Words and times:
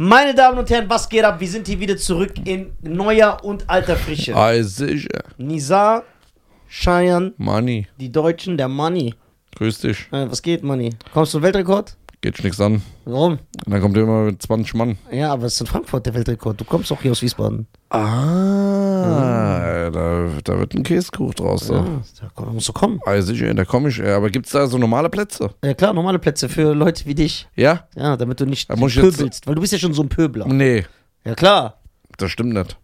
Meine 0.00 0.32
Damen 0.32 0.56
und 0.58 0.70
Herren, 0.70 0.88
was 0.88 1.08
geht 1.08 1.24
ab? 1.24 1.40
Wir 1.40 1.48
sind 1.48 1.66
hier 1.66 1.80
wieder 1.80 1.96
zurück 1.96 2.34
in 2.44 2.70
neuer 2.82 3.36
und 3.42 3.68
alter 3.68 3.96
Frische. 3.96 4.32
Ah, 4.32 4.54
sicher. 4.62 5.24
Nizar, 5.38 6.04
Cheyenne, 6.68 7.32
Money. 7.36 7.88
die 7.98 8.12
Deutschen, 8.12 8.56
der 8.56 8.68
Money. 8.68 9.16
Grüß 9.56 9.80
dich. 9.80 10.06
Äh, 10.12 10.30
was 10.30 10.40
geht, 10.40 10.62
Money? 10.62 10.90
Kommst 11.12 11.34
du 11.34 11.38
zum 11.38 11.42
Weltrekord? 11.42 11.96
Geht 12.20 12.44
nichts 12.44 12.60
an. 12.60 12.80
Warum? 13.06 13.40
Und 13.66 13.72
dann 13.72 13.80
kommt 13.80 13.96
ihr 13.96 14.04
immer 14.04 14.22
mit 14.26 14.40
20 14.40 14.72
Mann. 14.74 14.98
Ja, 15.10 15.32
aber 15.32 15.46
es 15.46 15.54
ist 15.54 15.62
in 15.62 15.66
Frankfurt 15.66 16.06
der 16.06 16.14
Weltrekord. 16.14 16.60
Du 16.60 16.64
kommst 16.64 16.92
doch 16.92 17.02
hier 17.02 17.10
aus 17.10 17.20
Wiesbaden. 17.20 17.66
Ah, 17.90 17.98
da, 19.02 20.30
da 20.44 20.58
wird 20.58 20.74
ein 20.74 20.82
Käsekuch 20.82 21.34
draus. 21.34 21.68
Ja, 21.68 21.84
da 22.36 22.42
musst 22.46 22.68
du 22.68 22.72
kommen. 22.72 23.00
Ah, 23.06 23.20
sicher, 23.20 23.52
da 23.54 23.64
komme 23.64 23.88
ich. 23.88 24.02
Aber 24.02 24.30
gibt's 24.30 24.50
da 24.52 24.66
so 24.66 24.78
normale 24.78 25.08
Plätze? 25.08 25.50
Ja 25.64 25.74
klar, 25.74 25.92
normale 25.92 26.18
Plätze 26.18 26.48
für 26.48 26.74
Leute 26.74 27.06
wie 27.06 27.14
dich. 27.14 27.48
Ja? 27.56 27.86
Ja, 27.96 28.16
damit 28.16 28.40
du 28.40 28.46
nicht 28.46 28.68
Da 28.70 28.74
pöbelst. 28.76 29.46
Weil 29.46 29.54
du 29.54 29.60
bist 29.60 29.72
ja 29.72 29.78
schon 29.78 29.94
so 29.94 30.02
ein 30.02 30.08
Pöbler. 30.08 30.46
Nee, 30.46 30.84
Ja 31.24 31.34
klar, 31.34 31.80
das 32.16 32.30
stimmt 32.30 32.54
nicht. 32.54 32.76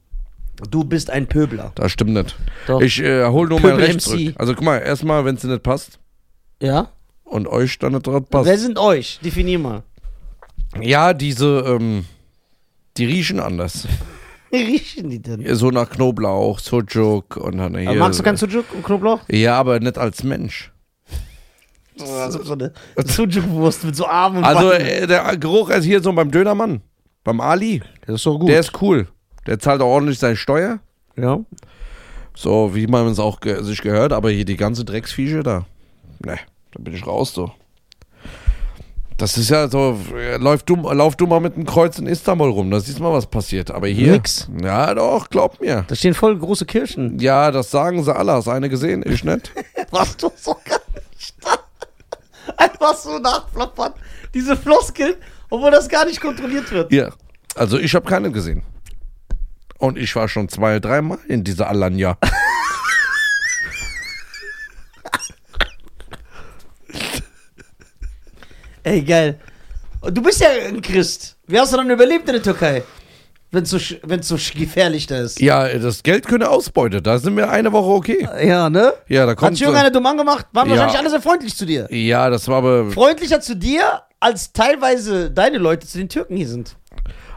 du 0.71 0.85
bist 0.85 1.11
ein 1.11 1.27
Pöbler. 1.27 1.73
Das 1.74 1.93
stimmt 1.93 2.12
nicht. 2.12 2.37
Doch. 2.66 2.80
Ich 2.80 3.01
äh, 3.01 3.27
hol 3.27 3.49
nur 3.49 3.60
mein 3.60 3.73
Pöbel 3.73 3.85
Recht 3.87 3.95
MC. 3.96 4.01
zurück. 4.02 4.35
Also 4.38 4.55
guck 4.55 4.65
mal, 4.65 4.79
erstmal, 4.79 5.24
wenn 5.24 5.35
es 5.37 5.43
dir 5.43 5.49
nicht 5.49 5.62
passt 5.62 5.99
Ja? 6.62 6.88
und 7.24 7.46
euch 7.49 7.79
dann 7.79 7.93
nicht 7.93 8.07
dran 8.07 8.24
passt. 8.24 8.46
Wer 8.46 8.59
sind 8.59 8.79
euch? 8.79 9.19
Definier 9.24 9.59
mal. 9.59 9.83
Ja, 10.80 11.12
diese, 11.15 11.65
ähm, 11.66 12.05
die 12.96 13.05
riechen 13.07 13.41
anders. 13.41 13.87
Wie 14.55 14.63
riechen 14.73 15.11
die 15.11 15.21
denn? 15.21 15.55
So 15.57 15.71
nach 15.71 15.91
Knoblauch, 15.91 16.59
Sujuk 16.59 17.37
und 17.37 17.59
dann 17.59 17.77
hier. 17.77 17.91
Aber 17.91 17.99
magst 17.99 18.19
du 18.21 18.23
kein 18.25 18.37
Sujuk 18.37 18.65
und 18.75 18.85
Knoblauch? 18.85 19.21
Ja, 19.29 19.57
aber 19.59 19.80
nicht 19.80 19.99
als 19.99 20.23
Mensch. 20.23 20.71
Also 22.01 22.43
so 22.43 22.55
eine 22.55 22.73
Sujuk-Wurst 22.97 23.85
mit 23.85 23.95
so 23.95 24.07
Armen 24.07 24.39
und 24.39 24.45
Also 24.45 24.71
Beinen. 24.71 24.87
äh, 24.87 25.07
der 25.07 25.37
Geruch 25.37 25.71
ist 25.71 25.85
hier 25.85 26.03
so 26.03 26.13
beim 26.13 26.30
Dönermann. 26.30 26.80
Beim 27.23 27.41
Ali. 27.41 27.83
Das 28.07 28.17
ist 28.17 28.23
so 28.23 28.39
gut. 28.39 28.49
Der 28.49 28.61
ist 28.61 28.73
cool. 28.83 29.07
Der 29.47 29.59
zahlt 29.59 29.80
auch 29.80 29.87
ordentlich 29.89 30.19
seine 30.19 30.37
Steuer. 30.37 30.80
ja. 31.16 31.41
So, 32.37 32.74
wie 32.74 32.89
man 32.89 33.07
es 33.07 33.21
auch 33.21 33.39
ge 33.39 33.63
sich 33.63 33.80
gehört. 33.80 34.13
Aber 34.13 34.29
hier 34.29 34.45
die 34.45 34.57
ganze 34.57 34.85
Drecksviecher 34.85 35.45
da. 35.45 35.66
Ne, 36.18 36.37
da 36.73 36.80
bin 36.83 36.93
ich 36.93 37.07
raus, 37.07 37.33
so. 37.33 37.52
Das 39.25 39.39
ist 39.39 39.49
ja 39.49 39.69
so, 39.69 39.99
lauf 40.39 40.65
du, 40.65 40.77
lauf 40.77 41.17
du 41.17 41.27
mal 41.27 41.41
mit 41.41 41.57
dem 41.57 41.65
Kreuz 41.65 41.99
in 41.99 42.07
Istanbul 42.07 42.51
rum, 42.51 42.71
da 42.71 42.79
siehst 42.79 42.99
du 42.99 43.03
mal, 43.03 43.15
was 43.15 43.25
passiert. 43.25 43.71
Aber 43.71 43.89
hier. 43.89 44.13
Nix. 44.13 44.51
Ja, 44.63 44.93
doch, 44.93 45.30
glaub 45.30 45.63
mir. 45.63 45.87
Da 45.89 45.95
stehen 45.95 46.13
voll 46.13 46.39
große 46.39 46.67
Kirchen. 46.67 47.19
Ja, 47.19 47.51
das 47.51 47.71
sagen 47.71 48.05
sie 48.05 48.15
alle. 48.15 48.33
Hast 48.33 48.49
du 48.49 48.51
eine 48.51 48.69
gesehen? 48.69 49.02
Ich 49.07 49.25
nicht. 49.25 49.51
Was 49.91 50.15
du 50.19 50.30
so 50.37 50.55
gar 50.67 50.79
nicht 51.15 51.35
da. 51.43 51.55
Einfach 52.59 52.95
so 52.99 53.19
nachflappern. 53.19 53.95
Diese 54.35 54.59
Floskeln, 54.59 55.15
obwohl 55.49 55.71
das 55.71 55.89
gar 55.89 56.05
nicht 56.05 56.21
kontrolliert 56.21 56.71
wird. 56.71 56.93
Ja. 56.93 57.09
Also 57.55 57.79
ich 57.79 57.95
habe 57.95 58.05
keine 58.05 58.30
gesehen. 58.30 58.63
Und 59.79 59.97
ich 59.97 60.15
war 60.17 60.29
schon 60.29 60.51
zwei, 60.51 60.80
dreimal 60.80 61.17
in 61.29 61.45
dieser 61.45 61.71
Alanya. 61.71 62.19
Ey, 68.84 69.03
geil. 69.03 69.38
Du 70.03 70.22
bist 70.22 70.41
ja 70.41 70.49
ein 70.69 70.81
Christ. 70.82 71.37
Wie 71.47 71.59
hast 71.59 71.72
du 71.72 71.77
dann 71.78 71.91
überlebt 71.91 72.28
in 72.28 72.34
der 72.34 72.43
Türkei? 72.43 72.82
Wenn 73.50 73.62
es 73.62 73.71
so, 73.71 73.78
wenn's 74.03 74.28
so 74.28 74.37
gefährlich 74.56 75.06
da 75.06 75.19
ist. 75.21 75.41
Ja, 75.41 75.69
das 75.78 76.03
Geld 76.03 76.27
könnte 76.27 76.50
Ausbeute. 76.50 77.00
Da 77.00 77.19
sind 77.19 77.37
wir 77.37 77.49
eine 77.50 77.72
Woche 77.72 77.91
okay. 77.91 78.28
Ja, 78.44 78.69
ne? 78.69 78.93
Ja, 79.09 79.25
da 79.25 79.31
Hat 79.32 79.38
kommt. 79.38 79.53
sich 79.56 79.62
irgendeiner 79.62 79.91
dumm 79.91 80.05
angemacht? 80.06 80.47
Waren 80.53 80.69
Ja. 80.69 80.77
wahrscheinlich 80.77 80.99
alle 80.99 81.10
sehr 81.10 81.22
freundlich 81.22 81.56
zu 81.56 81.65
dir. 81.65 81.87
Ja, 81.91 82.28
das 82.31 82.47
war 82.49 82.56
aber. 82.59 82.91
Freundlicher 82.91 83.41
zu 83.41 83.55
dir, 83.56 84.03
als 84.21 84.53
teilweise 84.53 85.31
deine 85.31 85.59
Leute 85.59 85.87
zu 85.87 85.99
den 85.99 86.09
Türken 86.09 86.37
hier 86.37 86.49
sind. 86.49 86.77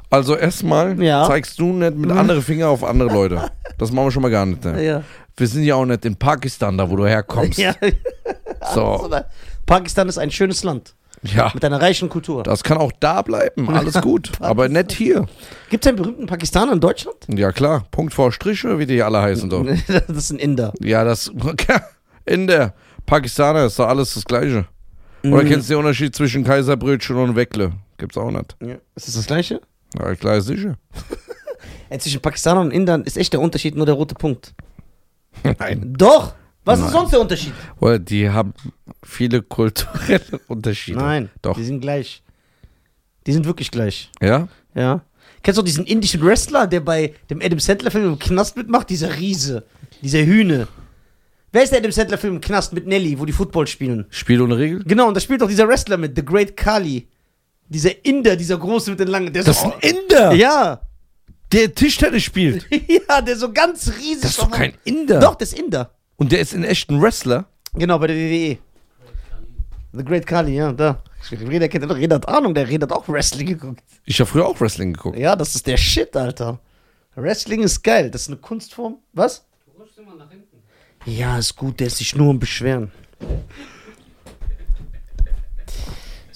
Also 0.10 0.36
erstmal 0.36 1.02
Ja. 1.02 1.26
zeigst 1.28 1.60
du 1.60 1.72
nicht 1.72 1.96
mit 1.96 2.12
anderen 2.12 2.42
Finger 2.42 2.70
auf 2.70 2.84
andere 2.84 3.10
Leute. 3.10 3.52
Das 3.78 3.92
machen 3.92 4.08
wir 4.08 4.12
schon 4.12 4.22
mal 4.24 4.32
gar 4.32 4.46
nicht. 4.46 4.64
Ne? 4.66 4.84
Ja. 4.84 5.04
Wir 5.36 5.48
sind 5.48 5.64
ja 5.64 5.76
auch 5.76 5.86
nicht 5.86 6.04
in 6.04 6.16
Pakistan, 6.16 6.78
da 6.78 6.90
wo 6.90 6.96
du 6.96 7.06
herkommst. 7.06 7.60
ja. 7.60 7.74
So. 8.74 9.08
Pakistan 9.66 10.10
ist 10.10 10.18
ein 10.18 10.32
schönes 10.32 10.64
Land. 10.64 10.96
Ja. 11.24 11.52
Mit 11.54 11.66
einer 11.66 11.82
reichen 11.82 12.10
Kultur. 12.10 12.44
Das 12.44 12.64
kann 12.64 12.78
auch 12.78 12.92
da 13.00 13.22
bleiben. 13.22 13.70
Alles 13.76 14.00
gut. 14.02 14.32
aber 14.40 14.70
nicht 14.70 14.92
hier. 14.92 15.26
Gibt 15.70 15.84
es 15.86 15.90
einen 15.90 15.98
berühmten 15.98 16.26
Pakistaner 16.28 16.74
in 16.74 16.80
Deutschland? 16.80 17.18
Ja, 17.28 17.52
klar. 17.52 17.86
Punkt 17.92 18.14
vor 18.14 18.32
Striche, 18.32 18.78
wie 18.80 18.86
die 18.86 19.02
alle 19.02 19.22
heißen. 19.22 19.50
Doch. 19.50 19.66
das 19.88 20.10
ist 20.18 20.32
ein 20.32 20.40
Inder. 20.40 20.74
Ja, 20.82 21.04
das. 21.04 21.32
In 22.26 22.46
der 22.48 22.74
Pakistaner 23.06 23.66
ist 23.66 23.80
doch 23.80 23.88
alles 23.88 24.14
das 24.14 24.26
Gleiche. 24.26 24.66
Oder 25.24 25.44
Mhm. 25.44 25.48
kennst 25.48 25.70
du 25.70 25.74
den 25.74 25.80
Unterschied 25.80 26.14
zwischen 26.16 26.44
Kaiserbrötchen 26.44 27.16
und 27.16 27.36
Weckle? 27.36 27.72
Gibt's 27.98 28.18
auch 28.18 28.30
nicht. 28.32 28.56
Ja. 28.62 28.76
Ist 28.96 29.08
das 29.08 29.16
das 29.16 29.26
Gleiche? 29.28 29.62
Ja, 29.98 30.14
klar, 30.16 30.40
sicher. 30.42 30.76
Ey, 31.90 31.98
zwischen 32.00 32.22
Pakistanern 32.22 32.68
und 32.68 32.72
Indern 32.72 33.04
ist 33.04 33.18
echt 33.18 33.32
der 33.34 33.40
Unterschied 33.42 33.76
nur 33.76 33.86
der 33.86 33.96
rote 33.96 34.14
Punkt. 34.14 34.54
Nein. 35.58 35.94
Doch! 35.98 36.34
Was 36.68 36.80
ist 36.80 36.86
Nein. 36.86 36.92
sonst 36.94 37.12
der 37.12 37.22
Unterschied? 37.22 37.54
Weil 37.80 38.00
die 38.00 38.30
haben 38.30 38.54
viele 39.04 39.42
kulturelle 39.42 40.22
Unterschiede. 40.48 40.98
Nein, 41.00 41.30
Doch. 41.42 41.56
die 41.58 41.64
sind 41.64 41.80
gleich. 41.80 42.22
Die 43.26 43.34
sind 43.34 43.46
wirklich 43.46 43.72
gleich. 43.72 44.12
Ja? 44.22 44.48
Ja. 44.76 45.02
Kennst 45.44 45.58
du 45.58 45.62
diesen 45.62 45.86
indischen 45.86 46.22
Wrestler, 46.26 46.68
der 46.68 46.82
bei 46.82 47.14
dem 47.30 47.42
Adam 47.42 47.60
Sandler-Film 47.60 48.06
im 48.14 48.20
Knast 48.20 48.58
mitmacht? 48.58 48.90
Dieser 48.90 49.16
Riese. 49.18 49.64
Dieser 50.02 50.26
Hühne. 50.26 50.68
Wer 51.54 51.64
ist 51.64 51.72
der 51.72 51.80
Adam 51.80 51.92
Sandler-Film 51.92 52.36
im 52.36 52.42
Knast 52.42 52.74
mit 52.74 52.86
Nelly, 52.86 53.18
wo 53.18 53.26
die 53.26 53.32
Football 53.34 53.66
spielen? 53.68 54.06
Spiel 54.10 54.42
ohne 54.42 54.58
Regel? 54.58 54.84
Genau, 54.84 55.08
und 55.08 55.14
da 55.16 55.22
spielt 55.22 55.42
doch 55.42 55.48
dieser 55.48 55.68
Wrestler 55.68 55.96
mit, 55.98 56.16
The 56.18 56.26
Great 56.26 56.58
Kali. 56.58 57.08
Dieser 57.70 58.04
Inder, 58.06 58.36
dieser 58.36 58.58
große 58.58 58.90
mit 58.92 59.00
den 59.00 59.08
langen. 59.08 59.32
Der 59.32 59.44
Das 59.44 59.58
ist 59.58 59.64
so, 59.64 59.74
ein 59.74 59.80
Inder, 59.80 60.34
Ja. 60.34 60.82
der 61.52 61.74
Tischtennis 61.74 62.24
spielt. 62.24 62.66
ja, 63.10 63.22
der 63.22 63.38
so 63.38 63.52
ganz 63.54 63.90
riesig 64.00 64.22
Das 64.22 64.32
ist 64.32 64.42
doch 64.42 64.52
kein 64.52 64.74
Inder. 64.84 65.20
Doch, 65.20 65.36
das 65.36 65.54
ist 65.54 65.60
Inder. 65.60 65.92
Und 66.18 66.32
der 66.32 66.40
ist 66.40 66.54
in 66.54 66.64
echt 66.64 66.90
ein 66.90 67.02
Wrestler. 67.02 67.46
Genau, 67.74 68.00
bei 68.00 68.08
der 68.08 68.16
WWE. 68.16 68.58
The 69.94 70.04
Great 70.04 70.26
Kali, 70.28 70.56
ja, 70.56 70.72
da. 70.74 71.02
Reda 71.32 71.68
kennt 71.68 71.90
Reda 71.92 72.16
hat 72.16 72.28
Ahnung, 72.28 72.54
der 72.54 72.68
Reda 72.68 72.86
hat 72.88 72.92
auch 72.92 73.08
Wrestling 73.08 73.48
geguckt. 73.48 73.84
Ich 74.06 74.20
habe 74.20 74.30
früher 74.30 74.46
auch 74.46 74.60
Wrestling 74.60 74.94
geguckt. 74.94 75.18
Ja, 75.18 75.36
das 75.36 75.56
ist 75.56 75.66
der 75.66 75.78
Shit, 75.78 76.16
Alter. 76.16 76.60
Wrestling 77.16 77.64
ist 77.64 77.84
geil. 77.84 78.12
Das 78.12 78.24
ist 78.24 78.28
eine 78.28 78.38
Kunstform. 78.38 78.98
Was? 79.14 79.46
Du 79.66 79.82
rutschst 79.82 79.98
immer 79.98 80.16
nach 80.16 80.30
hinten. 80.30 80.58
Ja, 81.06 81.38
ist 81.38 81.56
gut, 81.56 81.80
der 81.80 81.88
ist 81.88 81.98
sich 81.98 82.16
nur 82.16 82.30
am 82.30 82.40
Beschweren. 82.40 82.92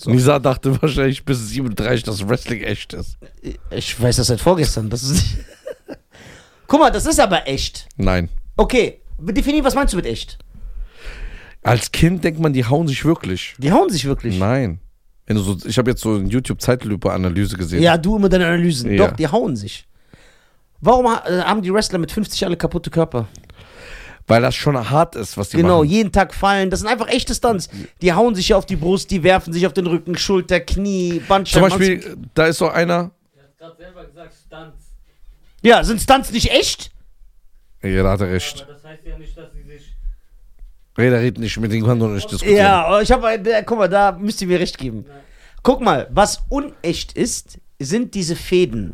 Nisa 0.05 0.39
dachte 0.39 0.81
wahrscheinlich 0.81 1.23
bis 1.23 1.49
37, 1.49 2.03
dass 2.03 2.27
Wrestling 2.27 2.63
echt 2.63 2.93
ist. 2.93 3.17
Ich 3.69 4.01
weiß 4.01 4.15
das 4.15 4.27
seit 4.27 4.41
vorgestern. 4.41 4.89
Das 4.89 5.03
ist 5.03 5.37
Guck 6.67 6.79
mal, 6.79 6.89
das 6.89 7.05
ist 7.05 7.19
aber 7.19 7.47
echt. 7.47 7.87
Nein. 7.97 8.29
Okay, 8.55 9.00
definier, 9.23 9.63
was 9.63 9.75
meinst 9.75 9.93
du 9.93 9.97
mit 9.97 10.05
echt? 10.05 10.37
Als 11.63 11.91
Kind 11.91 12.23
denkt 12.23 12.39
man, 12.39 12.53
die 12.53 12.65
hauen 12.65 12.87
sich 12.87 13.05
wirklich. 13.05 13.55
Die 13.59 13.71
hauen 13.71 13.89
sich 13.89 14.05
wirklich. 14.05 14.37
Nein. 14.39 14.79
Wenn 15.27 15.35
du 15.35 15.43
so, 15.43 15.57
ich 15.65 15.77
habe 15.77 15.91
jetzt 15.91 16.01
so 16.01 16.15
eine 16.15 16.27
YouTube-Zeitlupe-Analyse 16.27 17.55
gesehen. 17.55 17.83
Ja, 17.83 17.97
du 17.97 18.15
immer 18.17 18.29
deine 18.29 18.47
Analysen. 18.47 18.91
Ja. 18.91 19.07
Doch, 19.07 19.15
die 19.15 19.27
hauen 19.27 19.55
sich. 19.55 19.87
Warum 20.79 21.05
äh, 21.05 21.41
haben 21.41 21.61
die 21.61 21.71
Wrestler 21.71 21.99
mit 21.99 22.11
50 22.11 22.43
alle 22.45 22.57
kaputte 22.57 22.89
Körper? 22.89 23.27
Weil 24.27 24.41
das 24.41 24.55
schon 24.55 24.89
hart 24.89 25.15
ist, 25.15 25.37
was 25.37 25.49
die 25.49 25.57
Genau, 25.57 25.79
machen. 25.79 25.89
jeden 25.89 26.11
Tag 26.11 26.33
fallen. 26.33 26.69
Das 26.69 26.79
sind 26.79 26.89
einfach 26.89 27.07
echte 27.07 27.35
Stunts. 27.35 27.69
Die 28.01 28.13
hauen 28.13 28.33
sich 28.33 28.53
auf 28.53 28.65
die 28.65 28.75
Brust, 28.75 29.11
die 29.11 29.23
werfen 29.23 29.53
sich 29.53 29.67
auf 29.67 29.73
den 29.73 29.87
Rücken, 29.87 30.17
Schulter, 30.17 30.59
Knie, 30.59 31.19
Zum 31.19 31.27
Bandscheiben. 31.27 31.69
Beispiel, 31.69 32.17
da 32.33 32.45
ist 32.47 32.57
so 32.57 32.69
einer. 32.69 33.11
Er 33.35 33.43
hat 33.43 33.57
gerade 33.57 33.75
selber 33.77 34.05
gesagt, 34.05 34.33
Stunts. 34.47 34.85
Ja, 35.61 35.83
sind 35.83 36.01
Stunts 36.01 36.31
nicht 36.31 36.51
echt? 36.51 36.90
Ja, 37.83 38.03
da 38.03 38.11
hat 38.11 38.21
er 38.21 38.31
recht. 38.31 38.63
Aber 38.63 38.73
das 38.73 38.83
heißt 38.83 39.05
ja 39.05 39.17
nicht, 39.17 39.37
dass 39.37 39.53
sie 39.53 39.63
sich. 39.63 39.95
Der 40.97 41.19
redet 41.19 41.39
nicht 41.39 41.57
mit 41.57 41.71
dem 41.71 41.85
kann 41.85 41.99
doch 41.99 42.09
nicht 42.09 42.29
diskutieren. 42.29 42.57
Ja, 42.57 42.85
aber 42.85 43.01
ich 43.01 43.11
habe, 43.11 43.31
äh, 43.31 43.63
guck 43.65 43.77
mal, 43.77 43.87
da 43.87 44.11
müsst 44.11 44.41
ihr 44.41 44.47
mir 44.47 44.59
recht 44.59 44.77
geben. 44.77 45.05
Guck 45.63 45.81
mal, 45.81 46.07
was 46.11 46.43
unecht 46.49 47.13
ist, 47.13 47.59
sind 47.79 48.13
diese 48.13 48.35
Fäden. 48.35 48.93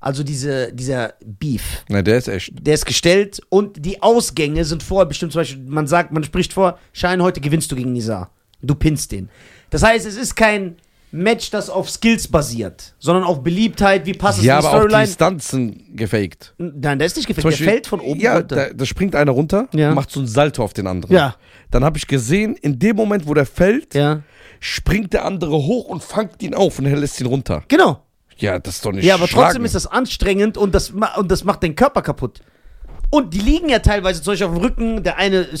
Also 0.00 0.22
diese, 0.22 0.72
dieser 0.72 1.14
Beef. 1.24 1.84
Nein, 1.88 2.04
der 2.04 2.18
ist 2.18 2.28
echt. 2.28 2.52
Der 2.60 2.74
ist 2.74 2.86
gestellt 2.86 3.40
und 3.48 3.84
die 3.84 4.02
Ausgänge 4.02 4.64
sind 4.64 4.82
vorher 4.82 5.06
bestimmt. 5.06 5.32
Zum 5.32 5.40
Beispiel, 5.40 5.64
man 5.64 5.86
sagt, 5.86 6.12
man 6.12 6.22
spricht 6.22 6.52
vor, 6.52 6.78
Schein, 6.92 7.22
heute 7.22 7.40
gewinnst 7.40 7.72
du 7.72 7.76
gegen 7.76 7.92
Nizar. 7.92 8.30
Du 8.62 8.74
pinnst 8.74 9.10
den. 9.12 9.28
Das 9.70 9.82
heißt, 9.82 10.06
es 10.06 10.16
ist 10.16 10.36
kein 10.36 10.76
Match, 11.12 11.50
das 11.50 11.70
auf 11.70 11.88
Skills 11.88 12.28
basiert, 12.28 12.94
sondern 12.98 13.24
auf 13.24 13.42
Beliebtheit, 13.42 14.04
wie 14.06 14.12
passt 14.12 14.38
es 14.40 14.44
Ja, 14.44 14.56
in 14.56 14.62
die 14.62 14.66
aber 14.66 14.76
auch 14.76 14.80
die 14.82 14.88
Storyline. 14.88 15.12
Stunts 15.12 15.48
sind 15.48 15.96
gefaked. 15.96 16.54
Nein, 16.58 16.98
der 16.98 17.06
ist 17.06 17.16
nicht 17.16 17.26
Zum 17.26 17.34
gefällt. 17.36 17.44
Der 17.44 17.50
Beispiel- 17.50 17.66
fällt 17.68 17.86
von 17.86 18.00
oben 18.00 18.20
Ja, 18.20 18.34
runter. 18.36 18.56
da, 18.56 18.68
da 18.74 18.84
springt 18.86 19.14
einer 19.14 19.32
runter, 19.32 19.68
Ja. 19.72 19.94
macht 19.94 20.10
so 20.10 20.20
ein 20.20 20.26
Salto 20.26 20.62
auf 20.62 20.72
den 20.74 20.86
anderen. 20.86 21.14
Ja. 21.14 21.36
Dann 21.70 21.84
habe 21.84 21.96
ich 21.96 22.06
gesehen, 22.06 22.54
in 22.56 22.78
dem 22.78 22.96
Moment, 22.96 23.26
wo 23.26 23.34
der 23.34 23.46
fällt, 23.46 23.94
ja, 23.94 24.22
springt 24.60 25.12
der 25.12 25.24
andere 25.24 25.52
hoch 25.52 25.86
und 25.86 26.02
fangt 26.02 26.42
ihn 26.42 26.54
auf 26.54 26.78
und 26.78 26.86
er 26.86 26.96
lässt 26.96 27.20
ihn 27.20 27.26
runter. 27.26 27.62
genau. 27.68 28.02
Ja, 28.38 28.58
das 28.58 28.74
ist 28.76 28.84
doch 28.84 28.92
nicht 28.92 29.04
Ja, 29.06 29.14
aber 29.14 29.26
schlagen. 29.28 29.44
trotzdem 29.46 29.64
ist 29.64 29.74
das 29.74 29.86
anstrengend 29.86 30.58
und 30.58 30.74
das, 30.74 30.90
und 30.90 31.30
das 31.30 31.44
macht 31.44 31.62
den 31.62 31.74
Körper 31.74 32.02
kaputt. 32.02 32.40
Und 33.08 33.32
die 33.32 33.38
liegen 33.38 33.70
ja 33.70 33.78
teilweise 33.78 34.20
zum 34.20 34.32
Beispiel 34.32 34.46
auf 34.48 34.52
dem 34.54 34.62
Rücken. 34.62 35.02
Der 35.04 35.16
eine 35.16 35.42
äh, 35.42 35.56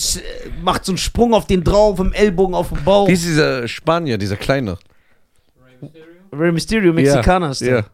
macht 0.62 0.84
so 0.84 0.92
einen 0.92 0.98
Sprung 0.98 1.32
auf 1.32 1.46
den 1.46 1.64
drauf, 1.64 1.98
im 2.00 2.12
Ellbogen 2.12 2.54
auf 2.54 2.68
den 2.68 2.84
Bauch. 2.84 3.08
Wie 3.08 3.12
ist 3.12 3.24
dieser 3.24 3.66
Spanier, 3.66 4.18
dieser 4.18 4.36
kleine? 4.36 4.76
Rey 6.32 6.52
Mysterio? 6.52 6.92
Mexikaner 6.92 7.50
ist 7.50 7.60
der. 7.60 7.78
Ja. 7.78 7.84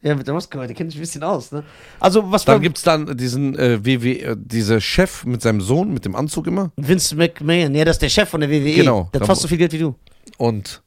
Ja, 0.00 0.14
mit 0.14 0.28
der 0.28 0.34
Maske, 0.34 0.56
der 0.58 0.74
kennt 0.74 0.92
sich 0.92 0.98
ein 1.00 1.02
bisschen 1.02 1.24
aus, 1.24 1.50
ne? 1.50 1.64
Also, 1.98 2.30
was 2.30 2.44
Dann 2.44 2.62
gibt's 2.62 2.82
dann 2.82 3.16
diesen 3.16 3.58
äh, 3.58 3.84
WW, 3.84 4.12
äh, 4.20 4.36
diese 4.38 4.80
Chef 4.80 5.24
mit 5.24 5.42
seinem 5.42 5.60
Sohn, 5.60 5.92
mit 5.92 6.04
dem 6.04 6.14
Anzug 6.14 6.46
immer. 6.46 6.70
Vince 6.76 7.16
McMahon? 7.16 7.74
Ja, 7.74 7.84
das 7.84 7.96
ist 7.96 8.02
der 8.02 8.08
Chef 8.08 8.28
von 8.28 8.40
der 8.40 8.48
WWE. 8.48 8.74
Genau. 8.74 9.08
Der 9.12 9.20
hat 9.20 9.22
Da 9.22 9.26
fast 9.26 9.42
so 9.42 9.48
viel 9.48 9.58
Geld 9.58 9.72
wie 9.72 9.78
du. 9.78 9.96
Und 10.36 10.82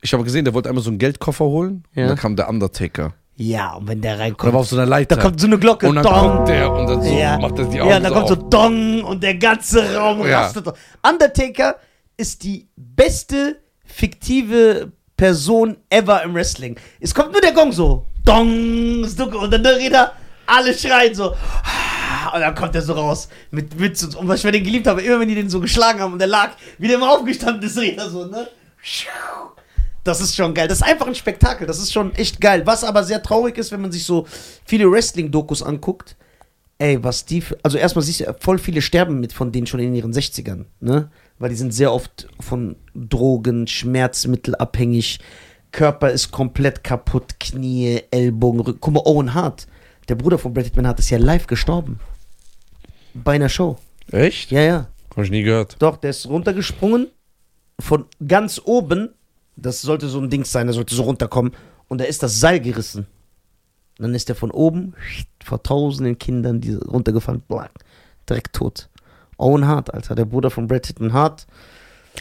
ich 0.00 0.14
habe 0.14 0.24
gesehen, 0.24 0.46
der 0.46 0.54
wollte 0.54 0.70
einmal 0.70 0.82
so 0.82 0.88
einen 0.88 0.98
Geldkoffer 0.98 1.44
holen. 1.44 1.84
Ja. 1.94 2.04
Und 2.04 2.08
dann 2.08 2.16
kam 2.16 2.36
der 2.36 2.48
Undertaker. 2.48 3.12
Ja, 3.36 3.74
und 3.74 3.86
wenn 3.86 4.00
der 4.00 4.12
er 4.14 4.20
reinkommt, 4.20 4.52
war 4.54 4.60
auf 4.60 4.66
so 4.68 4.76
einer 4.76 4.86
Leiter. 4.86 5.16
da 5.16 5.22
kommt 5.22 5.38
so 5.38 5.46
eine 5.46 5.58
Glocke. 5.58 5.86
und 5.86 5.96
dann 5.96 6.04
Dong. 6.04 6.14
kommt 6.14 6.48
der 6.48 6.72
und 6.72 6.86
dann 6.88 7.02
so 7.02 7.18
ja. 7.18 7.38
macht 7.38 7.58
er 7.58 7.64
die 7.66 7.80
Augen 7.82 7.90
Ja, 7.90 8.00
da 8.00 8.08
so 8.08 8.14
kommt 8.14 8.28
so. 8.28 8.34
Dong 8.34 9.04
und 9.04 9.22
der 9.22 9.34
ganze 9.34 9.94
Raum 9.94 10.26
Ja. 10.26 10.40
rastet. 10.40 10.66
Undertaker 11.08 11.76
ist 12.16 12.42
die 12.42 12.66
beste 12.76 13.60
fiktive 13.84 14.90
Person 15.18 15.76
ever 15.90 16.22
im 16.22 16.34
Wrestling. 16.34 16.76
Es 17.00 17.14
kommt 17.14 17.32
nur 17.32 17.42
der 17.42 17.52
Gong 17.52 17.72
so. 17.72 18.06
Dong, 18.24 19.04
und 19.04 19.52
dann 19.52 19.62
der 19.62 19.76
Räder, 19.76 20.12
alle 20.46 20.72
schreien 20.72 21.14
so. 21.14 21.30
Und 22.32 22.40
dann 22.40 22.54
kommt 22.54 22.74
er 22.74 22.82
so 22.82 22.94
raus 22.94 23.28
mit 23.50 23.78
Witz 23.78 24.02
und, 24.04 24.14
und 24.14 24.28
was 24.28 24.38
ich 24.38 24.44
bei 24.44 24.50
den 24.50 24.64
geliebt 24.64 24.86
habe, 24.86 25.02
immer 25.02 25.20
wenn 25.20 25.28
die 25.28 25.34
den 25.34 25.50
so 25.50 25.60
geschlagen 25.60 26.00
haben 26.00 26.12
und 26.12 26.18
der 26.18 26.28
lag, 26.28 26.52
wie 26.78 26.86
der 26.86 26.96
immer 26.96 27.10
aufgestanden 27.10 27.62
ist, 27.62 27.76
Räder 27.78 28.08
so, 28.08 28.26
ne? 28.26 28.48
Das 30.04 30.20
ist 30.20 30.36
schon 30.36 30.54
geil. 30.54 30.68
Das 30.68 30.78
ist 30.78 30.86
einfach 30.86 31.06
ein 31.06 31.14
Spektakel. 31.14 31.66
Das 31.66 31.78
ist 31.78 31.92
schon 31.92 32.14
echt 32.14 32.40
geil. 32.40 32.62
Was 32.64 32.84
aber 32.84 33.02
sehr 33.04 33.22
traurig 33.22 33.58
ist, 33.58 33.72
wenn 33.72 33.82
man 33.82 33.92
sich 33.92 34.04
so 34.04 34.26
viele 34.64 34.90
Wrestling-Dokus 34.90 35.62
anguckt. 35.62 36.16
Ey, 36.78 37.02
was 37.02 37.24
die. 37.24 37.40
Für, 37.40 37.58
also 37.62 37.76
erstmal 37.76 38.04
siehst 38.04 38.20
du, 38.20 38.36
voll 38.38 38.58
viele 38.58 38.80
sterben 38.80 39.20
mit 39.20 39.32
von 39.32 39.52
denen 39.52 39.66
schon 39.66 39.80
in 39.80 39.94
ihren 39.94 40.12
60ern, 40.12 40.66
ne? 40.80 41.10
Weil 41.38 41.50
die 41.50 41.56
sind 41.56 41.72
sehr 41.72 41.92
oft 41.92 42.28
von 42.40 42.76
Drogen, 42.94 43.66
Schmerzmittel 43.66 44.54
abhängig. 44.56 45.20
Körper 45.70 46.10
ist 46.10 46.30
komplett 46.30 46.82
kaputt, 46.82 47.38
Knie, 47.38 48.02
Ellbogen, 48.10 48.60
Rücken. 48.60 48.80
Guck 48.80 48.94
mal, 48.94 49.02
Owen 49.04 49.34
Hart, 49.34 49.66
der 50.08 50.14
Bruder 50.16 50.38
von 50.38 50.52
Brad 50.52 50.72
Pitt 50.72 50.84
Hart, 50.84 50.98
ist 50.98 51.10
ja 51.10 51.18
live 51.18 51.46
gestorben. 51.46 52.00
Bei 53.14 53.34
einer 53.34 53.48
Show. 53.48 53.76
Echt? 54.10 54.50
Ja, 54.50 54.62
ja. 54.62 54.88
Hab 55.14 55.24
ich 55.24 55.30
nie 55.30 55.42
gehört. 55.42 55.76
Doch, 55.80 55.96
der 55.96 56.10
ist 56.10 56.26
runtergesprungen 56.26 57.08
von 57.80 58.06
ganz 58.26 58.60
oben. 58.64 59.10
Das 59.56 59.82
sollte 59.82 60.08
so 60.08 60.20
ein 60.20 60.30
Ding 60.30 60.44
sein, 60.44 60.66
der 60.66 60.74
sollte 60.74 60.94
so 60.94 61.02
runterkommen. 61.02 61.52
Und 61.88 62.00
da 62.00 62.04
ist 62.04 62.22
das 62.22 62.40
Seil 62.40 62.60
gerissen. 62.60 63.06
Und 63.98 64.02
dann 64.04 64.14
ist 64.14 64.28
der 64.28 64.36
von 64.36 64.50
oben 64.50 64.94
vor 65.42 65.62
tausenden 65.62 66.18
Kindern 66.18 66.60
die 66.60 66.74
runtergefallen. 66.74 67.42
Black. 67.48 67.72
Direkt 68.28 68.54
tot. 68.54 68.87
Owen 69.38 69.66
Hart, 69.66 69.92
Alter, 69.94 70.14
der 70.14 70.24
Bruder 70.24 70.50
von 70.50 70.66
Brad 70.66 70.86
Hitton 70.86 71.12
Hart. 71.12 71.46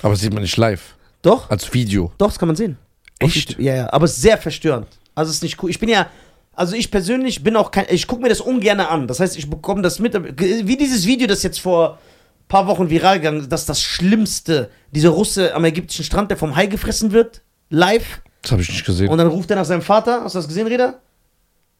Aber 0.02 0.12
das 0.12 0.22
sieht 0.22 0.34
man 0.34 0.44
nicht 0.44 0.56
live. 0.58 0.96
Doch, 1.22 1.50
Als 1.50 1.74
Video. 1.74 2.12
doch, 2.18 2.28
das 2.28 2.40
kann 2.40 2.48
man 2.48 2.56
sehen. 2.56 2.78
Echt? 3.20 3.60
Ja, 3.60 3.76
ja, 3.76 3.94
aber 3.94 4.06
es 4.06 4.12
ist 4.14 4.22
sehr 4.22 4.38
verstörend. 4.38 4.88
Also 5.16 5.30
es 5.32 5.38
ist 5.38 5.44
nicht 5.44 5.62
cool. 5.64 5.70
Ich 5.72 5.80
bin 5.80 5.90
ja, 5.90 6.08
also 6.54 6.76
ich 6.76 6.92
persönlich 6.92 7.44
bin 7.44 7.56
auch 7.56 7.72
kein, 7.72 7.86
ich 7.90 8.06
gucke 8.06 8.22
mir 8.22 8.30
das 8.30 8.40
ungern 8.42 8.80
an. 8.80 9.08
Das 9.08 9.20
heißt, 9.20 9.36
ich 9.38 9.50
bekomme 9.50 9.82
das 9.82 10.00
mit, 10.00 10.14
wie 10.40 10.78
dieses 10.78 11.06
Video, 11.08 11.28
das 11.28 11.42
jetzt 11.42 11.60
vor 11.60 11.94
ein 11.94 12.48
paar 12.48 12.68
Wochen 12.68 12.90
viral 12.90 13.18
gegangen 13.20 13.40
ist, 13.42 13.52
das 13.52 13.62
ist 13.62 13.70
das 13.70 13.82
Schlimmste. 13.82 14.70
Dieser 14.92 15.10
Russe 15.10 15.56
am 15.56 15.66
ägyptischen 15.66 16.06
Strand, 16.06 16.30
der 16.30 16.38
vom 16.38 16.56
Hai 16.56 16.68
gefressen 16.68 17.12
wird, 17.12 17.42
live. 17.70 18.22
Das 18.44 18.52
habe 18.52 18.62
ich 18.62 18.70
nicht 18.70 18.86
gesehen. 18.86 19.10
Und 19.10 19.18
dann 19.18 19.28
ruft 19.28 19.50
er 19.50 19.56
nach 19.56 19.66
seinem 19.66 19.82
Vater. 19.82 20.24
Hast 20.24 20.36
du 20.36 20.40
das 20.40 20.48
gesehen, 20.48 20.68
Reda? 20.68 21.00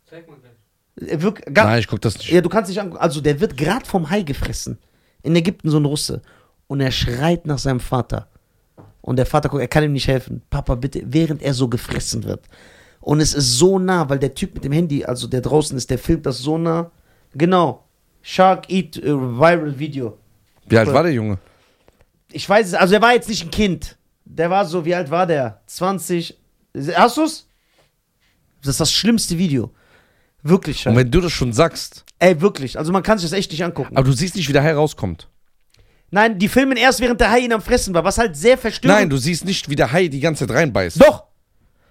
Zeig 0.10 0.28
mal 0.28 0.38
gleich. 0.38 1.44
Nein, 1.54 1.80
ich 1.80 1.88
guck 1.88 2.02
das 2.02 2.18
nicht. 2.18 2.32
ja, 2.32 2.42
du 2.42 2.50
kannst 2.50 2.70
nicht 2.70 2.82
angucken. 2.82 3.00
Also 3.00 3.22
der 3.22 3.40
wird 3.40 3.56
gerade 3.56 3.86
vom 3.86 4.10
Hai 4.10 4.24
gefressen. 4.24 4.80
In 5.28 5.36
Ägypten 5.36 5.70
so 5.70 5.78
ein 5.78 5.86
Russe. 5.86 6.22
Und 6.68 6.80
er 6.80 6.92
schreit 6.92 7.46
nach 7.46 7.58
seinem 7.58 7.82
Vater. 7.82 8.30
Und 9.02 9.18
der 9.18 9.26
Vater 9.26 9.50
guckt, 9.50 9.62
er 9.62 9.68
kann 9.68 9.84
ihm 9.84 9.92
nicht 9.92 10.08
helfen. 10.08 10.42
Papa, 10.50 10.76
bitte, 10.76 11.02
während 11.06 11.42
er 11.42 11.54
so 11.54 11.68
gefressen 11.68 12.24
wird. 12.24 12.46
Und 13.02 13.20
es 13.20 13.34
ist 13.34 13.58
so 13.58 13.78
nah, 13.78 14.10
weil 14.10 14.20
der 14.20 14.34
Typ 14.34 14.54
mit 14.54 14.64
dem 14.64 14.72
Handy, 14.72 15.04
also 15.04 15.28
der 15.28 15.42
draußen 15.42 15.78
ist, 15.78 15.90
der 15.90 16.00
filmt 16.00 16.26
das 16.26 16.38
so 16.40 16.58
nah. 16.58 16.92
Genau. 17.34 17.84
Shark 18.22 18.70
Eat 18.70 18.98
äh, 18.98 19.14
Viral 19.14 19.78
Video. 19.78 20.18
Wie 20.66 20.78
alt 20.78 20.94
war 20.94 21.04
der 21.04 21.14
Junge? 21.14 21.38
Ich 22.32 22.48
weiß 22.48 22.68
es, 22.68 22.74
also 22.74 22.96
er 22.96 23.02
war 23.02 23.14
jetzt 23.14 23.28
nicht 23.28 23.44
ein 23.44 23.52
Kind. 23.52 23.98
Der 24.24 24.50
war 24.50 24.66
so, 24.66 24.86
wie 24.86 24.96
alt 24.96 25.12
war 25.12 25.26
der? 25.26 25.62
20. 25.68 26.38
Hast 26.96 27.18
du's? 27.18 27.50
Das 28.62 28.72
ist 28.72 28.80
das 28.80 28.92
schlimmste 28.92 29.38
Video. 29.38 29.72
Wirklich, 30.44 30.78
Und 30.86 30.94
scheiße. 30.94 30.96
wenn 30.98 31.12
du 31.12 31.22
das 31.22 31.32
schon 31.32 31.54
sagst, 31.54 32.04
Ey, 32.20 32.42
wirklich. 32.42 32.80
Also 32.80 32.92
man 32.92 33.04
kann 33.04 33.18
sich 33.20 33.30
das 33.30 33.38
echt 33.38 33.52
nicht 33.52 33.64
angucken. 33.64 33.96
aber 33.96 34.06
du 34.08 34.14
siehst 34.14 34.36
nicht, 34.36 34.48
wie 34.50 34.54
der 34.54 34.64
Hai 34.64 34.74
rauskommt. 34.74 35.28
Nein, 36.10 36.40
die 36.40 36.48
filmen 36.48 36.78
erst, 36.78 37.00
während 37.02 37.20
der 37.20 37.30
Hai 37.32 37.40
ihn 37.40 37.54
am 37.54 37.62
Fressen 37.62 37.94
war, 37.94 38.04
was 38.04 38.18
halt 38.18 38.36
sehr 38.38 38.58
verstörend 38.58 38.98
Nein, 39.00 39.10
du 39.10 39.18
siehst 39.18 39.44
nicht, 39.46 39.70
wie 39.70 39.76
der 39.76 39.92
Hai 39.92 40.08
die 40.08 40.20
ganze 40.22 40.48
Zeit 40.48 40.56
reinbeißt. 40.56 41.02
Doch! 41.02 41.26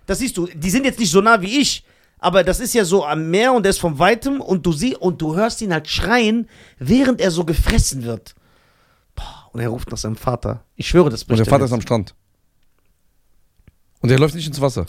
Das 0.07 0.19
siehst 0.21 0.37
du. 0.37 0.47
Die 0.47 0.71
sind 0.71 0.85
jetzt 0.85 0.99
nicht 0.99 1.11
so 1.11 1.21
nah 1.21 1.41
wie 1.43 1.61
ich, 1.61 1.85
aber 2.19 2.43
das 2.45 2.59
ist 2.61 2.73
ja 2.75 2.85
so 2.85 3.05
am 3.05 3.31
Meer 3.31 3.53
und 3.53 3.63
der 3.65 3.71
ist 3.71 3.79
von 3.81 3.99
weitem 3.99 4.41
und 4.41 4.65
du 4.65 4.73
siehst 4.73 4.97
und 4.99 5.21
du 5.21 5.37
hörst 5.37 5.61
ihn 5.61 5.73
halt 5.73 5.89
schreien, 5.89 6.49
während 6.79 7.21
er 7.21 7.31
so 7.31 7.45
gefressen 7.45 8.05
wird. 8.05 8.35
Boah, 9.15 9.51
und 9.53 9.61
er 9.61 9.69
ruft 9.69 9.91
nach 9.91 9.99
seinem 9.99 10.17
Vater. 10.17 10.65
Ich 10.77 10.89
schwöre, 10.89 11.11
das 11.11 11.23
Und 11.23 11.29
bricht 11.29 11.41
der 11.41 11.47
er 11.47 11.51
Vater 11.51 11.65
jetzt. 11.65 11.71
ist 11.71 11.75
am 11.75 11.81
Strand. 11.83 12.15
Und 14.01 14.09
der 14.09 14.19
läuft 14.19 14.35
nicht 14.35 14.47
ins 14.47 14.61
Wasser. 14.61 14.87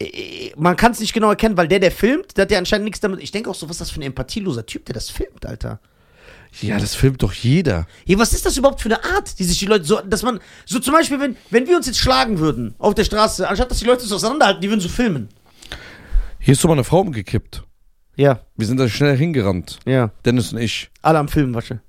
Äh, 0.00 0.50
Man 0.56 0.76
kann 0.76 0.92
es 0.92 1.00
nicht 1.00 1.12
genau 1.12 1.30
erkennen, 1.30 1.56
weil 1.56 1.68
der, 1.68 1.80
der 1.80 1.90
filmt, 1.90 2.36
der 2.36 2.42
hat 2.42 2.50
ja 2.50 2.58
anscheinend 2.58 2.84
nichts 2.84 3.00
damit. 3.00 3.20
Ich 3.20 3.30
denke 3.30 3.50
auch 3.50 3.54
so, 3.54 3.68
was 3.68 3.76
ist 3.76 3.80
das 3.80 3.90
für 3.90 4.00
ein 4.00 4.04
empathieloser 4.04 4.64
Typ, 4.66 4.84
der 4.86 4.94
das 4.94 5.10
filmt, 5.10 5.44
Alter. 5.46 5.80
Ja, 6.62 6.78
das 6.78 6.94
filmt 6.94 7.22
doch 7.22 7.32
jeder. 7.34 7.86
Ja, 8.06 8.18
was 8.18 8.32
ist 8.32 8.46
das 8.46 8.56
überhaupt 8.56 8.80
für 8.80 8.88
eine 8.88 9.04
Art, 9.04 9.38
die 9.38 9.44
sich 9.44 9.58
die 9.58 9.66
Leute 9.66 9.84
so, 9.84 10.00
dass 10.00 10.22
man, 10.22 10.40
so 10.64 10.78
zum 10.78 10.94
Beispiel, 10.94 11.20
wenn, 11.20 11.36
wenn 11.50 11.66
wir 11.66 11.76
uns 11.76 11.86
jetzt 11.86 11.98
schlagen 11.98 12.38
würden 12.38 12.74
auf 12.78 12.94
der 12.94 13.04
Straße, 13.04 13.46
anstatt 13.46 13.70
dass 13.70 13.78
die 13.80 13.84
Leute 13.84 14.06
so 14.06 14.14
auseinanderhalten, 14.14 14.62
die 14.62 14.68
würden 14.70 14.80
so 14.80 14.88
filmen. 14.88 15.28
Hier 16.38 16.52
ist 16.52 16.60
so 16.62 16.68
mal 16.68 16.74
eine 16.74 16.84
Frau 16.84 17.00
umgekippt. 17.00 17.64
Ja, 18.16 18.40
Wir 18.56 18.66
sind 18.66 18.78
da 18.80 18.88
schnell 18.88 19.16
hingerannt. 19.16 19.78
ja. 19.84 20.10
Dennis 20.24 20.52
und 20.52 20.58
ich. 20.58 20.90
Alle 21.02 21.18
am 21.18 21.28
Filmen, 21.28 21.54
wasche. 21.54 21.80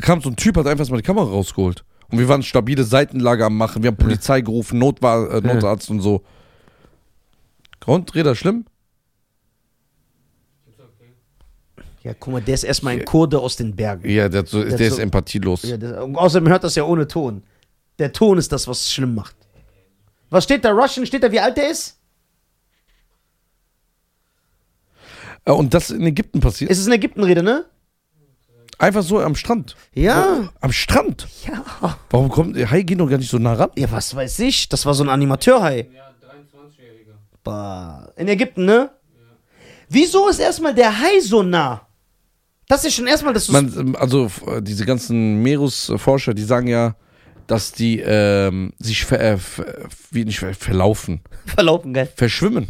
Kam 0.00 0.20
so 0.22 0.28
ein 0.30 0.36
Typ, 0.36 0.56
hat 0.56 0.66
einfach 0.66 0.88
mal 0.88 0.96
die 0.96 1.02
Kamera 1.02 1.26
rausgeholt. 1.26 1.84
Und 2.10 2.18
wir 2.18 2.28
waren 2.28 2.42
stabile 2.42 2.84
Seitenlage 2.84 3.44
am 3.46 3.56
Machen. 3.56 3.82
Wir 3.82 3.88
haben 3.88 3.96
Polizei 3.96 4.40
gerufen, 4.40 4.78
Notwa 4.78 5.26
äh, 5.28 5.40
Notarzt 5.40 5.88
und 5.90 6.00
so. 6.00 6.22
Und, 7.86 8.14
Reda, 8.14 8.34
schlimm? 8.34 8.64
Ja, 12.02 12.14
guck 12.18 12.32
mal, 12.32 12.42
der 12.42 12.54
ist 12.54 12.64
erstmal 12.64 12.94
ein 12.94 13.04
Kurde 13.04 13.38
aus 13.38 13.54
den 13.56 13.76
Bergen. 13.76 14.08
Ja, 14.10 14.28
der, 14.28 14.44
so, 14.44 14.62
der, 14.62 14.72
hat 14.72 14.80
ist 14.80 14.96
so- 14.96 15.02
empathielos. 15.02 15.62
Ja, 15.62 15.76
und 16.02 16.16
außerdem 16.16 16.48
hört 16.48 16.64
das 16.64 16.74
ja 16.74 16.82
ohne 16.84 17.06
Ton. 17.06 17.44
Der 18.00 18.12
Ton 18.12 18.38
ist 18.38 18.50
das, 18.50 18.66
was 18.66 18.80
es 18.80 18.92
schlimm 18.92 19.14
macht. 19.14 19.36
Was 20.30 20.44
steht 20.44 20.64
da? 20.64 20.72
Russian? 20.72 21.06
Steht 21.06 21.22
da, 21.22 21.30
wie 21.30 21.38
alt 21.38 21.56
der 21.56 21.70
ist? 21.70 21.98
Äh, 25.44 25.52
Und 25.52 25.72
das 25.74 25.90
in 25.90 26.04
Ägypten 26.04 26.40
passiert. 26.40 26.70
Es 26.70 26.78
ist 26.78 26.86
in 26.86 26.92
Ägypten-Rede, 26.92 27.42
ne? 27.42 27.66
Einfach 28.78 29.02
so 29.04 29.20
am 29.20 29.36
Strand. 29.36 29.76
Ja. 29.94 30.48
Am 30.60 30.72
Strand? 30.72 31.28
Ja. 31.46 31.96
Warum 32.10 32.28
kommt 32.30 32.56
der 32.56 32.68
Hai 32.70 32.82
geht 32.82 32.98
doch 32.98 33.08
gar 33.08 33.18
nicht 33.18 33.30
so 33.30 33.38
nah 33.38 33.52
ran? 33.52 33.70
Ja, 33.76 33.88
was 33.92 34.12
weiß 34.16 34.40
ich? 34.40 34.68
Das 34.68 34.86
war 34.86 34.94
so 34.94 35.04
ein 35.04 35.08
Animateurhai. 35.08 35.88
Ja, 35.94 36.11
23-Jähriger. 37.44 37.44
Bah. 37.44 38.08
In 38.16 38.28
Ägypten, 38.28 38.64
ne? 38.64 38.90
Wieso 39.88 40.28
ist 40.28 40.38
erstmal 40.38 40.74
der 40.74 40.98
Hai 41.00 41.20
so 41.20 41.42
nah? 41.42 41.86
Das 42.68 42.84
ist 42.84 42.94
schon 42.94 43.06
erstmal 43.06 43.34
das. 43.34 43.48
Man, 43.48 43.94
also 43.96 44.30
äh, 44.46 44.62
diese 44.62 44.86
ganzen 44.86 45.42
Meeresforscher, 45.42 46.32
die 46.32 46.44
sagen 46.44 46.68
ja, 46.68 46.94
dass 47.46 47.72
die 47.72 47.98
ähm, 48.00 48.72
sich 48.78 49.04
ver, 49.04 49.20
äh, 49.20 49.38
wie 50.10 50.24
nicht 50.24 50.38
ver, 50.38 50.54
verlaufen, 50.54 51.20
verlaufen, 51.46 51.92
geil. 51.92 52.08
verschwimmen. 52.16 52.68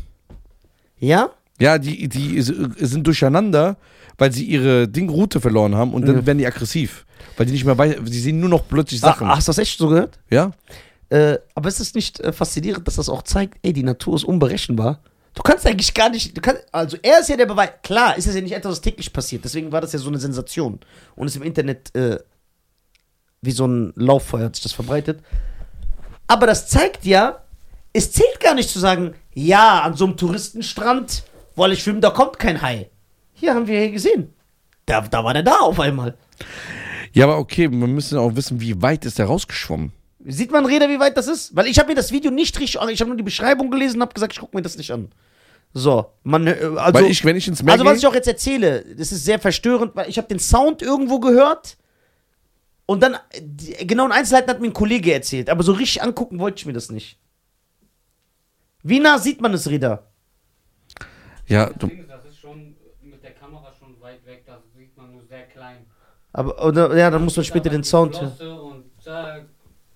Ja? 0.99 1.31
Ja, 1.61 1.79
die, 1.79 2.09
die 2.09 2.39
s- 2.39 2.53
sind 2.79 3.07
durcheinander, 3.07 3.77
weil 4.19 4.33
sie 4.33 4.45
ihre 4.45 4.89
Dingroute 4.89 5.41
verloren 5.41 5.77
haben 5.77 5.93
und 5.95 6.07
dann 6.09 6.17
Mhm. 6.17 6.27
werden 6.27 6.39
die 6.39 6.47
aggressiv. 6.47 7.05
Weil 7.37 7.47
die 7.47 7.53
nicht 7.53 7.65
mehr 7.65 7.79
weiß, 7.79 7.97
sie 8.05 8.21
sehen 8.21 8.41
nur 8.41 8.49
noch 8.49 8.67
plötzlich 8.67 9.01
Ach, 9.05 9.15
Sachen. 9.15 9.29
hast 9.29 9.47
du 9.47 9.51
das 9.51 9.59
echt 9.59 9.79
so 9.79 9.89
gehört? 9.89 10.19
Ja? 10.31 10.51
Äh, 11.13 11.41
aber 11.55 11.69
ist 11.69 11.79
es 11.79 11.95
nicht 11.95 12.21
äh, 12.21 12.33
faszinierend, 12.33 12.89
dass 12.89 12.97
das 12.97 13.11
auch 13.11 13.21
zeigt, 13.21 13.59
ey, 13.61 13.75
die 13.75 13.83
Natur 13.83 14.17
ist 14.17 14.25
unberechenbar? 14.25 15.01
Du 15.35 15.43
kannst 15.43 15.67
eigentlich 15.67 15.93
gar 15.93 16.09
nicht, 16.09 16.41
kannst, 16.43 16.65
also 16.73 16.97
er 17.03 17.21
ist 17.21 17.29
ja 17.29 17.37
der 17.37 17.45
Beweis, 17.45 17.69
klar, 17.83 18.17
ist 18.17 18.27
es 18.27 18.35
ja 18.35 18.41
nicht 18.41 18.55
etwas, 18.55 18.73
was 18.73 18.81
täglich 18.81 19.13
passiert, 19.13 19.45
deswegen 19.45 19.73
war 19.73 19.83
das 19.83 19.93
ja 19.93 19.99
so 19.99 20.09
eine 20.09 20.19
Sensation 20.19 20.81
und 21.15 21.27
ist 21.27 21.37
im 21.37 21.43
Internet 21.43 21.95
äh, 21.95 22.19
wie 23.43 23.51
so 23.51 23.67
ein 23.67 23.93
Lauffeuer 23.95 24.47
hat 24.47 24.57
sich 24.57 24.63
das 24.63 24.73
verbreitet. 24.73 25.23
Aber 26.29 26.47
das 26.47 26.69
zeigt 26.69 27.05
ja, 27.05 27.43
es 27.93 28.11
zählt 28.13 28.41
gar 28.41 28.55
nicht 28.55 28.71
zu 28.71 28.79
sagen, 28.79 29.13
ja, 29.35 29.83
an 29.83 29.95
so 29.95 30.07
einem 30.07 30.17
Touristenstrand, 30.17 31.25
weil 31.57 31.73
ich 31.73 31.83
schwimmen, 31.83 32.01
da 32.01 32.09
kommt 32.09 32.39
kein 32.39 32.63
Hai. 32.63 32.89
Hier 33.35 33.55
haben 33.55 33.67
wir 33.67 33.79
hier 33.79 33.91
gesehen. 33.91 34.33
Da, 34.87 35.03
da 35.03 35.23
war 35.23 35.35
der 35.35 35.43
da 35.43 35.59
auf 35.59 35.79
einmal. 35.79 36.17
Ja, 37.13 37.27
aber 37.27 37.37
okay, 37.37 37.71
wir 37.71 37.87
müssen 37.87 38.17
auch 38.17 38.35
wissen, 38.35 38.63
wie 38.63 38.81
weit 38.81 39.05
ist 39.05 39.19
der 39.19 39.27
rausgeschwommen. 39.27 39.93
Sieht 40.25 40.53
man, 40.53 40.65
Reda, 40.67 40.89
wie 40.89 41.01
weit 41.01 41.17
das 41.17 41.27
ist? 41.27 41.57
Weil 41.57 41.67
ich 41.67 41.79
habe 41.79 41.89
mir 41.89 41.95
das 41.95 42.13
Video 42.13 42.31
nicht 42.31 42.59
richtig, 42.61 42.81
ich 42.91 43.01
habe 43.01 43.09
nur 43.09 43.17
die 43.17 43.23
Beschreibung 43.25 43.71
gelesen 43.71 43.97
und 43.97 44.03
habe 44.03 44.15
gesagt, 44.15 44.33
ich 44.33 44.39
gucke 44.39 44.57
mir 44.57 44.63
das 44.63 44.77
nicht 44.77 44.93
an. 44.93 45.11
So, 45.75 46.13
man, 46.23 46.47
äh, 46.47 46.57
also, 46.77 46.95
weil 46.95 47.07
ich, 47.07 47.25
wenn 47.25 47.37
ich 47.37 47.49
ins 47.49 47.63
Meer 47.63 47.73
also 47.73 47.85
was 47.85 47.99
ich 47.99 48.07
auch 48.07 48.15
jetzt 48.15 48.29
erzähle, 48.29 48.85
das 48.97 49.11
ist 49.11 49.25
sehr 49.25 49.39
verstörend, 49.39 49.97
weil 49.97 50.09
ich 50.09 50.19
habe 50.19 50.29
den 50.29 50.39
Sound 50.39 50.83
irgendwo 50.83 51.19
gehört 51.19 51.79
und 52.85 53.03
dann, 53.03 53.17
die 53.41 53.87
genauen 53.87 54.13
Einzelheiten 54.13 54.51
hat 54.51 54.61
mir 54.61 54.69
ein 54.69 54.75
Kollege 54.75 55.13
erzählt, 55.15 55.49
aber 55.49 55.63
so 55.63 55.73
richtig 55.73 56.03
angucken 56.03 56.39
wollte 56.39 56.59
ich 56.59 56.67
mir 56.67 56.75
das 56.75 56.91
nicht. 56.91 57.19
Wie 58.83 59.01
nah 59.01 59.19
sieht 59.19 59.41
man 59.41 59.55
es, 59.55 59.69
Reda? 59.71 60.07
Ja, 61.47 61.67
Das 61.67 61.79
du, 61.79 61.87
Ding 61.87 62.01
ist, 62.01 62.11
das 62.11 62.25
ist 62.27 62.39
schon 62.39 62.77
mit 63.01 63.23
der 63.23 63.33
Kamera 63.33 63.73
schon 63.79 63.99
weit 64.01 64.25
weg, 64.27 64.45
das 64.47 64.61
sieht 64.77 64.97
man 64.97 65.11
nur 65.11 65.25
sehr 65.25 65.45
klein. 65.47 65.87
Aber, 66.35 66.65
oder, 66.65 66.95
ja, 66.97 67.11
dann 67.11 67.25
muss 67.25 67.37
man 67.37 67.45
später 67.45 67.71
den 67.71 67.85
Sound. 67.85 68.21
hören. 68.21 68.33
Flosse 68.37 68.61
Und 68.61 68.85
zack. 69.03 69.47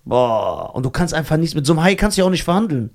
Boah, 0.07 0.73
und 0.73 0.83
du 0.83 0.89
kannst 0.89 1.13
einfach 1.13 1.35
nichts, 1.37 1.53
mit 1.53 1.65
so 1.65 1.73
einem 1.73 1.83
Hai 1.83 1.95
kannst 1.95 2.17
du 2.17 2.21
ja 2.21 2.25
auch 2.25 2.31
nicht 2.31 2.43
verhandeln. 2.45 2.91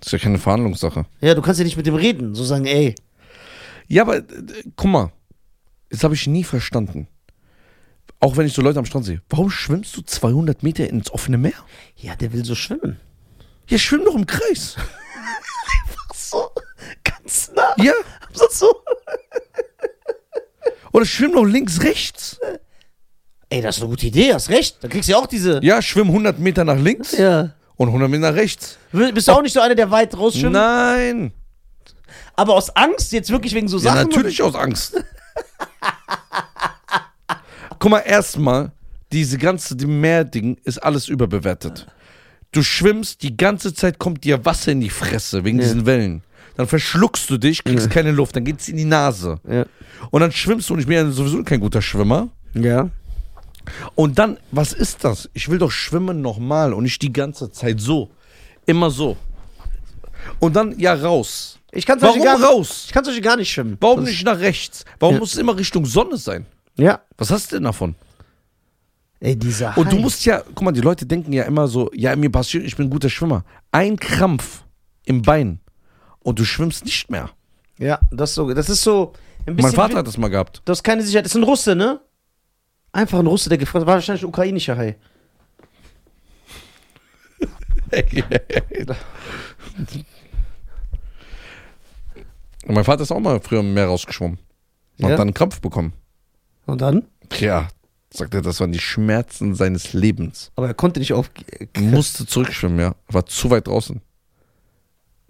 das 0.00 0.06
ist 0.08 0.12
ja 0.12 0.18
keine 0.18 0.38
Verhandlungssache. 0.38 1.06
Ja, 1.20 1.34
du 1.34 1.42
kannst 1.42 1.60
ja 1.60 1.64
nicht 1.64 1.76
mit 1.76 1.86
dem 1.86 1.94
reden, 1.94 2.34
so 2.34 2.42
sagen, 2.42 2.66
ey. 2.66 2.94
Ja, 3.86 4.02
aber 4.02 4.16
äh, 4.16 4.24
guck 4.74 4.90
mal, 4.90 5.12
das 5.90 6.02
habe 6.02 6.14
ich 6.14 6.26
nie 6.26 6.42
verstanden. 6.44 7.06
Auch 8.18 8.36
wenn 8.36 8.46
ich 8.46 8.52
so 8.52 8.62
Leute 8.62 8.78
am 8.80 8.84
Strand 8.84 9.04
sehe. 9.04 9.20
Warum 9.28 9.50
schwimmst 9.50 9.96
du 9.96 10.02
200 10.02 10.62
Meter 10.62 10.88
ins 10.88 11.12
offene 11.12 11.38
Meer? 11.38 11.52
Ja, 11.96 12.16
der 12.16 12.32
will 12.32 12.44
so 12.44 12.54
schwimmen. 12.54 12.98
Ja, 13.68 13.78
schwimm 13.78 14.04
doch 14.04 14.14
im 14.16 14.26
Kreis. 14.26 14.76
Ach 16.10 16.14
so, 16.14 16.50
ganz 17.04 17.52
nah. 17.54 17.74
Ja, 17.78 17.92
So, 18.32 18.46
so. 18.50 18.74
oder 20.92 21.04
schwimm 21.04 21.32
doch 21.32 21.44
links, 21.44 21.82
rechts. 21.82 22.40
Ey, 23.52 23.60
das 23.60 23.76
ist 23.76 23.82
eine 23.82 23.90
gute 23.90 24.06
Idee, 24.06 24.32
hast 24.32 24.48
recht. 24.48 24.78
Dann 24.80 24.90
kriegst 24.90 25.08
du 25.08 25.12
ja 25.12 25.18
auch 25.18 25.26
diese. 25.26 25.60
Ja, 25.62 25.82
schwimm 25.82 26.06
100 26.06 26.38
Meter 26.38 26.64
nach 26.64 26.78
links 26.78 27.12
Ja. 27.18 27.50
und 27.76 27.88
100 27.88 28.08
Meter 28.08 28.30
nach 28.30 28.36
rechts. 28.38 28.78
Bist 28.92 29.28
du 29.28 29.32
auch 29.32 29.42
nicht 29.42 29.52
so 29.52 29.60
einer, 29.60 29.74
der 29.74 29.90
weit 29.90 30.16
rausschwimmt? 30.16 30.52
Nein. 30.54 31.32
Aber 32.34 32.54
aus 32.54 32.70
Angst, 32.74 33.12
jetzt 33.12 33.30
wirklich 33.30 33.54
wegen 33.54 33.68
so 33.68 33.76
Ja, 33.76 33.92
Sachen? 33.94 34.08
natürlich 34.08 34.40
aus 34.42 34.54
Angst. 34.54 34.94
Guck 37.78 37.90
mal, 37.90 37.98
erstmal, 38.00 38.72
diese 39.12 39.36
ganze 39.38 39.76
die 39.76 39.86
Meerding 39.86 40.56
ist 40.64 40.78
alles 40.82 41.08
überbewertet. 41.08 41.86
Du 42.52 42.62
schwimmst, 42.62 43.22
die 43.22 43.36
ganze 43.36 43.74
Zeit 43.74 43.98
kommt 43.98 44.24
dir 44.24 44.44
Wasser 44.46 44.72
in 44.72 44.80
die 44.80 44.88
Fresse 44.90 45.44
wegen 45.44 45.58
Ja. 45.58 45.64
diesen 45.64 45.84
Wellen. 45.84 46.22
Dann 46.56 46.66
verschluckst 46.66 47.28
du 47.28 47.38
dich, 47.38 47.64
kriegst 47.64 47.90
keine 47.90 48.12
Luft, 48.12 48.36
dann 48.36 48.44
geht's 48.44 48.68
in 48.68 48.76
die 48.76 48.84
Nase. 48.84 49.40
Ja. 49.48 49.64
Und 50.10 50.20
dann 50.20 50.32
schwimmst 50.32 50.68
du 50.70 50.74
und 50.74 50.80
ich 50.80 50.86
bin 50.86 50.96
ja 50.96 51.10
sowieso 51.10 51.42
kein 51.44 51.60
guter 51.60 51.82
Schwimmer. 51.82 52.28
Ja. 52.54 52.88
Und 53.94 54.18
dann, 54.18 54.38
was 54.50 54.72
ist 54.72 55.04
das? 55.04 55.28
Ich 55.34 55.48
will 55.48 55.58
doch 55.58 55.70
schwimmen 55.70 56.20
nochmal 56.22 56.72
und 56.72 56.82
nicht 56.84 57.02
die 57.02 57.12
ganze 57.12 57.50
Zeit 57.50 57.80
so. 57.80 58.10
Immer 58.66 58.90
so. 58.90 59.16
Und 60.38 60.54
dann, 60.56 60.78
ja, 60.78 60.94
raus. 60.94 61.58
Ich 61.72 61.86
kann 61.86 61.98
zum 61.98 62.08
Warum 62.08 62.22
gar 62.22 62.38
nicht, 62.38 62.46
raus? 62.48 62.84
ich 62.86 62.92
kann 62.92 63.02
zum 63.04 63.12
Beispiel 63.12 63.24
gar 63.24 63.36
nicht 63.36 63.50
schwimmen. 63.50 63.76
Warum 63.80 64.00
Das- 64.00 64.10
nicht 64.10 64.24
nach 64.24 64.38
rechts? 64.38 64.84
Warum 65.00 65.14
Ja. 65.16 65.20
muss 65.20 65.32
es 65.32 65.38
immer 65.38 65.56
Richtung 65.56 65.86
Sonne 65.86 66.16
sein? 66.16 66.46
Ja. 66.76 67.00
Was 67.16 67.30
hast 67.30 67.50
du 67.50 67.56
denn 67.56 67.64
davon? 67.64 67.94
Ey, 69.20 69.36
dieser 69.36 69.76
Und 69.78 69.92
du 69.92 69.96
Hai. 69.96 70.00
musst 70.00 70.24
ja, 70.24 70.42
guck 70.54 70.62
mal, 70.62 70.72
die 70.72 70.80
Leute 70.80 71.06
denken 71.06 71.32
ja 71.32 71.44
immer 71.44 71.68
so, 71.68 71.90
ja, 71.94 72.14
mir 72.16 72.30
passiert, 72.30 72.64
ich 72.64 72.76
bin 72.76 72.86
ein 72.86 72.90
guter 72.90 73.08
Schwimmer. 73.08 73.44
Ein 73.70 73.96
Krampf 73.96 74.64
im 75.04 75.22
Bein 75.22 75.60
und 76.20 76.38
du 76.38 76.44
schwimmst 76.44 76.84
nicht 76.84 77.08
mehr. 77.10 77.30
Ja, 77.78 78.00
das 78.10 78.30
ist 78.30 78.34
so. 78.36 78.52
Das 78.52 78.68
ist 78.68 78.82
so. 78.82 79.12
Ein 79.46 79.56
bisschen 79.56 79.70
Mein 79.70 79.74
Vater 79.76 79.98
hat 79.98 80.06
das 80.06 80.18
mal 80.18 80.28
gehabt. 80.28 80.62
Du 80.64 80.70
hast 80.70 80.82
keine 80.82 81.02
Sicherheit. 81.02 81.24
Das 81.24 81.32
ist 81.32 81.36
ein 81.36 81.42
Russe, 81.44 81.74
ne? 81.74 82.00
Einfach 82.92 83.18
ein 83.18 83.26
Russe, 83.26 83.48
der 83.48 83.58
gefragt 83.58 83.86
war 83.86 83.94
wahrscheinlich 83.94 84.22
ein 84.22 84.28
ukrainischer 84.28 84.76
Hai. 84.76 84.96
mein 92.66 92.84
Vater 92.84 93.02
ist 93.02 93.12
auch 93.12 93.20
mal 93.20 93.40
früher 93.40 93.60
im 93.60 93.74
Meer 93.74 93.86
rausgeschwommen. 93.86 94.38
Und 94.38 95.04
Ja? 95.04 95.10
hat 95.10 95.18
dann 95.18 95.28
einen 95.28 95.34
Krampf 95.34 95.60
bekommen. 95.60 95.92
Und 96.66 96.80
dann? 96.80 97.06
Ja, 97.38 97.68
sagt 98.10 98.34
er, 98.34 98.42
das 98.42 98.60
waren 98.60 98.72
die 98.72 98.78
Schmerzen 98.78 99.54
seines 99.54 99.92
Lebens. 99.94 100.52
Aber 100.56 100.68
er 100.68 100.74
konnte 100.74 101.00
nicht 101.00 101.12
auf. 101.12 101.30
Musste 101.78 102.26
zurückschwimmen, 102.26 102.78
ja. 102.78 102.94
War 103.08 103.26
zu 103.26 103.50
weit 103.50 103.66
draußen. 103.66 104.00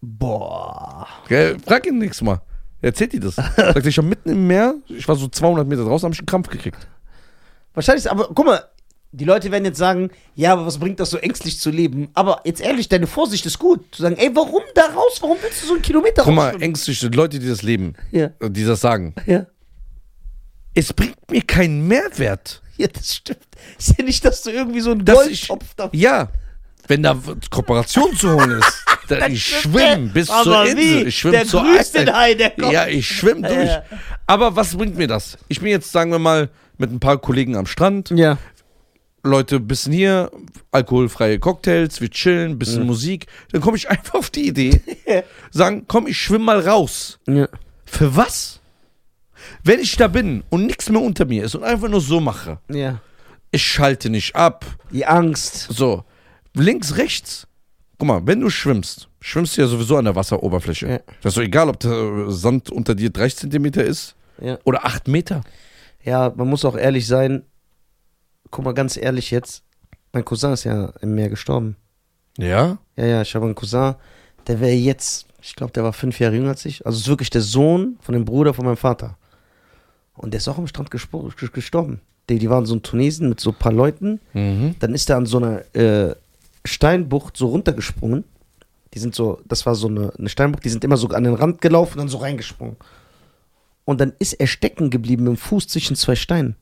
Boah. 0.01 1.07
Ja, 1.29 1.57
frag 1.65 1.87
ihn 1.87 1.99
nächstes 1.99 2.23
Mal. 2.23 2.41
Erzählt 2.81 3.13
dir 3.13 3.21
das. 3.21 3.37
Sagt 3.37 3.59
er, 3.59 3.87
ich 3.87 3.97
war 3.97 4.05
mitten 4.05 4.31
im 4.31 4.47
Meer, 4.49 4.75
ich 4.89 5.07
war 5.07 5.15
so 5.15 5.29
200 5.29 5.67
Meter 5.67 5.85
draußen, 5.85 6.07
habe 6.07 6.15
ich 6.15 6.21
einen 6.21 6.27
Krampf 6.27 6.49
gekriegt. 6.49 6.89
Wahrscheinlich, 7.75 8.11
aber 8.11 8.29
guck 8.35 8.47
mal, 8.47 8.65
die 9.15 9.25
Leute 9.25 9.51
werden 9.51 9.65
jetzt 9.67 9.79
sagen, 9.79 10.11
ja, 10.35 10.53
aber 10.55 10.65
was 10.67 10.79
bringt 10.79 10.99
das 10.99 11.11
so 11.11 11.19
ängstlich 11.19 11.61
zu 11.61 11.71
leben? 11.71 12.09
Aber 12.15 12.41
jetzt 12.45 12.61
ehrlich, 12.63 12.89
deine 12.89 13.07
Vorsicht 13.07 13.45
ist 13.45 13.59
gut. 13.59 13.85
Zu 13.95 14.03
sagen, 14.03 14.17
ey, 14.17 14.31
warum 14.35 14.63
da 14.75 14.87
raus? 14.87 15.19
Warum 15.21 15.37
willst 15.43 15.63
du 15.63 15.67
so 15.67 15.75
einen 15.75 15.83
Kilometer 15.83 16.23
Guck 16.25 16.35
mal, 16.35 16.43
rausschwimmen? 16.45 16.63
ängstliche 16.63 17.09
Leute, 17.09 17.39
die 17.39 17.49
das 17.49 17.63
leben, 17.63 17.95
Ja, 18.11 18.29
die 18.41 18.65
das 18.65 18.81
sagen. 18.81 19.15
ja. 19.27 19.47
Es 20.75 20.93
bringt 20.93 21.31
mir 21.31 21.43
keinen 21.43 21.87
Mehrwert. 21.87 22.63
Ja, 22.79 22.87
das 22.87 23.17
stimmt. 23.17 23.41
Ist 23.79 23.99
ja 23.99 24.05
nicht, 24.05 24.25
dass 24.25 24.43
du 24.43 24.51
irgendwie 24.51 24.81
so 24.81 24.93
einen 24.93 25.05
Dass 25.05 25.27
ich- 25.27 25.47
Goldtopf 25.49 25.75
da. 25.77 25.91
Ja, 25.93 26.29
wenn 26.89 27.03
da 27.03 27.17
Kooperation 27.51 28.17
zu 28.17 28.33
holen 28.33 28.59
ist, 28.59 28.85
dann 29.09 29.31
ich 29.33 29.45
schwimme 29.45 30.09
bis 30.13 30.27
zur 30.29 30.37
aber 30.37 30.67
Insel. 30.67 30.79
Wie? 30.79 31.03
Ich 31.09 31.19
schwimme 31.19 31.37
der 31.37 31.47
zur 31.47 31.63
grüßt 31.63 31.95
den 31.95 32.01
Insel. 32.03 32.15
Hai, 32.17 32.35
der 32.35 32.51
kommt. 32.51 32.73
Ja, 32.73 32.87
ich 32.87 33.07
schwimme 33.07 33.47
durch. 33.47 33.69
Ja. 33.69 33.83
Aber 34.27 34.57
was 34.57 34.75
bringt 34.75 34.97
mir 34.97 35.07
das? 35.07 35.37
Ich 35.49 35.61
bin 35.61 35.69
jetzt, 35.69 35.93
sagen 35.93 36.11
wir 36.11 36.19
mal, 36.19 36.49
mit 36.79 36.91
ein 36.93 37.01
paar 37.01 37.19
Kollegen 37.19 37.57
am 37.57 37.67
Strand. 37.67 38.11
Ja. 38.11 38.39
Leute, 39.25 39.61
bisschen 39.61 39.93
hier, 39.93 40.31
alkoholfreie 40.73 41.39
Cocktails, 41.39 42.01
wir 42.01 42.11
chillen, 42.11 42.59
bisschen 42.59 42.85
Musik. 42.87 43.27
Dann 43.53 43.61
komme 43.61 43.77
ich 43.77 43.89
einfach 43.91 44.15
auf 44.15 44.31
die 44.31 44.49
Idee, 44.49 44.81
sagen, 45.53 45.85
komm, 45.87 46.07
ich 46.09 46.19
schwimme 46.21 46.45
mal 46.45 46.61
raus. 46.61 47.19
ja. 47.29 47.49
Für 47.85 48.17
was? 48.17 48.59
Wenn 49.65 49.79
ich 49.81 49.97
da 49.97 50.09
bin 50.09 50.43
und 50.49 50.65
nichts 50.67 50.89
mehr 50.89 51.03
unter 51.03 51.27
mir 51.27 51.45
ist 51.45 51.55
und 51.55 51.63
einfach 51.63 51.89
nur 51.89 52.01
so 52.01 52.21
mache, 52.21 52.59
Ja. 52.71 53.01
ich 53.51 53.63
schalte 53.63 54.09
nicht 54.09 54.35
ab, 54.35 54.65
Die 54.91 55.05
Angst. 55.05 55.69
so, 55.71 56.05
links, 56.55 56.97
rechts. 56.97 57.47
Guck 57.99 58.09
mal, 58.09 58.23
wenn 58.27 58.41
du 58.41 58.49
schwimmst, 58.51 59.09
schwimmst 59.21 59.57
du 59.57 59.61
ja 59.61 59.67
sowieso 59.69 59.97
an 59.99 60.07
der 60.07 60.17
Wasseroberfläche. 60.17 60.89
Ja. 60.89 61.01
Das 61.21 61.33
ist 61.33 61.37
doch 61.37 61.43
egal, 61.43 61.69
ob 61.69 61.79
der 61.81 62.31
Sand 62.31 62.71
unter 62.71 62.95
dir 62.95 63.11
30 63.11 63.41
Zentimeter 63.41 63.85
ist 63.85 64.15
Ja. 64.41 64.59
oder 64.65 64.85
8 64.87 65.07
Meter. 65.07 65.43
Ja, 66.05 66.33
man 66.35 66.49
muss 66.49 66.65
auch 66.65 66.77
ehrlich 66.77 67.07
sein. 67.07 67.45
Guck 68.51 68.65
mal, 68.65 68.75
ganz 68.75 68.97
ehrlich 68.97 69.31
jetzt. 69.31 69.63
Mein 70.13 70.25
Cousin 70.25 70.53
ist 70.53 70.65
ja 70.65 70.93
im 71.01 71.15
Meer 71.15 71.31
gestorben. 71.31 71.77
Ja? 72.39 72.79
Ja, 72.97 73.07
ja, 73.07 73.23
ich 73.23 73.35
habe 73.35 73.47
einen 73.47 73.55
Cousin, 73.55 73.95
der 74.47 74.61
wäre 74.61 74.73
jetzt, 74.73 75.27
ich 75.41 75.55
glaube, 75.55 75.73
der 75.73 75.85
war 75.85 75.93
fünf 75.93 76.19
Jahre 76.19 76.35
jünger 76.35 76.51
als 76.51 76.65
ich. 76.65 76.85
Also 76.85 76.99
ist 76.99 77.09
wirklich 77.09 77.31
der 77.31 77.41
Sohn 77.41 77.99
von 78.01 78.15
dem 78.15 78.25
Bruder 78.25 78.53
von 78.55 78.65
meinem 78.65 78.77
Vater. 78.77 79.17
Und 80.15 80.33
der 80.33 80.39
ist 80.39 80.49
auch 80.49 80.59
am 80.59 80.67
Strand 80.67 80.91
gestorben. 80.91 82.01
Die, 82.29 82.39
die 82.39 82.51
waren 82.51 82.67
so 82.67 82.75
in 82.75 82.83
Tunesien 82.83 83.29
mit 83.29 83.41
so 83.41 83.51
ein 83.51 83.57
paar 83.57 83.73
Leuten. 83.73 84.21
Mhm. 84.35 84.77
Dann 84.79 84.95
ist 84.95 85.09
er 85.11 85.17
an 85.17 85.27
so 85.27 85.39
einer 85.39 85.75
äh, 85.75 86.15
Steinbucht 86.65 87.37
so 87.37 87.49
runtergesprungen. 87.49 88.25
Die 88.95 88.99
sind 88.99 89.15
so, 89.15 89.41
das 89.47 89.65
war 89.65 89.75
so 89.75 89.89
eine, 89.89 90.13
eine 90.19 90.29
Steinbucht, 90.29 90.65
die 90.65 90.69
sind 90.69 90.85
immer 90.85 90.99
so 90.99 91.09
an 91.09 91.25
den 91.25 91.35
Rand 91.35 91.61
gelaufen 91.63 91.95
und 91.95 91.99
dann 91.99 92.09
so 92.09 92.19
reingesprungen. 92.19 92.77
Und 93.85 94.01
dann 94.01 94.13
ist 94.19 94.35
er 94.35 94.47
stecken 94.47 94.91
geblieben 94.91 95.25
mit 95.25 95.33
dem 95.35 95.37
Fuß 95.37 95.67
zwischen 95.69 95.97
zwei 95.97 96.15
Steinen. 96.15 96.57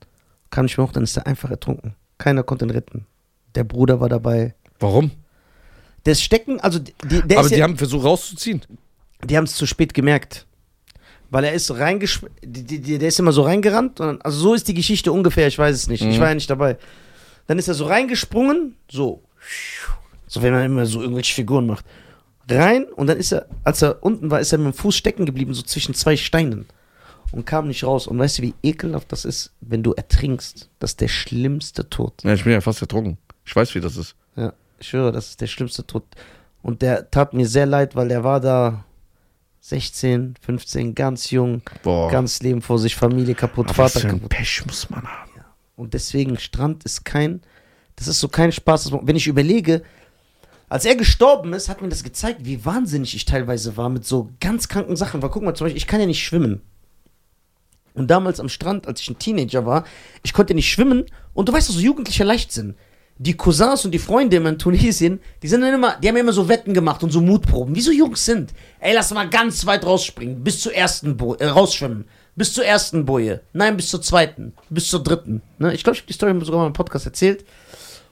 Kam 0.51 0.65
nicht 0.65 0.79
mehr 0.79 0.87
hoch, 0.87 0.93
dann 0.93 1.03
ist 1.05 1.17
er 1.17 1.27
einfach 1.27 1.51
ertrunken. 1.51 1.95
Keiner 2.19 2.43
konnte 2.43 2.65
ihn 2.65 2.71
retten. 2.71 3.07
Der 3.55 3.65
Bruder 3.65 4.01
war 4.01 4.09
dabei. 4.09 4.55
Warum? 4.79 5.11
Der 6.07 6.13
ist 6.13 6.23
stecken, 6.23 6.61
also 6.61 6.79
die, 6.79 6.95
der 7.23 7.39
Aber 7.39 7.49
die 7.49 7.57
ja, 7.57 7.65
haben 7.65 7.77
versucht 7.77 8.05
rauszuziehen. 8.05 8.63
die 9.25 9.37
haben 9.37 9.45
es 9.45 9.55
zu 9.55 9.67
spät 9.67 9.93
gemerkt. 9.93 10.47
Weil 11.29 11.45
er 11.45 11.53
ist 11.53 11.71
reingesch... 11.71 12.23
Die, 12.43 12.65
die, 12.65 12.81
die, 12.81 12.99
der 12.99 13.09
ist 13.09 13.19
immer 13.21 13.33
so 13.33 13.43
reingerannt. 13.43 14.01
Und 14.01 14.25
also 14.25 14.39
so 14.39 14.55
ist 14.55 14.67
die 14.67 14.75
Geschichte 14.75 15.13
ungefähr, 15.13 15.47
ich 15.47 15.59
weiß 15.59 15.77
es 15.77 15.89
nicht. 15.89 16.03
Ich 16.03 16.17
Mhm. 16.17 16.21
war 16.21 16.29
ja 16.29 16.35
nicht 16.35 16.51
dabei. 16.51 16.77
Dann 17.47 17.59
ist 17.59 17.69
er 17.69 17.75
so 17.75 17.85
reingesprungen, 17.87 18.77
so. 18.91 19.23
So, 20.27 20.43
wenn 20.43 20.53
man 20.53 20.65
immer 20.65 20.87
so 20.87 21.01
irgendwelche 21.03 21.35
Figuren 21.35 21.67
macht. 21.67 21.85
Rein 22.49 22.85
und 22.85 23.07
dann 23.07 23.17
ist 23.19 23.31
er, 23.33 23.47
als 23.63 23.83
er 23.83 24.03
unten 24.03 24.31
war, 24.31 24.41
ist 24.41 24.51
er 24.53 24.59
mit 24.59 24.67
dem 24.67 24.73
Fuß 24.77 24.97
stecken 24.97 25.25
geblieben, 25.27 25.55
so 25.55 25.63
zwischen 25.63 25.95
zwei 25.95 26.17
Steinen. 26.17 26.67
Und 27.33 27.47
kam 27.47 27.69
nicht 27.69 27.85
raus. 27.85 28.07
Und 28.07 28.19
weißt 28.19 28.39
du, 28.39 28.43
wie 28.43 28.55
ekelhaft 28.63 29.13
das 29.13 29.25
ist, 29.25 29.53
wenn 29.61 29.83
du 29.83 29.93
ertrinkst? 29.93 30.69
Das 30.79 30.93
ist 30.93 31.01
der 31.01 31.09
schlimmste 31.09 31.89
Tod. 31.89 32.25
Ja, 32.25 32.35
ich 32.35 32.45
bin 32.45 32.53
ja 32.53 32.61
fast 32.61 32.83
ertrunken. 32.83 33.19
Ich 33.45 33.55
weiß, 33.55 33.75
wie 33.75 33.81
das 33.81 33.97
ist. 33.97 34.17
Ja, 34.37 34.53
ich 34.79 34.89
schwöre, 34.89 35.13
das 35.13 35.29
ist 35.31 35.41
der 35.41 35.47
schlimmste 35.47 35.87
Tod. 35.87 36.05
Und 36.63 36.83
der 36.83 37.11
tat 37.11 37.33
mir 37.33 37.47
sehr 37.47 37.67
leid, 37.67 37.95
weil 37.95 38.09
der 38.09 38.25
war 38.25 38.41
da 38.41 38.85
16, 39.61 40.35
15, 40.41 40.95
ganz 40.95 41.31
jung, 41.31 41.63
Boah. 41.83 42.11
ganz 42.11 42.43
Leben 42.43 42.63
vor 42.63 42.79
sich, 42.79 42.97
Familie 42.97 43.35
kaputt, 43.35 43.69
Aber 43.71 43.79
was 43.79 43.93
Vater 43.93 44.01
für 44.01 44.09
ein 44.09 44.21
kaputt. 44.21 44.31
Pech 44.31 44.67
muss 44.67 44.91
man 44.91 45.07
haben. 45.07 45.31
Und 45.77 45.95
deswegen, 45.95 46.39
Strand 46.39 46.85
ist 46.85 47.05
kein, 47.07 47.41
das 47.97 48.07
ist 48.07 48.21
so 48.21 48.29
kein 48.29 48.53
Spaß. 48.53 48.93
Wenn 49.03 49.17
ich 49.17 49.27
überlege, 49.27 49.83
als 50.69 50.85
er 50.85 50.95
gestorben 50.95 51.55
ist, 51.55 51.71
hat 51.71 51.81
mir 51.81 51.89
das 51.89 52.05
gezeigt, 52.05 52.45
wie 52.45 52.65
wahnsinnig 52.67 53.15
ich 53.15 53.25
teilweise 53.25 53.79
war 53.79 53.89
mit 53.89 54.05
so 54.05 54.31
ganz 54.41 54.69
kranken 54.69 54.95
Sachen. 54.95 55.23
Weil 55.23 55.31
guck 55.31 55.43
mal, 55.43 55.55
zum 55.55 55.65
Beispiel, 55.65 55.79
ich 55.79 55.87
kann 55.87 56.01
ja 56.01 56.07
nicht 56.07 56.23
schwimmen. 56.23 56.61
Und 57.95 58.11
damals 58.11 58.41
am 58.41 58.49
Strand, 58.49 58.87
als 58.87 59.01
ich 59.01 59.11
ein 59.11 59.19
Teenager 59.19 59.67
war, 59.67 59.85
ich 60.23 60.33
konnte 60.33 60.55
nicht 60.55 60.71
schwimmen. 60.71 61.05
Und 61.35 61.49
du 61.49 61.53
weißt, 61.53 61.69
so 61.69 61.81
jugendlicher 61.81 62.25
Leichtsinn. 62.25 62.75
Die 63.19 63.37
Cousins 63.37 63.85
und 63.85 63.91
die 63.91 63.99
Freunde 63.99 64.37
in 64.37 64.59
Tunesien, 64.59 65.21
die 65.43 65.49
sind 65.49 65.61
dann 65.61 65.75
immer, 65.75 65.97
die 66.03 66.09
haben 66.09 66.17
immer 66.17 66.33
so 66.33 66.49
Wetten 66.49 66.73
gemacht 66.73 67.03
und 67.03 67.11
so 67.11 67.21
Mutproben, 67.21 67.75
wie 67.75 67.83
so 67.83 67.93
Jungs 67.93 68.25
sind. 68.25 68.55
Ey, 68.79 68.95
lass 68.95 69.13
mal 69.13 69.29
ganz 69.29 69.67
weit 69.67 69.85
rausspringen, 69.85 70.43
bis 70.43 70.61
zur 70.61 70.75
ersten 70.75 71.19
Boje, 71.19 71.41
äh, 71.41 71.49
rausschwimmen. 71.49 72.07
Bis 72.35 72.55
zur 72.55 72.65
ersten 72.65 73.05
Boje. 73.05 73.43
Nein, 73.53 73.77
bis 73.77 73.91
zur 73.91 74.01
zweiten. 74.01 74.55
Bis 74.71 74.87
zur 74.87 75.03
dritten. 75.03 75.43
Ne? 75.59 75.75
Ich 75.75 75.85
glaube, 75.85 75.97
ich 75.97 76.01
habe 76.01 76.09
die 76.09 76.15
Story 76.15 76.45
sogar 76.45 76.61
mal 76.61 76.67
im 76.69 76.73
Podcast 76.73 77.05
erzählt. 77.05 77.45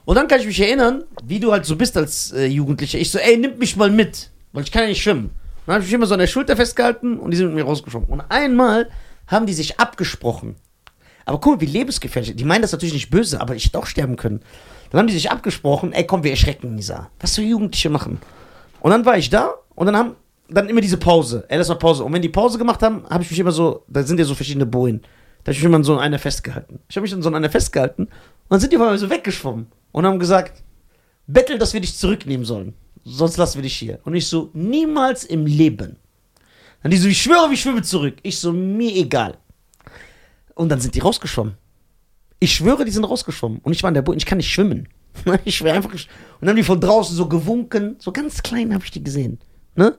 Und 0.05 0.15
dann 0.15 0.27
kann 0.27 0.39
ich 0.39 0.45
mich 0.45 0.59
erinnern, 0.59 1.03
wie 1.23 1.39
du 1.39 1.51
halt 1.51 1.65
so 1.65 1.75
bist 1.75 1.97
als 1.97 2.31
äh, 2.31 2.45
Jugendlicher. 2.45 2.99
Ich 2.99 3.09
so, 3.09 3.17
ey, 3.17 3.37
nimm 3.37 3.57
mich 3.57 3.75
mal 3.75 3.89
mit. 3.89 4.29
weil 4.53 4.63
ich 4.63 4.71
kann 4.71 4.83
ja 4.83 4.89
nicht 4.89 5.01
schwimmen. 5.01 5.31
Dann 5.65 5.75
habe 5.75 5.83
ich 5.83 5.89
mich 5.89 5.95
immer 5.95 6.05
so 6.07 6.13
an 6.13 6.19
der 6.19 6.27
Schulter 6.27 6.55
festgehalten 6.55 7.19
und 7.19 7.31
die 7.31 7.37
sind 7.37 7.47
mit 7.47 7.55
mir 7.55 7.63
rausgeschwommen. 7.63 8.09
Und 8.09 8.21
einmal 8.29 8.89
haben 9.29 9.45
die 9.45 9.53
sich 9.53 9.79
abgesprochen. 9.79 10.55
Aber 11.25 11.39
guck 11.39 11.55
mal, 11.55 11.61
wie 11.61 11.71
lebensgefährlich. 11.71 12.35
Die 12.35 12.43
meinen 12.43 12.63
das 12.63 12.71
natürlich 12.71 12.93
nicht 12.93 13.09
böse, 13.09 13.39
aber 13.39 13.55
ich 13.55 13.65
hätte 13.65 13.79
auch 13.79 13.85
sterben 13.85 14.15
können. 14.15 14.41
Dann 14.89 14.99
haben 14.99 15.07
die 15.07 15.13
sich 15.13 15.31
abgesprochen, 15.31 15.93
ey 15.93 16.05
komm, 16.05 16.23
wir 16.23 16.31
erschrecken 16.31 16.75
Nisa. 16.75 17.09
Was 17.19 17.35
so 17.35 17.41
Jugendliche 17.41 17.89
machen. 17.89 18.19
Und 18.81 18.91
dann 18.91 19.05
war 19.05 19.17
ich 19.17 19.29
da 19.29 19.53
und 19.75 19.85
dann 19.85 19.95
haben 19.95 20.15
dann 20.49 20.67
immer 20.67 20.81
diese 20.81 20.97
Pause. 20.97 21.45
Ey, 21.47 21.59
das 21.59 21.69
war 21.69 21.77
Pause. 21.77 22.03
Und 22.03 22.11
wenn 22.13 22.23
die 22.23 22.29
Pause 22.29 22.57
gemacht 22.57 22.81
haben, 22.81 23.03
habe 23.07 23.23
ich 23.23 23.29
mich 23.29 23.39
immer 23.39 23.51
so, 23.51 23.83
da 23.87 24.01
sind 24.01 24.19
ja 24.19 24.25
so 24.25 24.33
verschiedene 24.33 24.65
Bojen. 24.65 25.01
Da 25.43 25.49
habe 25.49 25.51
ich 25.51 25.59
mich 25.59 25.65
immer 25.65 25.77
an 25.77 25.83
so 25.83 25.97
einer 25.97 26.17
festgehalten. 26.17 26.79
Ich 26.89 26.95
habe 26.95 27.03
mich 27.03 27.13
an 27.13 27.21
so 27.21 27.31
einer 27.31 27.49
festgehalten 27.49 28.03
und 28.05 28.11
dann 28.49 28.59
sind 28.59 28.73
die 28.73 28.77
einmal 28.77 28.97
so 28.97 29.09
weggeschwommen 29.09 29.67
und 29.91 30.05
haben 30.05 30.17
gesagt, 30.17 30.63
Bettel, 31.27 31.59
dass 31.59 31.73
wir 31.73 31.81
dich 31.81 31.95
zurücknehmen 31.95 32.45
sollen. 32.45 32.73
Sonst 33.03 33.37
lassen 33.37 33.59
wir 33.59 33.63
dich 33.63 33.75
hier. 33.75 33.99
Und 34.03 34.15
ich 34.15 34.27
so, 34.27 34.49
niemals 34.53 35.23
im 35.23 35.45
Leben. 35.45 35.97
Dann 36.81 36.91
die 36.91 36.97
so, 36.97 37.07
ich 37.07 37.21
schwöre, 37.21 37.51
ich 37.53 37.61
schwimme 37.61 37.81
zurück. 37.81 38.17
Ich 38.23 38.39
so, 38.39 38.53
mir 38.53 38.95
egal. 38.95 39.37
Und 40.55 40.69
dann 40.69 40.79
sind 40.79 40.95
die 40.95 40.99
rausgeschwommen. 40.99 41.55
Ich 42.39 42.53
schwöre, 42.53 42.85
die 42.85 42.91
sind 42.91 43.03
rausgeschwommen. 43.03 43.59
Und 43.59 43.73
ich 43.73 43.83
war 43.83 43.89
in 43.89 43.93
der 43.93 44.01
Boot, 44.01 44.15
ich 44.17 44.25
kann 44.25 44.37
nicht 44.37 44.51
schwimmen. 44.51 44.87
Ich 45.43 45.57
schwöre 45.57 45.75
einfach. 45.75 45.91
Und 45.91 46.07
dann 46.39 46.49
haben 46.49 46.55
die 46.55 46.63
von 46.63 46.79
draußen 46.79 47.15
so 47.15 47.27
gewunken. 47.27 47.95
So 47.99 48.11
ganz 48.11 48.41
klein 48.41 48.73
habe 48.73 48.85
ich 48.85 48.91
die 48.91 49.03
gesehen. 49.03 49.39
Ne? 49.75 49.97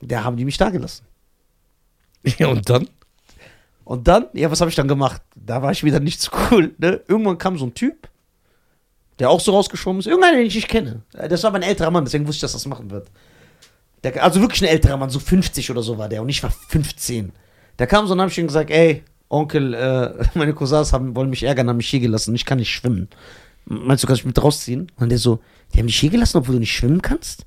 Da 0.00 0.24
haben 0.24 0.36
die 0.36 0.44
mich 0.44 0.58
da 0.58 0.70
gelassen. 0.70 1.04
Ja, 2.38 2.48
und 2.48 2.68
dann? 2.68 2.88
Und 3.84 4.06
dann, 4.06 4.26
ja, 4.34 4.50
was 4.50 4.60
habe 4.60 4.68
ich 4.68 4.74
dann 4.74 4.88
gemacht? 4.88 5.22
Da 5.34 5.62
war 5.62 5.72
ich 5.72 5.82
wieder 5.84 6.00
nicht 6.00 6.20
so 6.20 6.30
cool. 6.50 6.74
Ne? 6.78 7.00
Irgendwann 7.08 7.38
kam 7.38 7.56
so 7.56 7.64
ein 7.64 7.74
Typ, 7.74 8.08
der 9.18 9.30
auch 9.30 9.40
so 9.40 9.52
rausgeschwommen 9.52 10.00
ist. 10.00 10.06
Irgendeiner, 10.06 10.36
den 10.36 10.46
ich 10.46 10.54
nicht 10.54 10.68
kenne. 10.68 11.02
Das 11.12 11.42
war 11.42 11.48
aber 11.48 11.58
ein 11.58 11.62
älterer 11.62 11.90
Mann, 11.90 12.04
deswegen 12.04 12.26
wusste 12.26 12.38
ich, 12.38 12.40
dass 12.42 12.52
das 12.52 12.66
machen 12.66 12.90
wird. 12.90 13.10
Der, 14.04 14.22
also 14.22 14.40
wirklich 14.40 14.62
ein 14.62 14.68
älterer 14.68 14.96
Mann, 14.96 15.10
so 15.10 15.18
50 15.18 15.70
oder 15.70 15.82
so 15.82 15.98
war 15.98 16.08
der. 16.08 16.22
Und 16.22 16.28
ich 16.28 16.42
war 16.42 16.50
15. 16.50 17.32
Der 17.78 17.86
kam 17.86 18.06
so 18.06 18.12
und 18.12 18.20
habe 18.20 18.30
ich 18.30 18.38
ihm 18.38 18.46
gesagt, 18.46 18.70
ey, 18.70 19.02
Onkel, 19.28 19.74
äh, 19.74 20.24
meine 20.34 20.54
Cousins 20.54 20.92
haben, 20.92 21.14
wollen 21.16 21.30
mich 21.30 21.42
ärgern, 21.42 21.68
haben 21.68 21.76
mich 21.76 21.88
hier 21.88 22.00
gelassen. 22.00 22.34
Ich 22.34 22.44
kann 22.44 22.58
nicht 22.58 22.72
schwimmen. 22.72 23.08
Meinst 23.66 24.02
du, 24.02 24.06
kannst 24.06 24.24
mich 24.24 24.34
mit 24.34 24.42
rausziehen? 24.42 24.90
Und 24.96 25.10
der 25.10 25.18
so, 25.18 25.40
die 25.72 25.78
haben 25.78 25.86
dich 25.86 26.00
hier 26.00 26.10
gelassen, 26.10 26.38
obwohl 26.38 26.54
du 26.54 26.60
nicht 26.60 26.74
schwimmen 26.74 27.02
kannst? 27.02 27.44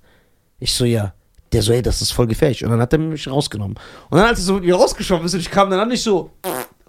Ich 0.59 0.73
so, 0.73 0.85
ja. 0.85 1.13
Der 1.51 1.61
so, 1.61 1.73
ey, 1.73 1.81
das 1.81 2.01
ist 2.01 2.11
voll 2.11 2.27
gefährlich. 2.27 2.63
Und 2.63 2.71
dann 2.71 2.79
hat 2.79 2.93
er 2.93 2.99
mich 2.99 3.27
rausgenommen. 3.27 3.77
Und 4.09 4.17
dann, 4.17 4.27
als 4.27 4.39
er 4.39 4.45
so 4.45 4.53
mit 4.53 4.63
mir 4.63 4.75
rausgeschoben 4.75 5.25
ist 5.25 5.33
und 5.33 5.39
ich 5.41 5.51
kam 5.51 5.69
dann 5.69 5.79
an, 5.79 5.91
ich 5.91 6.03
so, 6.03 6.31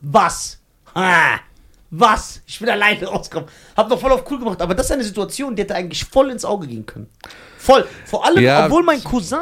was? 0.01 0.61
Ha, 0.95 1.41
was? 1.91 2.43
Ich 2.47 2.59
bin 2.59 2.69
alleine 2.69 3.07
rausgekommen. 3.07 3.49
Hab 3.77 3.89
noch 3.89 3.99
voll 3.99 4.13
auf 4.13 4.31
cool 4.31 4.39
gemacht. 4.39 4.61
Aber 4.61 4.75
das 4.75 4.87
ist 4.87 4.93
eine 4.93 5.05
Situation, 5.05 5.57
die 5.57 5.63
hätte 5.63 5.75
eigentlich 5.75 6.05
voll 6.05 6.31
ins 6.31 6.45
Auge 6.45 6.67
gehen 6.67 6.87
können. 6.87 7.09
Voll. 7.63 7.87
Vor 8.07 8.25
allem, 8.27 8.43
Ja. 8.43 8.67
obwohl 8.67 8.83
mein 8.83 9.03
Cousin, 9.05 9.39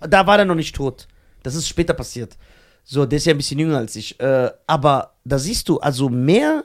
da 0.00 0.26
war 0.26 0.36
der 0.36 0.46
noch 0.46 0.54
nicht 0.54 0.74
tot. 0.76 1.08
Das 1.42 1.54
ist 1.56 1.66
später 1.66 1.92
passiert. 1.94 2.36
So, 2.84 3.04
der 3.04 3.16
ist 3.16 3.26
ja 3.26 3.34
ein 3.34 3.36
bisschen 3.36 3.58
jünger 3.58 3.78
als 3.78 3.96
ich. 3.96 4.18
Äh, 4.20 4.50
aber 4.66 5.14
da 5.24 5.38
siehst 5.38 5.68
du, 5.68 5.78
also 5.80 6.08
mehr 6.08 6.64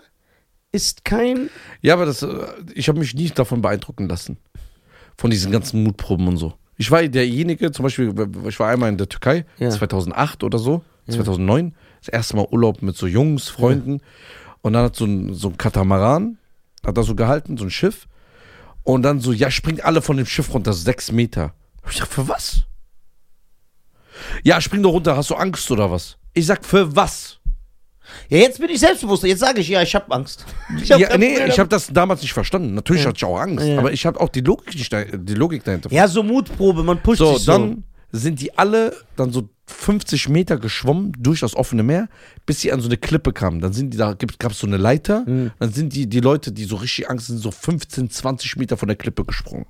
ist 0.71 1.03
kein. 1.03 1.49
Ja, 1.81 1.95
aber 1.95 2.05
das, 2.05 2.21
äh, 2.21 2.27
ich 2.75 2.87
habe 2.89 2.99
mich 2.99 3.13
nie 3.15 3.29
davon 3.29 3.61
beeindrucken 3.61 4.07
lassen. 4.07 4.37
Von 5.17 5.31
diesen 5.31 5.51
ganzen 5.51 5.83
Mutproben 5.83 6.27
und 6.27 6.37
so. 6.37 6.53
Ich 6.77 6.89
war 6.91 7.01
derjenige, 7.03 7.71
zum 7.71 7.83
Beispiel, 7.83 8.13
ich 8.47 8.59
war 8.59 8.69
einmal 8.69 8.89
in 8.89 8.97
der 8.97 9.09
Türkei, 9.09 9.45
Ja. 9.59 9.69
2008 9.71 10.43
oder 10.43 10.57
so, 10.59 10.83
2009, 11.09 11.75
das 12.01 12.09
erste 12.09 12.35
Mal 12.35 12.47
Urlaub 12.51 12.81
mit 12.81 12.95
so 12.97 13.05
Jungs, 13.07 13.47
Freunden. 13.49 14.01
Und 14.61 14.73
dann 14.73 14.83
hat 14.85 14.95
so 14.95 15.05
ein, 15.05 15.33
so 15.33 15.49
ein 15.49 15.57
Katamaran, 15.57 16.37
hat 16.85 16.97
da 16.97 17.03
so 17.03 17.15
gehalten, 17.15 17.57
so 17.57 17.63
ein 17.65 17.69
Schiff. 17.71 18.07
Und 18.83 19.03
dann 19.03 19.19
so, 19.19 19.31
ja, 19.31 19.49
springt 19.49 19.83
alle 19.83 20.01
von 20.01 20.17
dem 20.17 20.25
Schiff 20.25 20.53
runter, 20.53 20.73
sechs 20.73 21.11
Meter. 21.11 21.53
Hab 21.81 21.89
ich 21.89 21.95
gesagt, 21.95 22.13
für 22.13 22.27
was? 22.27 22.63
Ja, 24.43 24.59
spring 24.61 24.83
doch 24.83 24.91
runter, 24.91 25.15
hast 25.17 25.29
du 25.29 25.35
Angst 25.35 25.69
oder 25.71 25.89
was? 25.91 26.17
Ich 26.33 26.45
sag, 26.45 26.65
für 26.65 26.95
was? 26.95 27.39
Ja, 28.29 28.39
jetzt 28.39 28.59
bin 28.59 28.69
ich 28.69 28.79
selbstbewusst. 28.79 29.23
Jetzt 29.23 29.39
sage 29.39 29.61
ich, 29.61 29.69
ja, 29.69 29.81
ich 29.81 29.95
habe 29.95 30.11
Angst. 30.13 30.45
Ich 30.81 30.91
hab 30.91 30.99
ja, 30.99 31.17
nee, 31.17 31.37
ich 31.45 31.59
habe 31.59 31.69
das 31.69 31.87
damals 31.87 32.21
nicht 32.21 32.33
verstanden. 32.33 32.73
Natürlich 32.73 33.05
hatte 33.05 33.17
ich 33.17 33.25
auch 33.25 33.39
Angst, 33.39 33.65
Ja. 33.65 33.77
aber 33.79 33.91
ich 33.91 34.05
habe 34.05 34.19
auch 34.19 34.29
die 34.29 34.41
Logik, 34.41 34.75
nicht, 34.75 34.91
die 34.91 35.33
Logik 35.35 35.63
dahinter. 35.63 35.91
Ja, 35.91 36.07
so 36.07 36.23
Mutprobe, 36.23 36.83
man 36.83 37.01
pusht 37.01 37.19
so, 37.19 37.35
sich 37.35 37.45
so. 37.45 37.51
dann 37.53 37.83
sind 38.11 38.41
die 38.41 38.57
alle 38.57 38.95
dann 39.15 39.31
so 39.31 39.49
50 39.65 40.29
Meter 40.29 40.57
geschwommen 40.57 41.13
durch 41.17 41.39
das 41.39 41.55
offene 41.55 41.83
Meer, 41.83 42.09
bis 42.45 42.61
sie 42.61 42.71
an 42.71 42.81
so 42.81 42.87
eine 42.87 42.97
Klippe 42.97 43.31
kamen. 43.31 43.61
Dann 43.61 43.73
sind 43.73 43.93
die 43.93 43.97
da, 43.97 44.13
gab 44.13 44.51
es 44.51 44.59
so 44.59 44.67
eine 44.67 44.77
Leiter. 44.77 45.23
Mhm. 45.25 45.51
Dann 45.59 45.71
sind 45.71 45.93
die, 45.95 46.07
die 46.07 46.19
Leute, 46.19 46.51
die 46.51 46.65
so 46.65 46.75
richtig 46.75 47.09
Angst 47.09 47.27
sind, 47.27 47.37
so 47.37 47.51
15, 47.51 48.09
20 48.09 48.57
Meter 48.57 48.77
von 48.77 48.87
der 48.87 48.97
Klippe 48.97 49.23
gesprungen. 49.23 49.65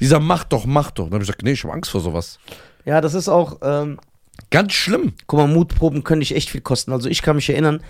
Dieser 0.00 0.20
mach 0.20 0.44
doch, 0.44 0.64
mach 0.64 0.90
doch. 0.90 1.04
Dann 1.04 1.14
habe 1.14 1.24
ich 1.24 1.28
gesagt, 1.28 1.42
nee, 1.42 1.52
ich 1.52 1.64
habe 1.64 1.74
Angst 1.74 1.90
vor 1.90 2.00
sowas. 2.00 2.38
Ja, 2.84 3.00
das 3.00 3.14
ist 3.14 3.28
auch, 3.28 3.58
ähm, 3.62 3.98
Ganz 4.50 4.72
schlimm. 4.72 5.14
guck 5.26 5.38
mal, 5.38 5.46
Mutproben 5.46 6.04
können 6.04 6.20
dich 6.20 6.34
echt 6.34 6.50
viel 6.50 6.60
kosten. 6.60 6.92
Also 6.92 7.08
ich 7.08 7.22
kann 7.22 7.36
mich 7.36 7.48
erinnern, 7.48 7.82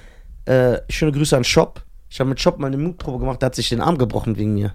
äh, 0.45 0.79
schöne 0.89 1.13
Grüße 1.13 1.37
an 1.37 1.45
Shop. 1.45 1.83
Ich 2.11 2.21
habe 2.21 2.29
mit 2.29 2.41
Shop 2.41 2.59
mal 2.59 2.69
eine 2.69 2.77
Mutprobe 2.77 3.19
gemacht, 3.19 3.43
der 3.43 3.47
hat 3.47 3.55
sich 3.55 3.69
den 3.69 3.81
Arm 3.81 3.99
gebrochen 3.99 4.37
wegen 4.37 4.55
mir. 4.55 4.75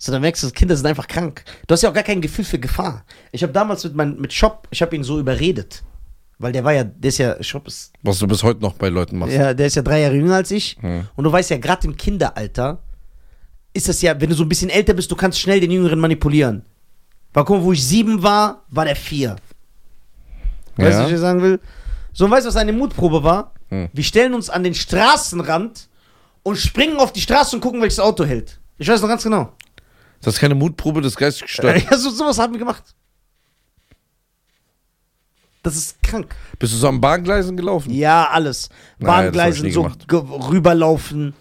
So, 0.00 0.12
dann 0.12 0.22
merkst 0.22 0.44
du, 0.44 0.50
Kinder 0.50 0.76
sind 0.76 0.86
einfach 0.86 1.08
krank. 1.08 1.44
Du 1.66 1.72
hast 1.72 1.82
ja 1.82 1.90
auch 1.90 1.94
gar 1.94 2.04
kein 2.04 2.20
Gefühl 2.20 2.44
für 2.44 2.58
Gefahr. 2.60 3.04
Ich 3.32 3.42
habe 3.42 3.52
damals 3.52 3.82
mit, 3.82 3.96
mein, 3.96 4.16
mit 4.20 4.32
Shop, 4.32 4.68
ich 4.70 4.80
habe 4.80 4.94
ihn 4.94 5.02
so 5.02 5.18
überredet. 5.18 5.82
Weil 6.38 6.52
der 6.52 6.62
war 6.62 6.72
ja, 6.72 6.84
der 6.84 7.08
ist 7.08 7.18
ja, 7.18 7.42
Shop 7.42 7.66
ist 7.66 7.92
Was 8.04 8.20
du 8.20 8.28
bis 8.28 8.44
heute 8.44 8.60
noch 8.60 8.74
bei 8.74 8.88
Leuten 8.90 9.18
machst. 9.18 9.34
Ja, 9.34 9.52
der 9.54 9.66
ist 9.66 9.74
ja 9.74 9.82
drei 9.82 10.00
Jahre 10.02 10.14
jünger 10.14 10.36
als 10.36 10.52
ich. 10.52 10.76
Hm. 10.80 11.08
Und 11.16 11.24
du 11.24 11.32
weißt 11.32 11.50
ja, 11.50 11.58
gerade 11.58 11.84
im 11.88 11.96
Kinderalter 11.96 12.78
ist 13.74 13.88
das 13.88 14.00
ja, 14.02 14.18
wenn 14.20 14.30
du 14.30 14.36
so 14.36 14.44
ein 14.44 14.48
bisschen 14.48 14.70
älter 14.70 14.94
bist, 14.94 15.10
du 15.10 15.16
kannst 15.16 15.40
schnell 15.40 15.58
den 15.58 15.72
Jüngeren 15.72 15.98
manipulieren. 15.98 16.64
Weil 17.32 17.44
guck 17.44 17.58
mal, 17.58 17.64
wo 17.64 17.72
ich 17.72 17.84
sieben 17.84 18.22
war, 18.22 18.62
war 18.68 18.84
der 18.84 18.94
vier. 18.96 19.34
Weißt 20.76 20.96
du, 20.96 21.00
Ja. 21.00 21.04
was 21.06 21.10
ich 21.12 21.18
sagen 21.18 21.42
will? 21.42 21.58
So, 22.12 22.24
und 22.26 22.30
weißt 22.30 22.46
du, 22.46 22.48
was 22.48 22.56
eine 22.56 22.72
Mutprobe 22.72 23.24
war? 23.24 23.52
Hm. 23.70 23.88
Wir 23.92 24.04
stellen 24.04 24.32
uns 24.32 24.48
an 24.48 24.62
den 24.62 24.74
Straßenrand 24.74 25.88
und 26.44 26.56
springen 26.56 26.98
auf 26.98 27.12
die 27.12 27.20
Straße 27.20 27.56
und 27.56 27.62
gucken, 27.62 27.80
welches 27.80 27.98
Auto 27.98 28.24
hält. 28.24 28.60
Ich 28.78 28.88
weiß 28.88 29.00
noch 29.00 29.08
ganz 29.08 29.24
genau. 29.24 29.52
Das 30.22 30.34
ist 30.34 30.40
keine 30.40 30.54
Mutprobe 30.54 31.00
des 31.00 31.16
geistig 31.16 31.46
gestört. 31.46 31.82
Ja, 31.90 31.96
so, 31.96 32.10
sowas 32.10 32.38
haben 32.38 32.52
wir 32.52 32.58
gemacht. 32.58 32.82
Das 35.62 35.76
ist 35.76 36.02
krank. 36.02 36.34
Bist 36.58 36.72
du 36.72 36.76
so 36.78 36.88
am 36.88 37.00
Bahngleisen 37.00 37.56
gelaufen? 37.56 37.90
Ja, 37.90 38.28
alles. 38.30 38.68
Ich 38.98 39.06
Bahngleisen, 39.06 39.70
so 39.70 39.90
rüberlaufen. 40.12 41.34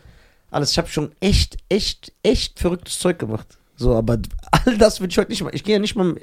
Alles. 0.52 0.72
Ich 0.72 0.78
habe 0.78 0.88
schon 0.88 1.12
echt, 1.20 1.58
echt, 1.70 2.12
echt 2.24 2.60
verrücktes 2.60 3.00
Zeug 3.00 3.20
gemacht. 3.20 3.48
So, 3.76 3.96
aber 3.96 4.18
all 4.52 4.78
das 4.78 5.00
will 5.00 5.10
ich 5.10 5.18
heute 5.18 5.30
nicht 5.30 5.44
machen. 5.44 5.56
Ich 5.56 5.64
gehe 5.64 5.76
ja 5.76 5.80
nicht 5.80 5.96
mal. 5.96 6.16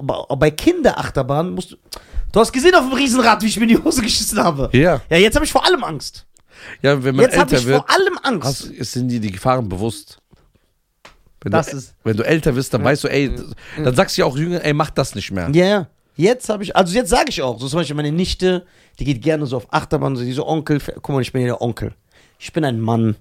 Aber 0.00 0.36
bei 0.36 0.50
Kinderachterbahn 0.50 1.50
musst 1.52 1.72
du. 1.72 1.76
Du 2.32 2.40
hast 2.40 2.52
gesehen 2.52 2.74
auf 2.74 2.82
dem 2.88 2.92
Riesenrad, 2.92 3.42
wie 3.42 3.46
ich 3.46 3.56
mir 3.56 3.62
in 3.62 3.68
die 3.70 3.82
Hose 3.82 4.02
geschissen 4.02 4.42
habe. 4.42 4.68
Ja. 4.72 5.00
Ja, 5.08 5.16
jetzt 5.16 5.34
habe 5.34 5.46
ich 5.46 5.52
vor 5.52 5.64
allem 5.64 5.82
Angst. 5.84 6.26
Ja, 6.82 7.02
wenn 7.02 7.14
man 7.14 7.24
Jetzt 7.24 7.38
habe 7.38 7.50
älter 7.50 7.62
ich 7.62 7.66
wird, 7.66 7.86
vor 7.86 7.90
allem 7.90 8.18
Angst. 8.22 8.68
hast, 8.78 8.92
sind 8.92 9.08
dir 9.08 9.20
die 9.20 9.30
Gefahren 9.30 9.68
bewusst. 9.68 10.20
Wenn, 11.42 11.52
Das 11.52 11.68
du, 11.70 11.76
ist- 11.76 11.94
wenn 12.04 12.16
du 12.16 12.24
älter 12.24 12.52
bist, 12.52 12.74
dann 12.74 12.82
weißt 12.84 13.04
du, 13.04 13.08
ey, 13.08 13.30
dann 13.82 13.94
sagst 13.94 14.16
du 14.16 14.22
ja 14.22 14.26
auch 14.26 14.36
Jünger, 14.36 14.64
ey, 14.64 14.72
mach 14.72 14.90
das 14.90 15.14
nicht 15.14 15.30
mehr. 15.30 15.48
Ja, 15.52 15.64
ja. 15.66 15.86
Jetzt 16.16 16.48
habe 16.48 16.64
ich, 16.64 16.74
also 16.74 16.92
jetzt 16.94 17.10
sage 17.10 17.26
ich 17.28 17.42
auch, 17.42 17.60
so 17.60 17.68
zum 17.68 17.78
Beispiel 17.78 17.94
meine 17.94 18.10
Nichte, 18.10 18.66
die 18.98 19.04
geht 19.04 19.22
gerne 19.22 19.46
so 19.46 19.56
auf 19.56 19.72
Achterbahn, 19.72 20.16
so 20.16 20.24
diese 20.24 20.44
Onkel, 20.44 20.80
guck 20.80 21.10
mal, 21.10 21.22
ich 21.22 21.30
bin 21.32 21.42
ja 21.42 21.46
der 21.48 21.62
Onkel. 21.62 21.94
Ich 22.40 22.52
bin 22.52 22.64
ein 22.64 22.80
Mann, 22.80 23.14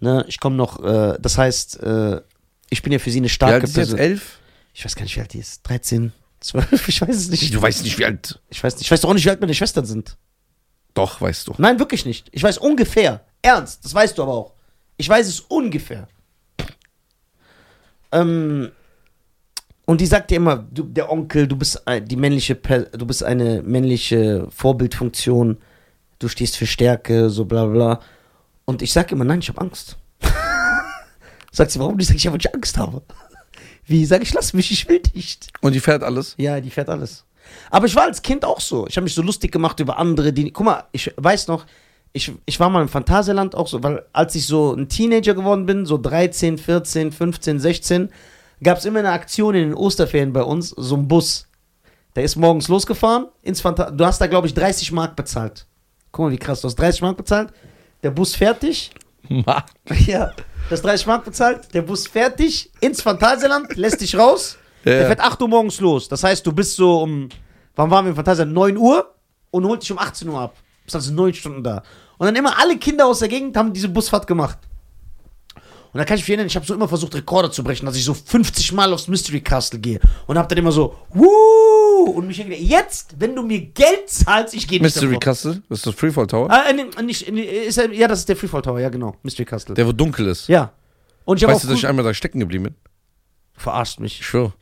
ne, 0.00 0.24
ich 0.28 0.40
komme 0.40 0.56
noch, 0.56 0.82
äh, 0.84 1.16
das 1.20 1.38
heißt, 1.38 1.82
äh, 1.82 2.20
ich 2.68 2.82
bin 2.82 2.92
ja 2.92 2.98
für 2.98 3.10
sie 3.10 3.18
eine 3.18 3.28
Wie 3.28 3.30
alt 3.30 3.32
starke 3.32 3.64
ist 3.64 3.76
jetzt 3.76 3.88
Person. 3.88 3.98
elf? 3.98 4.38
Ich 4.74 4.84
weiß 4.84 4.94
gar 4.94 5.04
nicht, 5.04 5.16
wie 5.16 5.20
alt 5.20 5.32
die 5.32 5.38
ist. 5.38 5.62
13, 5.62 6.12
12, 6.40 6.88
ich 6.88 7.00
weiß 7.00 7.16
es 7.16 7.28
nicht. 7.30 7.54
Du 7.54 7.62
weißt 7.62 7.82
nicht, 7.82 7.98
wie 7.98 8.04
alt. 8.04 8.38
Ich 8.50 8.62
weiß 8.62 8.74
nicht, 8.74 8.82
ich 8.82 8.90
weiß 8.90 9.00
doch 9.00 9.08
auch 9.08 9.14
nicht, 9.14 9.24
wie 9.24 9.30
alt 9.30 9.40
meine 9.40 9.54
Schwestern 9.54 9.86
sind. 9.86 10.18
Doch, 10.92 11.20
weißt 11.22 11.48
du. 11.48 11.54
Nein, 11.56 11.78
wirklich 11.78 12.04
nicht. 12.04 12.28
Ich 12.32 12.42
weiß 12.42 12.58
ungefähr. 12.58 13.24
Ernst, 13.40 13.84
das 13.86 13.94
weißt 13.94 14.18
du 14.18 14.22
aber 14.22 14.32
auch. 14.34 14.52
Ich 14.98 15.08
weiß 15.08 15.26
es 15.26 15.40
ungefähr. 15.40 16.08
Ähm, 18.14 18.70
und 19.86 20.00
die 20.00 20.06
sagt 20.06 20.30
dir 20.30 20.36
immer, 20.36 20.56
du, 20.56 20.84
der 20.84 21.12
Onkel, 21.12 21.46
du 21.46 21.56
bist 21.56 21.82
die 22.04 22.16
männliche, 22.16 22.54
du 22.54 23.06
bist 23.06 23.22
eine 23.22 23.62
männliche 23.62 24.46
Vorbildfunktion, 24.50 25.58
du 26.18 26.28
stehst 26.28 26.56
für 26.56 26.66
Stärke, 26.66 27.28
so 27.28 27.44
bla 27.44 27.66
bla. 27.66 28.00
Und 28.64 28.80
ich 28.80 28.92
sag 28.92 29.12
immer, 29.12 29.24
nein, 29.24 29.40
ich 29.40 29.48
habe 29.48 29.60
Angst. 29.60 29.98
Sagt 31.52 31.70
sie, 31.70 31.78
warum? 31.78 31.98
Ich 31.98 32.06
sag, 32.06 32.16
ich, 32.16 32.26
weil 32.30 32.38
ich 32.38 32.54
Angst 32.54 32.78
habe. 32.78 33.02
Wie? 33.86 34.06
Sag 34.06 34.22
ich, 34.22 34.32
lass 34.32 34.54
mich, 34.54 34.70
ich 34.70 34.88
will 34.88 35.02
nicht. 35.14 35.48
Und 35.60 35.74
die 35.74 35.80
fährt 35.80 36.02
alles? 36.02 36.34
Ja, 36.38 36.60
die 36.60 36.70
fährt 36.70 36.88
alles. 36.88 37.26
Aber 37.70 37.86
ich 37.86 37.94
war 37.94 38.04
als 38.04 38.22
Kind 38.22 38.42
auch 38.44 38.60
so. 38.60 38.86
Ich 38.86 38.96
habe 38.96 39.04
mich 39.04 39.14
so 39.14 39.20
lustig 39.20 39.52
gemacht 39.52 39.78
über 39.80 39.98
andere, 39.98 40.32
die. 40.32 40.50
Guck 40.50 40.64
mal, 40.64 40.84
ich 40.92 41.12
weiß 41.18 41.48
noch, 41.48 41.66
ich, 42.16 42.32
ich 42.46 42.60
war 42.60 42.70
mal 42.70 42.80
im 42.80 42.88
Phantasialand 42.88 43.54
auch 43.56 43.66
so, 43.66 43.82
weil 43.82 44.06
als 44.12 44.34
ich 44.36 44.46
so 44.46 44.72
ein 44.72 44.88
Teenager 44.88 45.34
geworden 45.34 45.66
bin, 45.66 45.84
so 45.84 45.98
13, 45.98 46.58
14, 46.58 47.10
15, 47.12 47.58
16, 47.58 48.08
gab 48.62 48.78
es 48.78 48.84
immer 48.84 49.00
eine 49.00 49.10
Aktion 49.10 49.54
in 49.56 49.62
den 49.70 49.74
Osterferien 49.74 50.32
bei 50.32 50.42
uns, 50.44 50.70
so 50.70 50.96
ein 50.96 51.08
Bus. 51.08 51.48
Der 52.14 52.22
ist 52.22 52.36
morgens 52.36 52.68
losgefahren 52.68 53.26
ins 53.42 53.60
Phanta 53.60 53.90
Du 53.90 54.06
hast 54.06 54.20
da, 54.20 54.28
glaube 54.28 54.46
ich, 54.46 54.54
30 54.54 54.92
Mark 54.92 55.16
bezahlt. 55.16 55.66
Guck 56.12 56.26
mal, 56.26 56.30
wie 56.32 56.38
krass, 56.38 56.60
du 56.60 56.68
hast 56.68 56.76
30 56.76 57.02
Mark 57.02 57.16
bezahlt. 57.16 57.52
Der 58.04 58.12
Bus 58.12 58.36
fertig. 58.36 58.92
Mark. 59.28 59.66
Ja. 60.06 60.30
das 60.70 60.82
30 60.82 61.06
Mark 61.08 61.24
bezahlt, 61.24 61.74
der 61.74 61.82
Bus 61.82 62.08
dich 62.38 62.70
ins 62.80 63.02
Phantasialand, 63.02 63.74
lässt 63.74 64.00
dich 64.00 64.16
raus. 64.16 64.56
Der 64.84 65.00
Ja. 65.00 65.06
fährt 65.08 65.20
8 65.20 65.42
Uhr 65.42 65.48
morgens 65.48 65.80
los. 65.80 66.08
Das 66.08 66.22
heißt, 66.22 66.46
du 66.46 66.52
bist 66.52 66.76
so 66.76 67.02
um, 67.02 67.28
wann 67.74 67.90
waren 67.90 68.04
wir 68.04 68.10
im 68.10 68.16
Phantasialand? 68.16 68.54
9 68.54 68.76
Uhr 68.76 69.12
und 69.50 69.64
holt 69.66 69.82
dich 69.82 69.90
um 69.90 69.98
18 69.98 70.28
Uhr 70.28 70.40
ab. 70.40 70.54
Bist 70.84 70.94
also 70.94 71.12
9 71.12 71.34
Stunden 71.34 71.64
da. 71.64 71.82
Und 72.18 72.26
dann 72.26 72.36
immer 72.36 72.58
alle 72.58 72.76
Kinder 72.78 73.06
aus 73.06 73.18
der 73.20 73.28
Gegend 73.28 73.56
haben 73.56 73.72
diese 73.72 73.88
Busfahrt 73.88 74.26
gemacht. 74.26 74.58
Und 75.92 75.98
da 75.98 76.04
kann 76.04 76.16
ich 76.16 76.22
mich 76.22 76.30
erinnern, 76.30 76.48
ich 76.48 76.56
habe 76.56 76.66
so 76.66 76.74
immer 76.74 76.88
versucht, 76.88 77.14
Rekorde 77.14 77.50
zu 77.52 77.62
brechen, 77.62 77.86
dass 77.86 77.94
ich 77.96 78.04
so 78.04 78.14
50 78.14 78.72
Mal 78.72 78.92
aufs 78.92 79.06
Mystery 79.06 79.40
Castle 79.40 79.78
gehe. 79.78 80.00
Und 80.26 80.36
habe 80.36 80.48
dann 80.48 80.58
immer 80.58 80.72
so, 80.72 80.96
wuh! 81.10 82.10
Und 82.16 82.26
mich 82.26 82.38
irgendwie, 82.40 82.56
jetzt, 82.64 83.14
wenn 83.18 83.34
du 83.36 83.42
mir 83.44 83.60
Geld 83.66 84.08
zahlst, 84.10 84.54
ich 84.54 84.66
gehe 84.66 84.78
nicht 84.78 84.82
Mystery 84.94 85.06
davor. 85.06 85.20
Castle, 85.20 85.62
das 85.68 85.78
ist 85.78 85.86
das 85.86 85.94
Freefall 85.94 86.26
Tower, 86.26 86.50
Ah, 86.50 86.64
äh, 86.68 86.72
nee, 86.72 86.86
nicht, 87.04 87.30
nee, 87.32 87.42
ist, 87.42 87.78
er- 87.78 87.92
ja, 87.92 88.08
das 88.08 88.20
ist 88.20 88.28
der 88.28 88.36
Freefall 88.36 88.62
Tower, 88.62 88.80
ja, 88.80 88.88
genau. 88.88 89.14
Mystery 89.22 89.44
Castle. 89.44 89.74
der 89.76 89.86
wo 89.86 89.92
dunkel 89.92 90.26
ist. 90.26 90.48
ja. 90.48 90.72
Und 91.26 91.40
ich 91.40 91.46
weißt 91.48 91.64
du, 91.64 91.68
dass 91.68 91.78
ich 91.78 91.86
einmal 91.86 92.04
da 92.04 92.12
stecken 92.12 92.40
geblieben 92.40 92.64
bin? 92.64 92.74
verarscht 93.56 93.98
mich. 94.00 94.20
Ich 94.20 94.26
schwöre. 94.26 94.52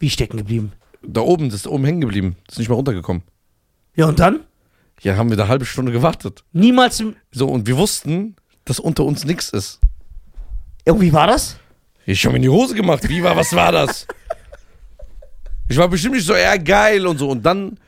Wie 0.00 0.10
stecken 0.10 0.36
geblieben? 0.36 0.72
Da 1.02 1.20
oben, 1.22 1.48
das 1.50 1.60
ist 1.60 1.66
oben 1.68 1.84
hängen 1.84 2.00
geblieben. 2.02 2.36
Das 2.46 2.54
ist 2.56 2.58
nicht 2.58 2.68
mal 2.68 2.74
runtergekommen. 2.74 3.22
Ja, 3.94 4.06
und 4.06 4.18
dann? 4.18 4.40
Ja, 5.02 5.16
haben 5.16 5.30
wir 5.30 5.36
da 5.36 5.44
eine 5.44 5.50
halbe 5.50 5.64
Stunde 5.64 5.92
gewartet. 5.92 6.44
Niemals 6.52 7.00
im. 7.00 7.16
So, 7.32 7.48
und 7.48 7.66
wir 7.66 7.76
wussten, 7.76 8.36
dass 8.64 8.78
unter 8.78 9.04
uns 9.04 9.24
nichts 9.24 9.48
ist. 9.50 9.80
Irgendwie 10.84 11.12
war 11.12 11.26
das? 11.26 11.56
Ich 12.06 12.24
habe 12.24 12.32
mir 12.32 12.36
in 12.36 12.42
die 12.42 12.48
Hose 12.48 12.74
gemacht. 12.74 13.08
Wie 13.08 13.22
war, 13.22 13.36
was 13.36 13.52
war 13.54 13.72
das? 13.72 14.06
Ich 15.68 15.76
war 15.76 15.88
bestimmt 15.88 16.14
nicht 16.16 16.26
so, 16.26 16.34
ja, 16.34 16.56
geil 16.56 17.06
und 17.06 17.18
so. 17.18 17.28
Und 17.30 17.44
dann 17.44 17.78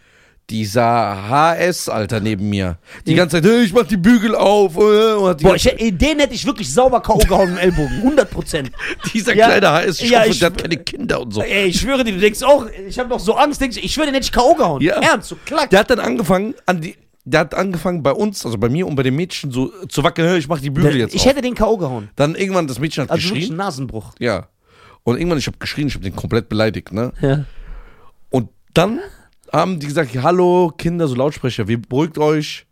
dieser 0.50 1.28
HS, 1.28 1.88
Alter, 1.88 2.20
neben 2.20 2.48
mir. 2.50 2.78
Die 3.06 3.14
ganze 3.14 3.36
Zeit, 3.40 3.50
hey, 3.50 3.62
ich 3.64 3.72
mach 3.72 3.84
die 3.86 3.96
Bügel 3.96 4.34
auf. 4.34 4.76
äh, 4.76 5.14
Und 5.14 5.28
hat 5.30 5.40
die 5.40 5.44
Boah, 5.44 5.50
ganze, 5.52 5.70
ich, 5.70 5.96
den 5.96 6.18
hätte 6.20 6.34
ich 6.34 6.44
wirklich 6.46 6.72
sauber 6.72 7.00
K.O. 7.00 7.18
gehauen 7.18 7.50
im 7.52 7.56
Ellbogen. 7.58 7.96
100 7.98 8.30
Prozent. 8.30 8.70
dieser 9.14 9.34
Ja, 9.34 9.46
kleine 9.46 9.70
HS, 9.70 10.00
ich 10.00 10.10
ja, 10.10 10.24
ich- 10.26 10.38
der 10.38 10.50
hat 10.50 10.58
keine 10.60 10.76
Kinder 10.76 11.20
und 11.22 11.32
so. 11.32 11.42
Ey, 11.42 11.66
ich 11.66 11.80
schwöre 11.80 12.04
dir, 12.04 12.12
du 12.12 12.20
denkst 12.20 12.42
auch, 12.42 12.66
ich 12.86 12.98
habe 12.98 13.08
doch 13.08 13.20
so 13.20 13.34
Angst, 13.34 13.60
denkst, 13.60 13.78
ich 13.82 13.92
schwöre, 13.92 14.06
den 14.08 14.14
hätte 14.14 14.26
ich 14.26 14.32
K.O. 14.32 14.54
gehauen. 14.54 14.82
Ja. 14.82 15.00
Ernst, 15.00 15.28
so 15.30 15.36
klack. 15.44 15.70
Der 15.70 15.80
hat 15.80 15.90
dann 15.90 16.00
angefangen, 16.00 16.54
an 16.66 16.80
die, 16.82 16.94
der 17.24 17.40
hat 17.40 17.54
angefangen 17.54 18.02
bei 18.02 18.12
uns, 18.12 18.44
also 18.44 18.58
bei 18.58 18.68
mir 18.68 18.86
und 18.86 18.96
bei 18.96 19.02
den 19.02 19.16
Mädchen 19.16 19.50
so 19.50 19.72
zu 19.88 20.02
wackeln, 20.04 20.36
ich 20.38 20.46
mach 20.48 20.60
die 20.60 20.70
Bügel 20.70 20.96
jetzt 20.96 21.14
ich 21.14 21.22
auf. 21.22 21.26
hätte 21.28 21.40
den 21.42 21.54
K.O. 21.54 21.76
gehauen. 21.78 22.10
Dann 22.16 22.34
irgendwann, 22.34 22.66
das 22.66 22.78
Mädchen 22.78 23.04
hat 23.04 23.10
Also 23.10 23.30
geschrien. 23.32 23.52
ein 23.52 23.56
Nasenbruch. 23.56 24.12
Ja. 24.18 24.48
Und 25.04 25.16
irgendwann, 25.18 25.38
ich 25.38 25.46
habe 25.46 25.56
geschrien, 25.58 25.88
ich 25.88 25.94
habe 25.94 26.04
den 26.04 26.14
komplett 26.16 26.48
beleidigt, 26.48 26.92
ne? 26.92 27.12
Ja. 27.20 27.44
Und 28.30 28.48
dann 28.74 29.00
haben 29.52 29.78
die 29.80 29.86
gesagt, 29.86 30.10
hallo 30.22 30.72
Kinder, 30.76 31.06
so 31.08 31.14
Lautsprecher, 31.14 31.66
wir 31.68 31.80
beruhigt 31.80 32.18
euch. 32.18 32.66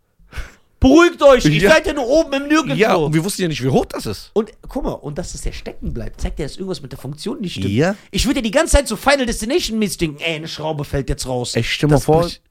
Beruhigt 0.79 1.21
euch, 1.23 1.45
ihr 1.45 1.51
Ja. 1.53 1.71
seid 1.71 1.87
ja 1.87 1.93
nur 1.93 2.05
oben 2.07 2.33
im 2.33 2.47
Nirgendwo. 2.49 2.75
Ja, 2.75 2.95
und 2.95 3.13
wir 3.13 3.23
wussten 3.23 3.41
ja 3.43 3.47
nicht, 3.47 3.63
wie 3.63 3.69
hoch 3.69 3.85
das 3.85 4.05
ist. 4.05 4.31
Und 4.33 4.51
guck 4.67 4.83
mal, 4.83 4.91
und 4.91 5.17
dass 5.17 5.33
es 5.33 5.41
der 5.41 5.53
stecken 5.53 5.93
bleibt, 5.93 6.19
zeigt 6.19 6.39
ja, 6.39 6.45
dass 6.45 6.57
irgendwas 6.57 6.81
mit 6.81 6.91
der 6.91 6.99
Funktion 6.99 7.39
nicht 7.39 7.53
stimmt. 7.53 7.69
Ja. 7.69 7.95
Ich 8.11 8.25
würde 8.25 8.39
ja 8.39 8.43
die 8.43 8.51
ganze 8.51 8.75
Zeit 8.75 8.87
so 8.89 8.97
Final 8.97 9.25
Destination 9.25 9.79
mäßig 9.79 9.97
denken, 9.99 10.17
ey, 10.19 10.35
eine 10.35 10.47
Schraube 10.49 10.83
fällt 10.83 11.07
jetzt 11.09 11.25
raus. 11.25 11.55
Ey, 11.55 11.63
stell 11.63 11.87
mal 11.87 11.95
Das 11.95 12.03
vor, 12.03 12.23
bricht- 12.23 12.41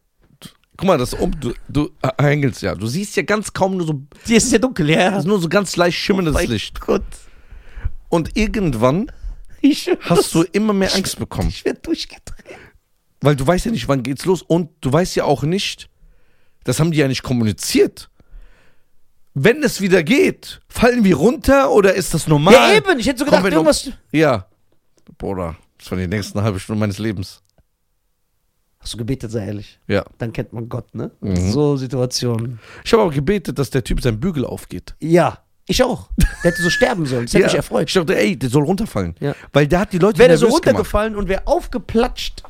guck 0.77 0.87
mal, 0.87 0.99
das 0.99 1.15
um, 1.15 1.39
du, 1.39 1.53
du 1.69 1.91
äh, 2.03 2.23
hängelst 2.23 2.63
ja. 2.63 2.75
Du 2.75 2.87
siehst 2.87 3.17
ja 3.17 3.23
ganz 3.23 3.53
kaum 3.53 3.77
nur 3.77 3.87
so, 3.87 4.03
Die 4.27 4.35
ist 4.35 4.51
ja 4.53 4.59
dunkel, 4.59 4.91
ja. 4.91 5.11
das 5.11 5.21
ist 5.21 5.27
nur 5.27 5.41
so 5.41 5.49
ganz 5.49 5.77
leicht 5.77 5.99
schimmerndes 5.99 6.35
Mein 6.35 6.49
Licht. 6.49 6.81
Gott. 6.81 7.05
Und 8.09 8.37
irgendwann 8.37 9.11
hast 10.01 10.35
du 10.35 10.43
immer 10.53 10.73
mehr 10.73 10.95
Angst 10.95 11.19
bekommen. 11.19 11.49
Ich 11.49 11.65
werde 11.65 11.81
durchgedreht. 11.81 12.59
Weil 13.21 13.37
du 13.37 13.47
weißt 13.47 13.67
ja 13.67 13.71
nicht, 13.71 13.89
wann 13.89 14.03
geht's 14.03 14.25
los. 14.25 14.43
Und 14.43 14.71
du 14.81 14.93
weißt 14.93 15.15
ja 15.15 15.25
auch 15.25 15.45
nicht, 15.45 15.89
das 16.65 16.81
haben 16.81 16.91
die 16.91 16.99
ja 16.99 17.09
nicht 17.09 17.23
kommuniziert. 17.23 18.11
Wenn 19.35 19.63
es 19.63 19.81
wieder 19.81 20.03
geht, 20.03 20.61
fallen 20.69 21.05
wir 21.05 21.17
runter 21.17 21.71
oder 21.71 21.95
ist 21.95 22.13
das 22.13 22.27
normal? 22.27 22.55
Ja, 22.55 22.75
eben. 22.75 22.99
Ich 22.99 23.07
hätte 23.07 23.21
so 23.21 23.25
gedacht, 23.25 23.45
irgendwas. 23.45 23.91
Ja. 24.11 24.47
Bruder, 25.17 25.57
das 25.79 25.91
war 25.91 25.99
die 25.99 26.07
nächsten 26.07 26.43
halbe 26.43 26.61
Stunde 26.61 26.81
meines 26.81 26.99
Lebens. 26.99 27.43
Hast 28.83 28.95
du 28.95 28.99
gebetet, 28.99 29.31
sei 29.31 29.47
ehrlich. 29.47 29.79
Ja. 29.87 30.05
Dann 30.19 30.33
kennt 30.33 30.53
man 30.53 30.69
Gott, 30.69 30.93
ne? 30.95 31.13
Mhm. 31.21 31.53
So 31.53 31.77
Situationen. 31.77 32.59
Ich 32.85 32.93
habe 32.93 33.03
aber 33.05 33.13
gebetet, 33.13 33.59
dass 33.59 33.71
der 33.71 33.85
Typ 33.85 34.01
sein 34.03 34.19
Bügel 34.19 34.45
aufgeht. 34.45 34.95
Ja, 35.01 35.39
ich 35.69 35.83
auch. 35.85 36.09
Der 36.19 36.51
hätte 36.51 36.63
so 36.63 36.69
sterben 36.71 37.07
sollen. 37.07 37.27
Das 37.27 37.35
hätte 37.35 37.45
mich 37.47 37.55
erfreut. 37.55 37.89
Ich 37.89 37.95
dachte, 37.95 38.19
ey, 38.19 38.37
der 38.37 38.51
soll 38.51 38.65
runterfallen. 38.65 39.15
Ja. 39.21 39.35
Weil 39.53 39.69
der 39.69 39.79
hat 39.81 39.93
die 39.93 39.99
Leute 39.99 40.19
Wäre 40.19 40.31
der 40.31 40.39
so 40.39 40.47
nervös 40.47 40.61
gemacht. 40.63 40.75
runtergefallen 40.79 41.15
und 41.17 41.29
wäre 41.29 41.47
aufgeplatscht 41.47 42.43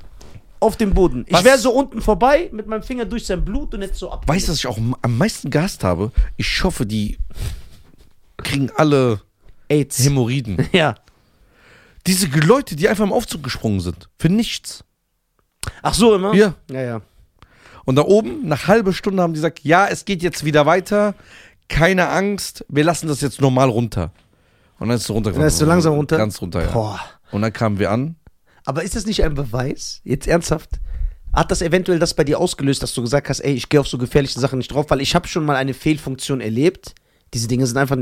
auf 0.61 0.77
dem 0.79 0.95
Boden. 0.95 1.25
Ich 1.27 1.35
Was? 1.35 1.45
wäre 1.45 1.59
so 1.59 1.73
unten 1.73 2.01
vorbei 2.01 2.49
mit 2.53 2.67
meinem 2.67 2.83
Finger 2.83 3.05
durch 3.05 3.27
sein 3.27 3.45
Blut 3.45 3.75
und 3.75 3.83
hätte 3.83 3.95
so 3.95 4.11
ab. 4.11 4.27
Weißt 4.27 4.49
du, 4.49 4.53
was 4.53 4.59
ich 4.59 4.67
auch 4.67 4.79
am 5.03 5.19
meisten 5.19 5.51
gehasst 5.51 5.85
habe? 5.85 6.13
Ich 6.39 6.65
hoffe, 6.65 6.87
die 6.87 7.19
kriegen 8.39 8.71
alle 8.77 9.21
AIDS. 9.69 10.03
Hämorrhoiden. 10.03 10.69
Ja. 10.73 10.95
Diese 12.07 12.27
Leute, 12.27 12.75
die 12.75 12.89
einfach 12.89 13.05
im 13.05 13.13
Aufzug 13.13 13.45
gesprungen 13.45 13.79
sind. 13.81 14.09
Für 14.19 14.29
nichts. 14.29 14.83
Ach 15.83 15.95
so 15.95 16.15
immer? 16.15 16.35
Ja. 16.35 16.55
Ja, 16.71 16.81
ja. 16.81 17.01
Und 17.85 17.97
da 17.97 18.03
oben, 18.03 18.47
nach 18.47 18.69
halbe 18.69 18.93
Stunde 18.93 19.23
haben 19.23 19.33
die 19.33 19.39
gesagt, 19.39 19.61
ja, 19.65 19.87
es 19.87 20.05
geht 20.05 20.23
jetzt 20.23 20.45
wieder 20.45 20.67
weiter. 20.67 21.15
Keine 21.69 22.09
Angst, 22.09 22.65
wir 22.69 22.85
lassen 22.85 23.09
das 23.09 23.21
jetzt 23.21 23.41
normal 23.41 23.69
runter. 23.69 24.13
Und 24.79 24.89
dann 24.89 24.97
ist 24.97 25.05
es 25.05 25.11
runtergefahren. 25.11 25.43
Dann 25.43 25.49
ist 25.49 25.59
so 25.59 25.65
langsam 25.65 25.95
runter? 25.95 26.17
Ganz 26.17 26.41
runter, 26.41 26.63
ja. 26.63 26.71
Boah. 26.71 27.01
Und 27.31 27.43
dann 27.43 27.53
kamen 27.53 27.79
wir 27.79 27.91
an. 27.91 28.17
Aber 28.65 28.83
ist 28.83 28.95
das 28.95 29.07
nicht 29.07 29.25
ein 29.25 29.35
Beweis? 29.35 30.01
Jetzt 30.05 30.29
ernsthaft? 30.29 30.81
Hat 31.33 31.51
das 31.51 31.63
eventuell 31.63 31.99
das 31.99 32.15
bei 32.15 32.25
dir 32.25 32.39
ausgelöst, 32.39 32.83
dass 32.83 32.93
du 32.95 33.01
gesagt 33.01 33.29
hast, 33.29 33.41
ey, 33.41 33.55
ich 33.55 33.69
gehe 33.69 33.81
auf 33.81 33.89
so 33.89 33.97
gefährliche 33.97 34.39
Sachen 34.39 34.59
nicht 34.59 34.73
drauf, 34.73 34.87
weil 34.91 35.01
ich 35.01 35.15
habe 35.15 35.27
schon 35.27 35.45
mal 35.45 35.57
eine 35.57 35.73
Fehlfunktion 35.73 36.41
erlebt. 36.41 36.95
Diese 37.33 37.49
Dinge 37.49 37.67
sind 37.67 37.79
einfach, 37.79 37.97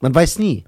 man 0.00 0.14
weiß 0.14 0.38
nie. 0.38 0.64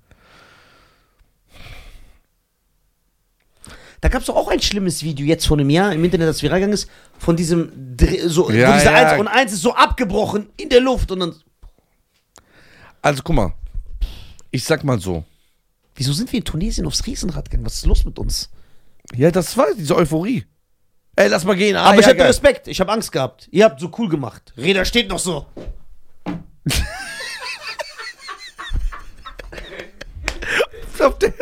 Da 4.01 4.09
gab 4.09 4.21
es 4.21 4.27
doch 4.27 4.37
auch 4.37 4.49
ein 4.49 4.61
schlimmes 4.63 5.03
Video 5.03 5.27
jetzt 5.27 5.47
vor 5.47 5.57
einem 5.59 5.71
Jahr 5.71 5.93
im 5.93 6.05
Internet, 6.05 6.29
das 6.29 6.43
viral 6.43 6.59
gegangen 6.61 6.75
ist, 6.75 6.89
von 7.19 7.37
diesem, 7.37 7.97
Dre- 7.97 8.29
so, 8.29 8.51
Ja, 8.51 8.69
wo 8.69 8.73
diese 8.75 8.85
ja. 8.87 8.95
Eins 8.95 9.21
und 9.21 9.27
eins 9.29 9.53
ist 9.53 9.63
so 9.63 9.75
abgebrochen 9.75 10.51
in 10.57 10.69
der 10.69 10.81
Luft 10.81 11.11
und 11.11 11.21
dann, 11.21 11.35
Also 13.03 13.23
guck 13.25 13.35
mal, 13.35 13.53
ich 14.51 14.63
sag 14.65 14.85
mal 14.85 15.01
so. 15.01 15.25
wieso 15.97 16.13
sind 16.13 16.31
wir 16.33 16.39
in 16.39 16.45
Tunesien 16.45 16.87
aufs 16.87 17.05
Riesenrad 17.07 17.47
gegangen? 17.51 17.67
Was 17.67 17.75
ist 17.75 17.87
los 17.87 18.05
mit 18.05 18.19
uns? 18.21 18.51
Ja, 19.17 19.31
das 19.33 19.57
war 19.57 19.67
diese 19.77 19.97
Euphorie. 19.97 20.45
Ey, 21.17 21.27
lass 21.29 21.45
mal 21.45 21.57
gehen. 21.57 21.75
Ah, 21.75 21.87
Aber 21.87 21.95
ich 21.97 22.03
ja, 22.03 22.09
hatte 22.09 22.19
geil. 22.19 22.27
Respekt, 22.29 22.69
ich 22.69 22.79
habe 22.81 22.93
Angst 22.93 23.11
gehabt. 23.11 23.49
Ihr 23.51 23.65
habt 23.65 23.81
so 23.81 23.91
cool 23.99 24.09
gemacht. 24.09 24.53
Räder 24.57 24.85
steht 24.85 25.09
noch 25.09 25.19
so. 25.19 25.47
Auf 31.01 31.17
der, 31.19 31.33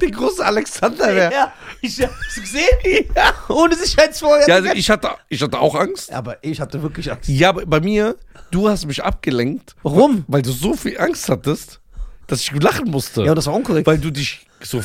der 0.00 0.10
große 0.10 0.44
Alexander 0.44 1.14
wäre. 1.14 1.32
Ja, 1.32 1.52
ich 1.84 2.00
hast 2.02 2.36
du 2.36 2.40
gesehen? 2.40 2.68
Ja. 3.16 3.32
Ohne 3.48 3.74
Sicherheitsvorher. 3.76 4.48
Ja, 4.48 4.54
also 4.56 4.70
ich 4.72 4.90
hatte, 4.90 5.10
ich 5.28 5.42
hatte 5.42 5.58
auch 5.58 5.74
Angst. 5.74 6.12
aber 6.12 6.36
ich 6.42 6.60
hatte 6.60 6.82
wirklich 6.82 7.10
Angst. 7.10 7.28
Ja, 7.28 7.50
aber 7.50 7.64
bei 7.66 7.80
mir, 7.80 8.16
du 8.50 8.68
hast 8.68 8.86
mich 8.86 9.02
abgelenkt, 9.02 9.74
Warum? 9.82 10.24
weil 10.28 10.42
du 10.42 10.50
so 10.52 10.74
viel 10.74 10.98
Angst 10.98 11.28
hattest, 11.28 11.80
dass 12.26 12.40
ich 12.40 12.52
lachen 12.52 12.90
musste. 12.90 13.22
Ja, 13.22 13.30
und 13.30 13.36
das 13.36 13.46
war 13.46 13.54
unkorrekt. 13.54 13.86
weil 13.86 13.98
du 13.98 14.10
dich 14.10 14.46
so. 14.62 14.82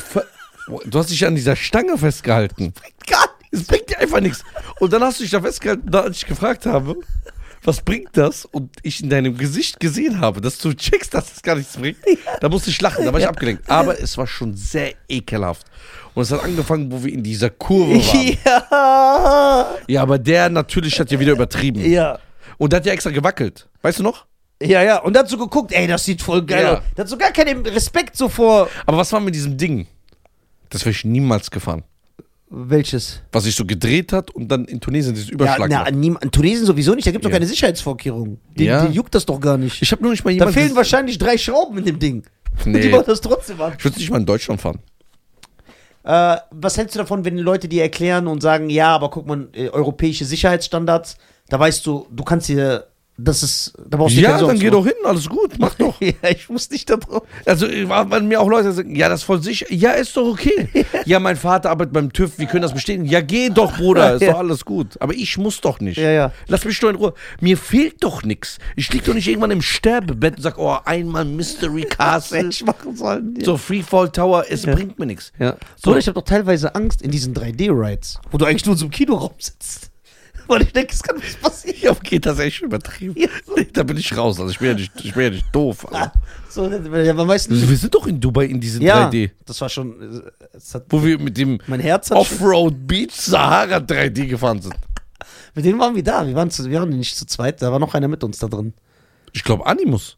Du 0.84 0.98
hast 0.98 1.10
dich 1.10 1.26
an 1.26 1.34
dieser 1.34 1.56
Stange 1.56 1.98
festgehalten. 1.98 2.72
gar 3.06 3.28
Es 3.50 3.64
bringt 3.64 3.90
dir 3.90 3.98
einfach 3.98 4.20
nichts. 4.20 4.44
Und 4.78 4.92
dann 4.92 5.02
hast 5.02 5.18
du 5.18 5.24
dich 5.24 5.32
da 5.32 5.40
festgehalten, 5.40 5.90
da 5.90 6.00
als 6.02 6.18
ich 6.18 6.26
gefragt 6.26 6.66
habe, 6.66 6.96
was 7.64 7.80
bringt 7.82 8.16
das? 8.16 8.44
Und 8.46 8.70
ich 8.82 9.02
in 9.02 9.10
deinem 9.10 9.36
Gesicht 9.36 9.80
gesehen 9.80 10.20
habe, 10.20 10.40
dass 10.40 10.58
du 10.58 10.72
checkst, 10.72 11.12
dass 11.14 11.32
es 11.32 11.42
gar 11.42 11.56
nichts 11.56 11.76
bringt. 11.76 11.98
Da 12.40 12.48
musste 12.48 12.70
ich 12.70 12.80
lachen, 12.80 13.04
da 13.04 13.12
war 13.12 13.20
ich 13.20 13.28
abgelenkt. 13.28 13.68
Aber 13.68 14.00
es 14.00 14.16
war 14.16 14.26
schon 14.26 14.54
sehr 14.54 14.94
ekelhaft. 15.08 15.66
Und 16.14 16.22
es 16.22 16.32
hat 16.32 16.42
angefangen, 16.42 16.90
wo 16.90 17.04
wir 17.04 17.12
in 17.12 17.22
dieser 17.22 17.50
Kurve 17.50 17.94
waren. 17.94 18.36
Ja. 18.44 19.68
Ja, 19.86 20.02
aber 20.02 20.18
der 20.18 20.48
natürlich 20.48 20.98
hat 20.98 21.10
ja 21.10 21.20
wieder 21.20 21.32
übertrieben. 21.32 21.84
Ja. 21.88 22.18
Und 22.58 22.72
der 22.72 22.78
hat 22.78 22.86
ja 22.86 22.92
extra 22.92 23.10
gewackelt. 23.10 23.68
Weißt 23.82 23.98
du 23.98 24.02
noch? 24.02 24.26
Ja, 24.62 24.82
ja. 24.82 24.98
Und 24.98 25.16
hat 25.16 25.28
so 25.28 25.38
geguckt, 25.38 25.72
ey, 25.72 25.86
das 25.86 26.04
sieht 26.04 26.20
voll 26.20 26.44
geil 26.44 26.62
Ja. 26.64 26.72
aus. 26.78 26.82
Der 26.96 27.04
hat 27.04 27.08
so 27.08 27.16
gar 27.16 27.30
keinen 27.32 27.64
Respekt 27.64 28.16
so 28.16 28.28
vor. 28.28 28.68
Aber 28.86 28.98
was 28.98 29.12
war 29.12 29.20
mit 29.20 29.34
diesem 29.34 29.56
Ding? 29.56 29.86
Das 30.68 30.82
wäre 30.84 30.90
ich 30.90 31.04
niemals 31.04 31.50
gefahren. 31.50 31.82
Welches? 32.52 33.22
Was 33.30 33.44
sich 33.44 33.54
so 33.54 33.64
gedreht 33.64 34.12
hat 34.12 34.32
und 34.32 34.48
dann 34.48 34.64
in 34.64 34.80
Tunesien 34.80 35.14
dieses 35.14 35.28
Ja, 35.28 35.34
Überschlag 35.34 35.70
na, 35.70 35.78
macht. 35.84 35.94
niem- 35.94 36.18
in 36.20 36.30
Tunesien 36.32 36.66
sowieso 36.66 36.94
nicht. 36.94 37.06
Da 37.06 37.12
gibt 37.12 37.22
es 37.24 37.28
doch 37.28 37.30
Ja. 37.32 37.38
keine 37.38 37.46
Sicherheitsvorkehrungen. 37.46 38.40
Den, 38.58 38.66
Ja. 38.66 38.82
den 38.84 38.92
juckt 38.92 39.14
das 39.14 39.24
doch 39.24 39.40
gar 39.40 39.56
nicht. 39.56 39.80
Ich 39.80 39.92
habe 39.92 40.02
nur 40.02 40.10
nicht 40.10 40.24
mal 40.24 40.30
da 40.30 40.34
jemanden. 40.34 40.54
fehlen 40.54 40.74
wahrscheinlich 40.74 41.16
drei 41.16 41.38
Schrauben 41.38 41.78
in 41.78 41.84
dem 41.84 41.98
Ding. 42.00 42.24
Und 42.64 42.72
die 42.74 42.80
Nee. 42.80 42.88
machen 42.88 43.04
das 43.06 43.20
trotzdem 43.20 43.60
an. 43.60 43.74
Ich 43.78 43.84
würde 43.84 43.98
nicht 43.98 44.10
mal 44.10 44.16
in 44.18 44.26
Deutschland 44.26 44.60
fahren. 44.60 44.80
Äh, 46.02 46.38
was 46.50 46.76
hältst 46.76 46.96
du 46.96 46.98
davon, 46.98 47.24
wenn 47.24 47.38
Leute 47.38 47.68
dir 47.68 47.82
erklären 47.82 48.26
und 48.26 48.40
sagen, 48.42 48.68
ja, 48.70 48.88
aber 48.96 49.10
guck 49.10 49.26
mal, 49.26 49.48
äh, 49.52 49.68
europäische 49.68 50.24
Sicherheitsstandards, 50.24 51.18
da 51.48 51.60
weißt 51.60 51.86
du, 51.86 52.06
du 52.10 52.24
kannst 52.24 52.48
dir 52.48 52.86
Das 53.24 53.42
ist, 53.42 53.72
da 53.88 53.98
brauchst 53.98 54.16
du 54.16 54.20
Ja, 54.20 54.38
dann 54.38 54.58
geh 54.58 54.70
doch 54.70 54.84
hin, 54.84 54.94
alles 55.04 55.28
gut, 55.28 55.58
mach 55.58 55.74
doch. 55.78 56.00
Ja, 56.00 56.30
ich 56.30 56.48
muss 56.48 56.70
nicht 56.70 56.88
da 56.88 56.96
drauf. 56.96 57.22
Also, 57.44 57.66
wenn 57.66 58.28
mir 58.28 58.40
auch 58.40 58.48
Leute 58.48 58.72
sagen, 58.72 58.94
ja, 58.96 59.08
das 59.08 59.20
ist 59.20 59.24
voll 59.24 59.42
sicher. 59.42 59.66
Ja, 59.70 59.92
ist 59.92 60.16
doch 60.16 60.26
okay. 60.26 60.68
ja, 61.04 61.20
mein 61.20 61.36
Vater 61.36 61.70
arbeitet 61.70 61.92
beim 61.92 62.12
TÜV, 62.12 62.38
wir 62.38 62.46
können 62.46 62.62
das 62.62 62.72
bestätigen. 62.72 63.04
Ja, 63.04 63.20
geh 63.20 63.50
doch, 63.50 63.76
Bruder, 63.76 64.14
ist 64.20 64.26
doch 64.26 64.38
alles 64.38 64.64
gut. 64.64 65.00
Aber 65.00 65.14
ich 65.14 65.36
muss 65.38 65.60
doch 65.60 65.80
nicht. 65.80 65.98
Ja, 65.98 66.10
ja. 66.10 66.32
Lass 66.48 66.64
mich 66.64 66.78
doch 66.80 66.88
in 66.88 66.96
Ruhe. 66.96 67.14
Mir 67.40 67.56
fehlt 67.56 68.02
doch 68.02 68.22
nichts. 68.22 68.58
Ich 68.76 68.92
lieg 68.92 69.04
doch 69.04 69.14
nicht 69.14 69.28
irgendwann 69.28 69.50
im 69.50 69.62
Sterbebett 69.62 70.36
und 70.36 70.42
sag, 70.42 70.58
oh, 70.58 70.78
einmal 70.84 71.24
Mystery 71.24 71.82
Castle, 71.82 72.48
ich 72.48 72.64
machen 72.64 72.96
sollen. 72.96 73.34
Ja. 73.38 73.44
so 73.44 73.56
Freefall 73.56 74.10
Tower, 74.10 74.44
es 74.48 74.62
bringt 74.62 74.98
mir 74.98 75.06
nichts. 75.06 75.32
Ja. 75.38 75.56
So. 75.76 75.90
So, 75.90 75.96
ich 75.96 76.06
habe 76.06 76.14
doch 76.14 76.24
teilweise 76.24 76.74
Angst 76.76 77.02
in 77.02 77.10
diesen 77.10 77.34
3D-Rides, 77.34 78.20
wo 78.30 78.38
du 78.38 78.44
eigentlich 78.44 78.64
nur 78.64 78.74
in 78.74 78.78
so 78.78 78.84
einem 78.84 78.92
Kinoraum 78.92 79.32
sitzt. 79.38 79.89
Weil 80.50 80.62
ich 80.62 80.72
denke, 80.72 80.92
es 80.92 81.02
kann 81.02 81.16
nichts 81.16 81.36
passieren. 81.36 81.76
Ja, 81.80 81.90
okay, 81.92 82.18
das 82.18 82.34
ist 82.34 82.40
echt 82.40 82.60
übertrieben. 82.62 83.14
Ja. 83.16 83.28
Da 83.72 83.84
bin 83.84 83.96
ich 83.96 84.16
raus. 84.16 84.40
Also 84.40 84.50
ich 84.50 84.58
bin 84.58 84.68
ja 84.68 84.74
nicht, 84.74 84.92
ich 85.00 85.14
bin 85.14 85.22
ja 85.22 85.30
nicht 85.30 85.46
doof. 85.54 85.86
Alter. 85.92 86.12
So, 86.48 86.68
ja, 86.68 87.14
man 87.14 87.28
weiß 87.28 87.48
nicht. 87.50 87.68
Wir 87.68 87.76
sind 87.76 87.94
doch 87.94 88.04
in 88.08 88.20
Dubai 88.20 88.46
in 88.46 88.60
diesem 88.60 88.82
Ja, 88.82 89.08
3D. 89.08 89.30
das 89.46 89.60
war 89.60 89.68
schon. 89.68 90.22
äh, 90.24 90.58
hat, 90.74 90.86
Wo 90.88 91.04
wir 91.04 91.20
mit 91.20 91.36
dem 91.38 91.60
Offroad 92.10 92.74
Beach 92.88 93.12
Sahara 93.12 93.76
3D 93.76 94.26
gefahren 94.26 94.60
sind. 94.60 94.74
Mit 95.54 95.64
denen 95.64 95.78
waren 95.78 95.94
wir 95.94 96.02
da. 96.02 96.26
Wir 96.26 96.34
waren, 96.34 96.50
zu, 96.50 96.68
wir 96.68 96.80
waren 96.80 96.88
nicht 96.88 97.16
zu 97.16 97.26
zweit. 97.26 97.62
Da 97.62 97.70
war 97.70 97.78
noch 97.78 97.94
einer 97.94 98.08
mit 98.08 98.24
uns 98.24 98.38
da 98.38 98.48
drin. 98.48 98.74
Ich 99.32 99.44
glaube 99.44 99.64
Animus. 99.66 100.16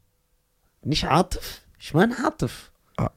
Nicht 0.82 1.04
Artif? 1.04 1.60
Ich 1.78 1.92
meine 1.92 2.16
Artif. 2.24 2.72
Ah, 2.96 3.10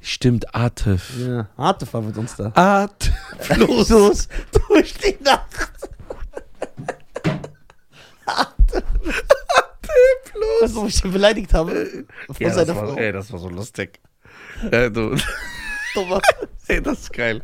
stimmt, 0.00 0.54
Atif. 0.54 1.12
Ja, 1.18 1.48
Artif 1.56 1.94
war 1.94 2.02
mit 2.02 2.16
uns 2.18 2.36
da. 2.36 2.52
Atemlos. 2.54 3.88
Los, 3.88 4.28
durch 4.68 4.94
die 4.94 5.16
Nacht. 5.24 5.46
Weißt 10.60 10.74
du, 10.76 10.82
wo 10.82 10.86
ich 10.86 11.04
ihn 11.04 11.12
beleidigt 11.12 11.52
habe? 11.54 11.86
Von 12.26 12.36
Ja, 12.38 12.50
seiner 12.50 12.66
das, 12.66 12.76
war, 12.76 12.86
Frau. 12.88 12.96
ey, 12.96 13.12
das 13.12 13.32
war 13.32 13.38
so 13.38 13.48
lustig. 13.48 14.00
Äh, 14.70 14.90
du, 14.90 15.16
ey, 16.68 16.82
das 16.82 17.00
ist 17.00 17.12
geil. 17.12 17.42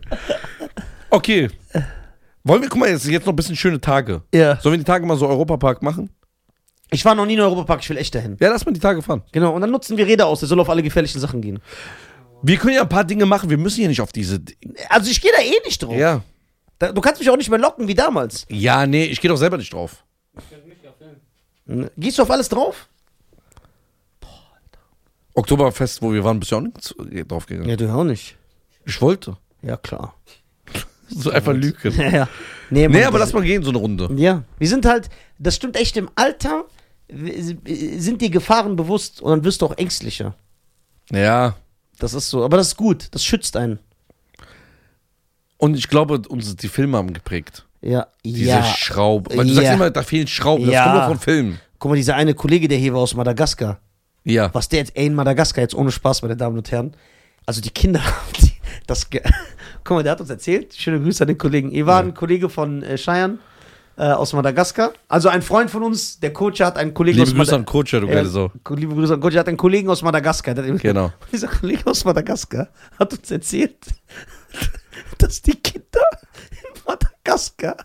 Okay. 1.10 1.50
Wollen 2.42 2.62
wir, 2.62 2.68
guck 2.68 2.80
mal, 2.80 2.88
jetzt, 2.90 3.06
jetzt 3.06 3.24
noch 3.26 3.32
ein 3.32 3.36
bisschen 3.36 3.56
schöne 3.56 3.80
Tage. 3.80 4.22
Ja. 4.34 4.56
Sollen 4.60 4.74
wir 4.74 4.78
die 4.78 4.84
Tage 4.84 5.06
mal 5.06 5.16
so 5.16 5.26
Europapark 5.28 5.82
machen? 5.82 6.10
Ich 6.90 7.04
war 7.04 7.14
noch 7.14 7.26
nie 7.26 7.34
in 7.34 7.40
Europapark, 7.40 7.80
ich 7.82 7.88
will 7.90 7.96
echt 7.96 8.14
dahin. 8.14 8.36
Ja, 8.40 8.50
lass 8.50 8.64
mal 8.66 8.72
die 8.72 8.80
Tage 8.80 9.00
fahren. 9.02 9.22
Genau, 9.32 9.54
und 9.54 9.60
dann 9.62 9.70
nutzen 9.70 9.96
wir 9.96 10.06
Räder 10.06 10.26
aus, 10.26 10.40
der 10.40 10.48
soll 10.48 10.60
auf 10.60 10.68
alle 10.68 10.82
gefährlichen 10.82 11.18
Sachen 11.20 11.40
gehen. 11.40 11.58
Wir 12.42 12.56
können 12.58 12.74
ja 12.74 12.82
ein 12.82 12.88
paar 12.88 13.04
Dinge 13.04 13.24
machen, 13.26 13.48
wir 13.48 13.56
müssen 13.56 13.80
ja 13.80 13.88
nicht 13.88 14.02
auf 14.02 14.12
diese. 14.12 14.40
Also 14.90 15.10
ich 15.10 15.20
gehe 15.20 15.32
da 15.34 15.42
eh 15.42 15.54
nicht 15.64 15.82
drauf. 15.82 15.94
Ja. 15.94 16.20
Da, 16.78 16.92
du 16.92 17.00
kannst 17.00 17.20
mich 17.20 17.30
auch 17.30 17.36
nicht 17.38 17.48
mehr 17.48 17.58
locken 17.58 17.88
wie 17.88 17.94
damals. 17.94 18.44
Ja, 18.50 18.86
nee, 18.86 19.04
ich 19.06 19.20
gehe 19.20 19.30
doch 19.30 19.36
selber 19.36 19.56
nicht 19.56 19.72
drauf. 19.72 20.04
Ich 20.38 20.48
könnte 20.50 20.68
mich 20.68 20.78
ja 20.82 20.90
filmen. 21.66 21.90
Gehst 21.96 22.18
du 22.18 22.22
auf 22.22 22.30
alles 22.30 22.48
drauf? 22.50 22.88
Oktoberfest, 25.34 26.00
wo 26.02 26.12
wir 26.12 26.22
waren, 26.24 26.38
bist 26.40 26.52
du 26.52 26.56
auch 26.56 26.60
nicht 26.60 27.30
drauf 27.30 27.46
gegangen. 27.46 27.68
Ja, 27.68 27.76
du 27.76 27.92
auch 27.92 28.04
nicht. 28.04 28.36
Ich 28.86 29.00
wollte. 29.00 29.36
Ja, 29.62 29.76
klar. 29.76 30.14
So 31.08 31.30
einfach 31.30 31.52
lügen. 31.52 31.92
Ja, 31.98 32.08
ja. 32.08 32.28
Nee, 32.70 32.88
Nee, 32.88 33.04
aber 33.04 33.18
lass 33.18 33.32
mal 33.34 33.42
gehen, 33.42 33.62
so 33.62 33.68
eine 33.70 33.78
Runde. 33.78 34.08
Ja, 34.16 34.42
wir 34.58 34.68
sind 34.68 34.86
halt, 34.86 35.10
das 35.38 35.54
stimmt 35.54 35.76
echt, 35.76 35.96
im 35.98 36.08
Alter 36.14 36.64
sind 37.08 38.22
dir 38.22 38.30
Gefahren 38.30 38.74
bewusst 38.76 39.20
und 39.20 39.30
dann 39.30 39.44
wirst 39.44 39.60
du 39.60 39.66
auch 39.66 39.76
ängstlicher. 39.76 40.34
Ja. 41.12 41.54
Das 41.98 42.14
ist 42.14 42.30
so, 42.30 42.42
aber 42.44 42.56
das 42.56 42.68
ist 42.68 42.76
gut, 42.76 43.08
das 43.12 43.22
schützt 43.24 43.56
einen. 43.56 43.78
Und 45.58 45.76
ich 45.76 45.88
glaube, 45.88 46.20
uns 46.28 46.56
die 46.56 46.68
Filme 46.68 46.96
haben 46.96 47.12
geprägt. 47.12 47.66
Ja, 47.82 48.06
Diese 48.24 48.48
ja. 48.48 48.64
Schrauben. 48.64 49.36
Weil 49.36 49.46
du 49.46 49.52
sagst 49.52 49.68
Ja. 49.68 49.74
immer, 49.74 49.90
da 49.90 50.02
fehlen 50.02 50.26
Schrauben. 50.26 50.64
Das 50.64 50.74
Ja. 50.74 50.84
kommt 50.84 50.96
doch 50.96 51.08
von 51.08 51.18
Filmen. 51.18 51.60
Guck 51.78 51.90
mal, 51.90 51.96
dieser 51.96 52.16
eine 52.16 52.34
Kollege, 52.34 52.66
der 52.66 52.78
hier 52.78 52.94
war 52.94 53.00
aus 53.00 53.14
Madagaskar, 53.14 53.78
Ja. 54.24 54.50
was 54.54 54.68
der 54.68 54.80
jetzt, 54.80 54.92
ey, 54.96 55.06
in 55.06 55.14
Madagaskar, 55.14 55.62
jetzt 55.62 55.74
ohne 55.74 55.92
Spaß, 55.92 56.22
meine 56.22 56.36
Damen 56.36 56.56
und 56.56 56.70
Herren, 56.70 56.96
also 57.46 57.60
die 57.60 57.70
Kinder, 57.70 58.00
die, 58.40 58.52
das, 58.86 59.08
guck 59.84 59.96
mal, 59.96 60.02
der 60.02 60.12
hat 60.12 60.20
uns 60.20 60.30
erzählt, 60.30 60.74
schöne 60.74 61.00
Grüße 61.00 61.22
an 61.24 61.28
den 61.28 61.38
Kollegen, 61.38 61.86
war 61.86 62.00
ein 62.02 62.14
Kollege 62.14 62.48
von 62.48 62.82
äh, 62.82 62.96
Cheyenne, 62.96 63.38
äh, 63.96 64.02
aus 64.04 64.32
Madagaskar, 64.32 64.92
also 65.08 65.28
ein 65.28 65.42
Freund 65.42 65.70
von 65.70 65.82
uns, 65.84 66.18
der 66.18 66.32
Coach 66.32 66.60
hat 66.60 66.76
einen 66.78 66.94
Kollegen 66.94 67.18
Liebe 67.18 67.28
aus 67.30 67.34
Grüße 67.36 67.50
Mada- 67.52 67.56
an 67.60 67.64
Coach, 67.66 67.90
du 67.92 68.24
Sau. 68.28 68.50
Ko- 68.64 68.74
Liebe 68.74 68.94
Grüße 68.94 69.14
an 69.14 69.20
Coach, 69.20 69.36
hat 69.36 69.46
einen 69.46 69.56
Kollegen 69.56 69.88
aus 69.88 70.02
Madagaskar. 70.02 70.54
Genau. 70.54 71.12
Dieser 71.32 71.48
Kollege 71.48 71.86
aus 71.86 72.04
Madagaskar 72.04 72.68
hat 72.98 73.12
uns 73.12 73.30
erzählt, 73.30 73.76
dass 75.18 75.42
die 75.42 75.54
Kinder 75.56 76.02
in 76.50 76.82
Madagaskar 76.86 77.76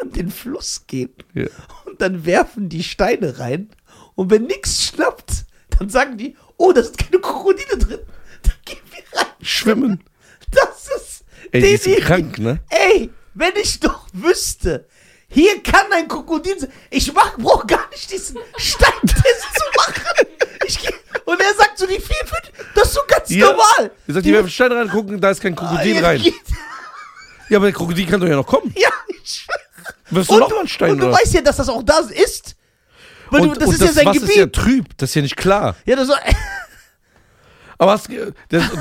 an 0.00 0.12
den 0.12 0.30
Fluss 0.30 0.84
gehen 0.86 1.10
Ja. 1.34 1.46
und 1.86 2.00
dann 2.00 2.24
werfen 2.24 2.68
die 2.68 2.84
Steine 2.84 3.38
rein 3.40 3.70
und 4.14 4.30
wenn 4.30 4.44
nichts 4.44 4.84
schnappt, 4.84 5.44
dann 5.78 5.88
sagen 5.90 6.16
die, 6.18 6.36
oh, 6.56 6.72
da 6.72 6.82
sind 6.82 6.98
keine 6.98 7.20
Krokodile 7.20 7.78
drin. 7.78 8.00
Dann 8.42 8.54
gehen 8.64 8.78
wir 8.90 9.18
rein. 9.20 9.26
Schwimmen. 9.42 10.04
Das 10.50 10.88
ist 10.96 11.24
Ey, 11.52 11.60
die 11.62 11.76
sind 11.76 12.00
krank, 12.00 12.38
ne? 12.38 12.60
Ey, 12.70 13.10
wenn 13.34 13.52
ich 13.56 13.80
doch 13.80 14.06
wüsste, 14.12 14.86
hier 15.28 15.62
kann 15.62 15.92
ein 15.92 16.08
Krokodil 16.08 16.58
sein. 16.58 16.72
Ich 16.90 17.12
mach, 17.12 17.36
brauch 17.36 17.66
gar 17.66 17.88
nicht 17.90 18.10
diesen 18.10 18.38
Steintest 18.56 19.24
zu 19.54 19.64
machen. 19.76 20.26
Ich, 20.66 20.78
geh- 20.80 20.88
und 21.24 21.40
er 21.40 21.54
sagt 21.54 21.78
so, 21.78 21.86
die 21.86 22.00
vier, 22.00 22.16
fünf, 22.24 22.52
das 22.74 22.88
ist 22.88 22.94
so 22.94 23.00
ganz 23.06 23.30
Ja. 23.30 23.46
normal. 23.46 23.90
Ihr 24.06 24.14
sagt, 24.14 24.26
die 24.26 24.32
werfen 24.32 24.50
Stein 24.50 24.72
rein, 24.72 24.88
gucken, 24.88 25.20
da 25.20 25.30
ist 25.30 25.40
kein 25.40 25.54
Krokodil 25.54 25.98
Ah, 26.04 26.08
rein. 26.08 26.22
geht- 26.22 26.34
Ja, 27.50 27.58
aber 27.58 27.66
der 27.66 27.74
Krokodil 27.74 28.06
kann 28.06 28.20
doch 28.20 28.26
ja 28.28 28.36
noch 28.36 28.46
kommen. 28.46 28.72
Ja, 28.76 28.90
ich 29.22 29.30
schwör. 29.44 29.54
Wirfst 30.10 30.30
du 30.30 30.34
Und, 30.34 30.40
noch 30.40 30.50
mal 30.50 30.58
einen 30.60 30.68
Stein 30.68 30.90
und 30.92 30.98
du 30.98 31.06
oder? 31.08 31.16
weißt 31.18 31.34
ja, 31.34 31.40
dass 31.42 31.56
das 31.56 31.68
auch 31.68 31.82
da 31.82 31.98
ist. 32.00 32.56
Weil 33.30 33.42
und 33.42 33.48
du, 33.56 33.58
das 33.60 33.68
und 33.68 33.74
ist 33.74 33.80
ja 33.82 33.92
sein 33.92 34.06
Wasser 34.06 34.20
Gebiet. 34.20 34.30
ist 34.30 34.36
ja 34.36 34.46
trüb, 34.46 34.96
das 34.96 35.10
ist 35.10 35.14
ja 35.14 35.22
nicht 35.22 35.36
klar. 35.36 35.76
ja, 35.86 35.96
das 35.96 36.06
so, 36.08 36.14
Aber 37.80 37.92
hast, 37.92 38.08
der, 38.08 38.32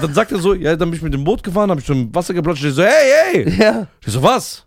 dann 0.01 0.13
sagt 0.13 0.31
er 0.31 0.39
so, 0.39 0.53
ja, 0.55 0.75
dann 0.75 0.89
bin 0.89 0.97
ich 0.97 1.03
mit 1.03 1.13
dem 1.13 1.23
Boot 1.23 1.43
gefahren, 1.43 1.69
habe 1.69 1.79
ich 1.79 1.85
zum 1.85 2.13
Wasser 2.15 2.33
geplatscht. 2.33 2.63
Ich 2.63 2.73
so, 2.73 2.81
hey, 2.83 3.43
hey. 3.45 3.59
ja, 3.59 3.87
Ich 4.05 4.11
so, 4.11 4.23
was? 4.23 4.65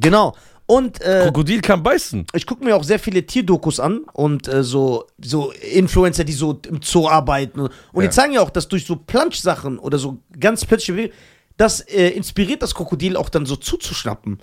genau. 0.00 0.34
Und 0.66 1.00
äh, 1.00 1.22
Krokodil 1.24 1.62
kann 1.62 1.82
beißen. 1.82 2.26
ich 2.34 2.44
gucke 2.46 2.62
mir 2.62 2.76
auch 2.76 2.84
sehr 2.84 2.98
viele 2.98 3.24
Tierdokus 3.24 3.80
an 3.80 4.00
und 4.12 4.46
äh, 4.48 4.62
so, 4.62 5.06
so 5.18 5.50
Influencer, 5.52 6.24
die 6.24 6.34
so 6.34 6.60
im 6.68 6.82
Zoo 6.82 7.08
arbeiten. 7.08 7.60
Und 7.60 7.70
Ja. 7.94 8.02
die 8.02 8.10
zeigen 8.10 8.34
ja 8.34 8.42
auch, 8.42 8.50
dass 8.50 8.68
durch 8.68 8.84
so 8.84 8.96
Planschsachen 8.96 9.78
oder 9.78 9.96
so 9.98 10.18
ganz 10.38 10.66
plötzliche 10.66 10.92
Bewegungen, 10.92 11.14
das 11.56 11.80
äh, 11.80 12.10
inspiriert 12.10 12.60
das 12.62 12.74
Krokodil 12.74 13.16
auch 13.16 13.30
dann 13.30 13.46
so 13.46 13.56
zuzuschnappen. 13.56 14.40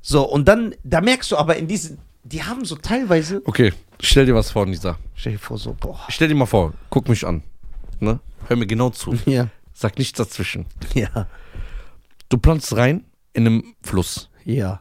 So, 0.00 0.28
und 0.28 0.48
dann, 0.48 0.74
da 0.82 1.00
merkst 1.00 1.30
du 1.30 1.36
aber 1.36 1.54
in 1.56 1.68
diesen, 1.68 1.98
die 2.24 2.42
haben 2.42 2.64
so 2.64 2.76
teilweise, 2.76 3.42
Okay, 3.44 3.72
stell 4.00 4.26
dir 4.26 4.34
was 4.34 4.50
vor, 4.50 4.66
Nisa. 4.66 4.98
stell 5.14 5.32
dir 5.32 5.38
vor, 5.38 5.58
so, 5.58 5.74
boah. 5.74 6.00
Stell 6.08 6.28
dir 6.28 6.34
mal 6.34 6.46
vor, 6.46 6.72
guck 6.90 7.08
mich 7.08 7.26
an. 7.26 7.42
Ne? 8.00 8.20
Hör 8.48 8.56
mir 8.56 8.66
genau 8.66 8.90
zu. 8.90 9.16
Ja, 9.26 9.48
Sag 9.74 9.98
nichts 9.98 10.16
dazwischen. 10.18 10.66
ja, 10.94 11.26
Du 12.28 12.38
planst 12.38 12.74
rein 12.76 13.04
in 13.32 13.46
einem 13.46 13.74
Fluss. 13.82 14.30
ja. 14.44 14.80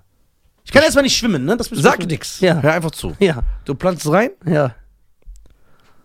Ich 0.63 0.71
kann 0.71 0.84
erstmal 0.84 1.04
nicht 1.04 1.17
schwimmen, 1.17 1.43
ne? 1.43 1.58
Sag 1.60 2.06
nix. 2.06 2.39
Ja. 2.39 2.62
Hör 2.62 2.73
einfach 2.73 2.91
zu. 2.91 3.13
Ja, 3.19 3.41
Du 3.65 3.73
planst 3.75 4.08
rein, 4.10 4.30
ja, 4.45 4.73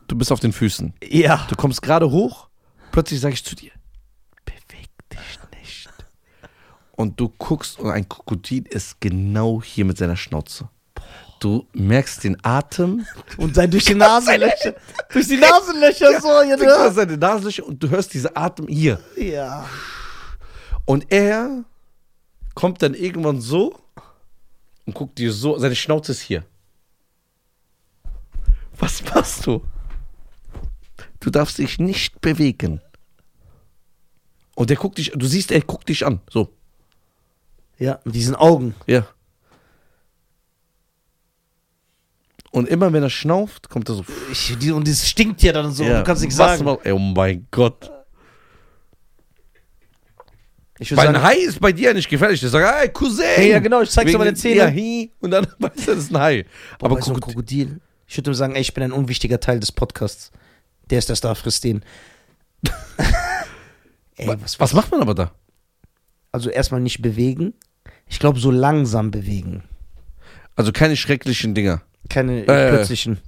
du 0.09 0.17
bist 0.17 0.33
auf 0.33 0.41
den 0.41 0.53
Füßen. 0.53 0.95
ja. 1.05 1.47
Du 1.49 1.55
kommst 1.57 1.83
gerade 1.83 2.11
hoch, 2.11 2.49
plötzlich 2.91 3.21
sage 3.21 3.35
ich 3.35 3.45
zu 3.45 3.55
dir, 3.55 3.71
beweg 4.45 4.89
dich 5.13 5.39
nicht. 5.61 5.89
Und 6.93 7.21
du 7.21 7.29
guckst 7.29 7.79
und 7.79 7.91
ein 7.91 8.09
Krokodil 8.09 8.67
ist 8.67 9.01
genau 9.01 9.63
hier 9.63 9.85
mit 9.85 9.99
seiner 9.99 10.17
Schnauze. 10.17 10.69
Du 11.39 11.67
merkst 11.75 12.25
den 12.25 12.37
Atem, 12.43 13.05
Und 13.37 13.57
dann 13.57 13.71
durch 13.71 13.85
die 13.85 13.95
Nasenlöcher. 14.07 14.75
durch 15.13 15.29
die 15.29 15.37
Nasenlöcher 15.37 16.21
so, 16.21 16.29
ja, 16.43 16.57
du 16.57 16.65
hörst 16.65 16.85
ne? 16.89 16.93
seine 16.93 17.17
Nasenlöcher 17.19 17.67
und 17.67 17.83
du 17.83 17.91
hörst 17.91 18.15
diesen 18.15 18.35
Atem 18.35 18.67
hier. 18.69 19.01
Ja. 19.17 19.69
Und 20.87 21.13
er 21.13 21.65
kommt 22.55 22.81
dann 22.83 22.95
irgendwann 22.95 23.41
so 23.41 23.79
und 24.87 24.95
guckt 24.95 25.19
dir 25.19 25.33
so, 25.33 25.59
seine 25.59 25.77
Schnauze 25.77 26.13
ist 26.13 26.21
hier. 26.23 26.45
Was 28.79 29.03
machst 29.05 29.47
du? 29.47 29.63
Du 31.21 31.31
darfst 31.31 31.59
dich 31.59 31.79
nicht 31.79 32.21
bewegen. 32.21 32.81
Und 34.55 34.71
der 34.71 34.77
guckt 34.77 34.99
dich, 34.99 35.13
du 35.15 35.27
siehst, 35.27 35.51
er 35.53 35.61
guckt 35.61 35.89
dich 35.89 36.07
an. 36.07 36.21
So, 36.31 36.51
Ja, 37.79 38.01
mit 38.05 38.15
diesen 38.15 38.35
Augen. 38.35 38.75
ja. 38.87 39.07
Und 42.57 42.71
immer 42.71 42.91
wenn 42.91 43.03
er 43.03 43.11
schnauft, 43.11 43.69
kommt 43.69 43.87
er 43.91 43.97
so. 43.97 44.05
Ich, 44.33 44.57
die, 44.59 44.73
und 44.73 44.89
das 44.89 45.07
stinkt 45.07 45.43
ja 45.43 45.53
dann 45.53 45.71
so, 45.73 45.85
ja, 45.85 45.99
du 45.99 46.05
kannst 46.05 46.23
nichts 46.23 46.39
was 46.39 46.53
sagen. 46.53 46.65
mal- 46.65 46.79
Ey, 46.85 46.93
oh 46.93 46.99
mein 46.99 47.47
Gott. 47.51 47.91
Ich 50.79 50.97
Weil 50.97 51.09
ein 51.09 51.15
sagen, 51.17 51.23
Hai 51.27 51.35
ist 51.35 51.61
bei 51.61 51.73
dir 51.73 51.89
ja 51.89 51.93
nicht 51.93 52.09
gefährlich. 52.09 52.41
Der 52.41 52.49
sagt, 52.49 52.67
hey, 52.81 52.89
Cousin. 52.89 53.27
Ja, 53.37 53.43
ja, 53.43 53.59
genau, 53.59 53.83
ich 53.83 53.91
zeig 53.91 54.07
dir 54.07 54.17
meine 54.17 54.33
Zähne. 54.33 54.57
Ja, 54.57 54.67
hi. 54.69 55.13
Und 55.21 55.33
dann 55.33 55.47
weißt 55.59 55.87
du, 55.87 55.95
das 55.97 56.05
ist 56.05 56.15
ein 56.15 56.19
Hai. 56.19 56.47
aber 56.79 56.87
Aber 56.87 56.95
bei 56.95 57.01
so 57.03 57.11
einem 57.13 57.21
Krokodil-. 57.21 57.79
Ich 58.07 58.17
würde 58.17 58.33
sagen, 58.33 58.55
ey, 58.55 58.63
ich 58.63 58.73
bin 58.73 58.85
ein 58.85 58.93
unwichtiger 58.93 59.39
Teil 59.39 59.61
des 59.61 59.71
Podcasts. 59.71 60.31
Der 60.89 60.99
ist 60.99 61.11
der 61.11 61.17
Star, 61.17 61.35
frisst 61.35 61.63
den. 61.63 61.85
ey, 64.17 64.29
was, 64.41 64.59
Was 64.59 64.73
macht 64.73 64.91
man 64.91 65.03
aber 65.03 65.15
da? 65.15 65.31
Also 66.33 66.49
erstmal 66.49 66.81
nicht 66.81 67.03
bewegen. 67.03 67.53
Ich 68.07 68.19
glaube, 68.19 68.39
so 68.41 68.51
langsam 68.51 69.11
bewegen. 69.11 69.63
Also 70.55 70.73
keine 70.73 70.97
schrecklichen 70.97 71.55
Dinger. 71.55 71.83
Keine 72.09 72.43
Äh. 72.43 72.71
plötzlichen. 72.71 73.19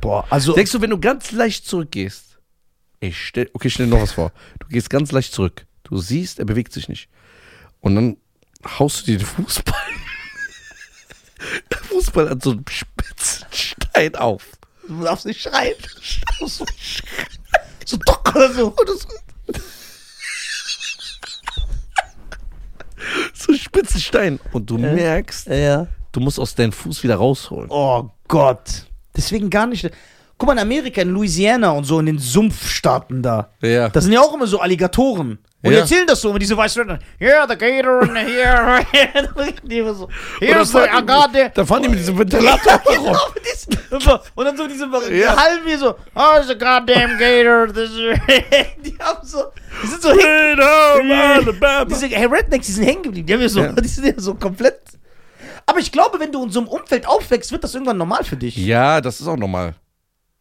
Boah, 0.00 0.26
also. 0.30 0.54
Denkst 0.54 0.72
du, 0.72 0.80
wenn 0.80 0.90
du 0.90 0.98
ganz 0.98 1.30
leicht 1.32 1.66
zurückgehst, 1.66 2.38
ich 3.00 3.18
stell, 3.26 3.50
okay, 3.52 3.70
stell 3.70 3.86
dir 3.86 3.92
noch 3.94 4.02
was 4.02 4.12
vor. 4.12 4.32
Du 4.60 4.66
gehst 4.68 4.90
ganz 4.90 5.12
leicht 5.12 5.32
zurück. 5.32 5.66
Du 5.84 5.98
siehst, 5.98 6.38
er 6.38 6.44
bewegt 6.44 6.72
sich 6.72 6.88
nicht. 6.88 7.08
Und 7.80 7.94
dann 7.96 8.16
haust 8.78 9.02
du 9.02 9.12
dir 9.12 9.18
den 9.18 9.26
Fußball. 9.26 9.74
Der 11.70 11.78
Fußball 11.78 12.28
an 12.28 12.40
so 12.40 12.52
einem 12.52 12.64
spitzen 12.68 13.46
Stein 13.52 14.14
auf. 14.14 14.46
Du 14.86 15.02
darfst 15.02 15.26
nicht 15.26 15.40
schreien. 15.42 15.74
so, 16.46 16.64
so 17.84 17.96
dock 17.96 18.34
oder 18.34 18.52
so. 18.52 18.68
Und 18.68 18.88
das, 18.88 19.06
so 23.34 23.54
spitzen 23.54 24.00
Stein. 24.00 24.40
Und 24.52 24.70
du 24.70 24.76
Äh? 24.78 24.94
merkst, 24.94 25.48
Ja. 25.48 25.88
Du 26.12 26.20
musst 26.20 26.38
aus 26.38 26.54
deinem 26.54 26.72
Fuß 26.72 27.02
wieder 27.02 27.16
rausholen. 27.16 27.68
Oh 27.70 28.10
Gott. 28.28 28.86
Deswegen 29.16 29.50
gar 29.50 29.66
nicht. 29.66 29.90
Guck 30.38 30.46
mal, 30.48 30.54
in 30.54 30.58
Amerika, 30.58 31.02
in 31.02 31.10
Louisiana 31.10 31.70
und 31.70 31.84
so, 31.84 32.00
in 32.00 32.06
den 32.06 32.18
Sumpfstaaten 32.18 33.22
da. 33.22 33.50
Ja. 33.60 33.88
Das 33.88 34.04
sind 34.04 34.12
ja 34.12 34.20
auch 34.20 34.34
immer 34.34 34.46
so 34.46 34.58
Alligatoren. 34.58 35.38
Und 35.64 35.70
die 35.70 35.76
Ja. 35.76 35.82
erzählen 35.82 36.06
das 36.08 36.20
so, 36.20 36.30
immer 36.30 36.40
diese 36.40 36.56
weißen 36.56 36.84
Leute. 36.84 36.98
Yeah, 37.20 37.46
the 37.48 37.56
gator 37.56 38.02
in 38.02 38.16
here. 38.16 38.84
so. 39.94 40.08
Here's 40.40 40.72
the, 40.72 40.78
die, 41.32 41.48
da 41.54 41.64
fahren 41.64 41.82
die 41.84 41.88
mit 41.88 42.00
diesem 42.00 42.18
Ventilator 42.18 42.72
rum. 42.86 42.96
Genau, 42.96 43.18
diesem- 43.38 44.18
und 44.34 44.44
dann 44.44 44.56
so 44.56 44.66
diese 44.66 44.86
Ja. 45.14 45.36
halben 45.36 45.64
wie 45.64 45.76
so, 45.76 45.90
oh, 46.16 46.38
it's 46.40 46.50
a 46.50 46.54
goddamn 46.54 47.16
gator. 47.18 47.68
Die 47.72 48.98
haben 48.98 49.24
so, 49.24 49.44
die 49.82 49.86
sind 49.86 50.02
so 50.02 50.08
hängen. 50.10 50.58
Freedom, 50.58 51.12
Alabama. 51.12 51.84
Diese 51.84 52.06
hey, 52.08 52.26
Rednecks, 52.26 52.66
die 52.66 52.72
sind 52.72 52.84
hängen 52.84 53.02
geblieben. 53.04 53.26
Die, 53.26 53.32
haben 53.32 53.40
ja 53.42 53.48
so, 53.48 53.64
die 53.68 53.88
sind 53.88 54.06
ja 54.06 54.12
so 54.16 54.34
komplett. 54.34 54.80
Aber 55.66 55.78
ich 55.78 55.92
glaube, 55.92 56.18
wenn 56.20 56.32
du 56.32 56.44
in 56.44 56.50
so 56.50 56.60
einem 56.60 56.68
Umfeld 56.68 57.06
aufwächst, 57.06 57.52
wird 57.52 57.64
das 57.64 57.74
irgendwann 57.74 57.98
normal 57.98 58.24
für 58.24 58.36
dich. 58.36 58.56
Ja, 58.56 59.00
das 59.00 59.20
ist 59.20 59.26
auch 59.26 59.36
normal. 59.36 59.74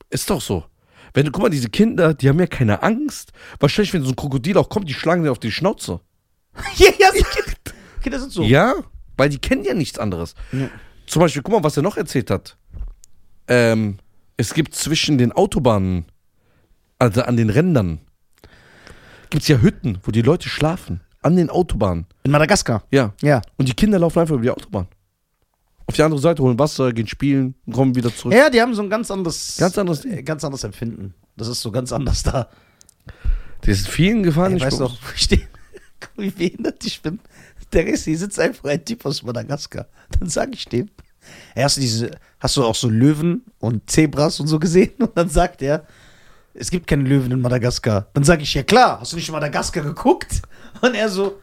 Ist 0.09 0.29
doch 0.29 0.41
so. 0.41 0.65
Wenn 1.13 1.25
du, 1.25 1.31
guck 1.31 1.43
mal, 1.43 1.49
diese 1.49 1.69
Kinder, 1.69 2.13
die 2.13 2.29
haben 2.29 2.39
ja 2.39 2.47
keine 2.47 2.83
Angst. 2.83 3.31
Wahrscheinlich, 3.59 3.93
wenn 3.93 4.03
so 4.03 4.09
ein 4.09 4.15
Krokodil 4.15 4.57
auch 4.57 4.69
kommt, 4.69 4.89
die 4.89 4.93
schlagen 4.93 5.23
dir 5.23 5.31
auf 5.31 5.39
die 5.39 5.51
Schnauze. 5.51 5.99
ja, 6.75 6.89
ja, 6.99 7.07
so 7.07 7.23
Kinder, 7.23 7.57
Kinder 8.01 8.19
sind 8.19 8.31
so. 8.31 8.43
Ja, 8.43 8.75
weil 9.17 9.29
die 9.29 9.39
kennen 9.39 9.63
ja 9.63 9.73
nichts 9.73 9.99
anderes. 9.99 10.35
Ja. 10.51 10.69
Zum 11.05 11.19
Beispiel, 11.19 11.41
guck 11.41 11.53
mal, 11.53 11.63
was 11.63 11.77
er 11.77 11.83
noch 11.83 11.97
erzählt 11.97 12.29
hat. 12.29 12.57
Ähm, 13.47 13.97
es 14.37 14.53
gibt 14.53 14.75
zwischen 14.75 15.17
den 15.17 15.31
Autobahnen, 15.31 16.05
also 16.99 17.23
an 17.23 17.35
den 17.35 17.49
Rändern, 17.49 17.99
gibt 19.29 19.43
es 19.43 19.47
ja 19.47 19.57
Hütten, 19.57 19.99
wo 20.03 20.11
die 20.11 20.21
Leute 20.21 20.49
schlafen. 20.49 21.01
An 21.21 21.35
den 21.35 21.49
Autobahnen. 21.49 22.07
In 22.23 22.31
Madagaskar. 22.31 22.83
Ja. 22.91 23.13
Ja. 23.21 23.41
Und 23.57 23.67
die 23.69 23.73
Kinder 23.73 23.99
laufen 23.99 24.19
einfach 24.19 24.33
über 24.33 24.43
die 24.43 24.49
Autobahn. 24.49 24.87
Auf 25.91 25.95
die 25.97 26.03
andere 26.03 26.21
Seite 26.21 26.41
holen 26.41 26.57
Wasser, 26.57 26.93
gehen 26.93 27.05
spielen 27.07 27.53
und 27.65 27.73
kommen 27.73 27.95
wieder 27.95 28.15
zurück. 28.15 28.33
Ja, 28.33 28.49
die 28.49 28.61
haben 28.61 28.73
so 28.73 28.81
ein 28.81 28.89
ganz 28.89 29.11
anderes, 29.11 29.57
Ganz 29.59 29.77
anderes 29.77 30.05
äh, 30.05 30.23
ganz 30.23 30.41
anderes 30.45 30.63
Empfinden. 30.63 31.13
Das 31.35 31.49
ist 31.49 31.59
so 31.59 31.69
ganz 31.69 31.91
anders 31.91 32.23
da. 32.23 32.47
Die 33.65 33.73
sind 33.73 33.89
vielen 33.89 34.23
gefahren. 34.23 34.55
Ich 34.55 34.63
nicht 34.63 34.71
weiß 34.71 34.79
noch, 34.79 34.93
wo 34.93 35.07
ich 35.13 35.23
stehe, 35.23 35.41
guck, 35.99 36.11
wie 36.15 36.29
behindert 36.29 36.85
ich 36.85 37.01
bin. 37.01 37.19
Der 37.73 37.87
ist, 37.87 38.05
hier 38.05 38.17
sitzt 38.17 38.39
einfach 38.39 38.69
ein 38.69 38.85
Typ 38.85 39.05
aus 39.05 39.21
Madagaskar. 39.21 39.87
Dann 40.17 40.29
sage 40.29 40.51
ich 40.53 40.63
dem, 40.63 40.89
"Ey, 41.55 41.63
hast 41.63 41.75
du 41.75 41.81
diese, 41.81 42.11
hast 42.39 42.55
du 42.55 42.63
auch 42.63 42.75
so 42.75 42.87
Löwen 42.87 43.43
und 43.59 43.89
Zebras 43.89 44.39
und 44.39 44.47
so 44.47 44.59
gesehen? 44.59 44.93
Und 44.99 45.17
dann 45.17 45.27
sagt 45.27 45.61
er, 45.61 45.85
es 46.53 46.71
gibt 46.71 46.87
keine 46.87 47.03
Löwen 47.03 47.31
in 47.33 47.41
Madagaskar. 47.41 48.07
Dann 48.13 48.23
sage 48.23 48.43
ich, 48.43 48.53
ja 48.53 48.63
klar, 48.63 49.01
hast 49.01 49.11
du 49.11 49.17
nicht 49.17 49.27
in 49.27 49.33
Madagaskar 49.33 49.83
geguckt? 49.83 50.41
Und 50.81 50.95
er 50.95 51.09
so, 51.09 51.41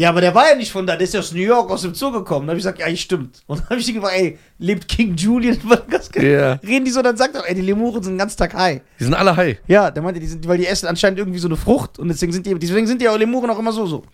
ja, 0.00 0.10
aber 0.10 0.20
der 0.20 0.32
war 0.32 0.48
ja 0.48 0.54
nicht 0.54 0.70
von 0.70 0.86
da, 0.86 0.94
der 0.94 1.02
ist 1.02 1.14
ja 1.14 1.18
aus 1.18 1.32
New 1.32 1.40
York, 1.40 1.68
aus 1.72 1.82
dem 1.82 1.92
Zoo 1.92 2.12
gekommen. 2.12 2.46
Dann 2.46 2.50
habe 2.50 2.58
ich 2.58 2.64
gesagt, 2.64 2.78
ja, 2.78 2.96
stimmt. 2.96 3.42
Und 3.48 3.58
dann 3.60 3.68
habe 3.70 3.80
ich 3.80 3.88
ihn 3.88 3.96
gefragt, 3.96 4.14
ey, 4.16 4.38
lebt 4.58 4.86
King 4.86 5.16
Julian 5.16 5.56
in 5.60 5.66
Madagaskar? 5.68 6.22
Ja. 6.22 6.52
Reden 6.54 6.84
die 6.84 6.92
so, 6.92 7.02
dann 7.02 7.16
sagt 7.16 7.34
er, 7.34 7.48
ey, 7.48 7.54
die 7.56 7.62
Lemuren 7.62 8.00
sind 8.00 8.12
den 8.12 8.18
ganzen 8.18 8.36
Tag 8.38 8.54
high. 8.54 8.80
Die 9.00 9.04
sind 9.04 9.14
alle 9.14 9.34
high. 9.34 9.58
Ja, 9.66 9.90
der 9.90 10.00
meinte, 10.02 10.20
die 10.20 10.26
sind, 10.28 10.46
weil 10.46 10.58
die 10.58 10.66
essen 10.68 10.86
anscheinend 10.86 11.18
irgendwie 11.18 11.40
so 11.40 11.48
eine 11.48 11.56
Frucht 11.56 11.98
und 11.98 12.06
deswegen 12.06 12.32
sind 12.32 12.46
die, 12.46 12.54
deswegen 12.56 12.86
sind 12.86 13.02
die 13.02 13.08
auch 13.08 13.18
Lemuren 13.18 13.50
auch 13.50 13.58
immer 13.58 13.72
so 13.72 13.86
so. 13.86 14.04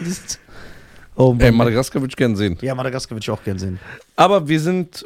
Die 0.00 0.04
sind- 0.10 0.40
Oh. 1.16 1.36
Ey, 1.38 1.52
Madagaskar 1.52 2.02
würde 2.02 2.10
ich 2.10 2.16
gerne 2.16 2.34
sehen. 2.36 2.58
ja, 2.60 2.74
Madagaskar 2.74 3.12
würde 3.14 3.22
ich 3.22 3.30
auch 3.30 3.44
gern 3.44 3.56
sehen. 3.56 3.78
Aber 4.16 4.48
wir 4.48 4.58
sind, 4.58 5.04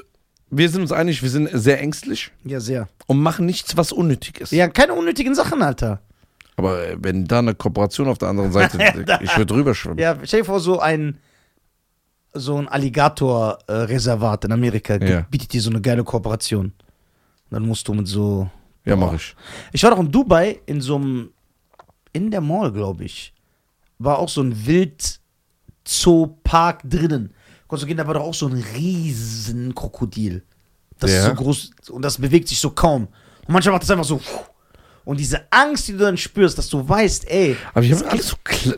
wir 0.49 0.71
sind 0.71 0.81
uns 0.81 0.91
einig, 0.93 1.23
wir 1.23 1.29
sind 1.29 1.51
sehr 1.53 1.79
ängstlich 1.83 2.31
Ja, 2.45 2.61
sehr. 2.61 2.89
und 3.07 3.21
machen 3.21 3.45
nichts, 3.45 3.77
was 3.77 3.93
unnötig 3.93 4.41
ist. 4.41 4.53
Ja, 4.53 4.69
keine 4.69 4.95
unnötigen 4.95 5.35
Sachen, 5.35 5.61
Alter. 5.61 6.01
Aber 6.59 6.87
äh, 6.87 6.97
wenn 7.01 7.25
da 7.25 7.38
eine 7.38 7.55
Kooperation 7.55 8.09
auf 8.09 8.18
der 8.18 8.29
anderen 8.29 8.53
Seite, 8.53 8.77
ich 9.23 9.35
würde 9.37 9.47
drüber 9.47 9.75
schwimmen. 9.75 9.99
Ja, 9.99 10.16
stell 10.25 10.40
dir 10.40 10.44
vor, 10.47 10.61
so 10.61 10.79
ein 10.81 11.18
so 12.35 12.57
ein 12.59 12.68
Alligator-Reservat 12.68 14.44
in 14.44 14.53
Amerika 14.53 14.97
Ja. 14.97 15.23
bietet 15.31 15.53
dir 15.55 15.62
so 15.62 15.71
eine 15.71 15.81
geile 15.81 16.05
Kooperation. 16.05 16.73
Dann 17.51 17.66
musst 17.66 17.88
du 17.88 17.94
mit 17.94 18.07
so. 18.07 18.51
Ja, 18.85 18.97
mach 18.97 19.14
ich. 19.14 19.35
Ich 19.73 19.83
war 19.83 19.90
doch 19.92 19.99
in 20.01 20.11
Dubai 20.12 20.61
in 20.66 20.81
so 20.83 20.97
einem. 20.97 21.31
In 22.12 22.31
der 22.31 22.40
Mall, 22.42 22.71
glaube 22.73 23.05
ich. 23.05 23.33
War 23.99 24.18
auch 24.18 24.29
so 24.29 24.42
ein 24.42 24.66
Wild-Zoo-Park 25.85 26.81
drinnen. 26.85 27.33
Konntest 27.66 27.83
du 27.85 27.87
gehen, 27.88 27.97
da 27.97 28.07
war 28.07 28.14
doch 28.14 28.23
auch 28.23 28.35
so 28.35 28.47
ein 28.47 28.62
riesen 28.75 29.75
Krokodil. 29.75 30.42
Das 30.99 31.11
ist 31.11 31.16
Ja. 31.16 31.25
so 31.29 31.35
groß 31.35 31.71
und 31.90 32.03
das 32.03 32.18
bewegt 32.18 32.49
sich 32.49 32.59
so 32.59 32.71
kaum. 32.71 33.05
Und 33.47 33.53
manchmal 33.53 33.73
macht 33.75 33.83
das 33.83 33.90
einfach 33.90 34.05
so. 34.05 34.21
Und 35.09 35.18
diese 35.18 35.51
Angst, 35.51 35.88
die 35.88 35.92
du 35.92 36.01
dann 36.01 36.18
spürst, 36.18 36.59
dass 36.59 36.68
du 36.68 36.87
weißt, 36.87 37.31
ey. 37.31 37.57
Aber 37.73 37.81
die 37.81 37.94
haben, 37.94 38.05
alles 38.09 38.29
so, 38.29 38.37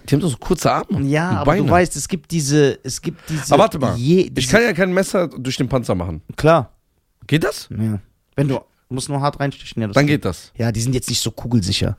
die 0.09 0.15
haben 0.15 0.21
so 0.23 0.37
kurze 0.37 0.71
Arme. 0.71 1.01
ja, 1.09 1.29
und 1.29 1.37
aber 1.39 1.45
Beine. 1.47 1.65
du 1.65 1.71
weißt, 1.71 1.97
es 1.97 2.07
gibt 2.07 2.31
diese, 2.31 2.79
es 2.85 3.03
gibt 3.03 3.19
diese. 3.29 3.53
Aber 3.53 3.65
warte 3.65 3.81
mal. 3.81 3.97
Je, 3.97 4.31
ich 4.37 4.47
kann 4.49 4.63
ja 4.63 4.73
kein 4.73 4.93
Messer 4.95 5.27
durch 5.27 5.57
den 5.57 5.69
Panzer 5.69 5.97
machen. 5.97 6.23
klar. 6.37 6.71
Geht 7.27 7.43
das? 7.43 7.69
Ja. 7.77 7.99
Wenn 8.37 8.47
du 8.47 8.61
musst 8.91 9.09
nur 9.09 9.21
hart 9.21 9.41
reinstechen, 9.41 9.83
ja, 9.83 9.89
Dann 9.89 10.07
geht 10.07 10.25
das. 10.25 10.53
Ja, 10.57 10.71
die 10.71 10.81
sind 10.81 10.95
jetzt 10.95 11.09
nicht 11.09 11.21
so 11.21 11.33
kugelsicher. 11.33 11.97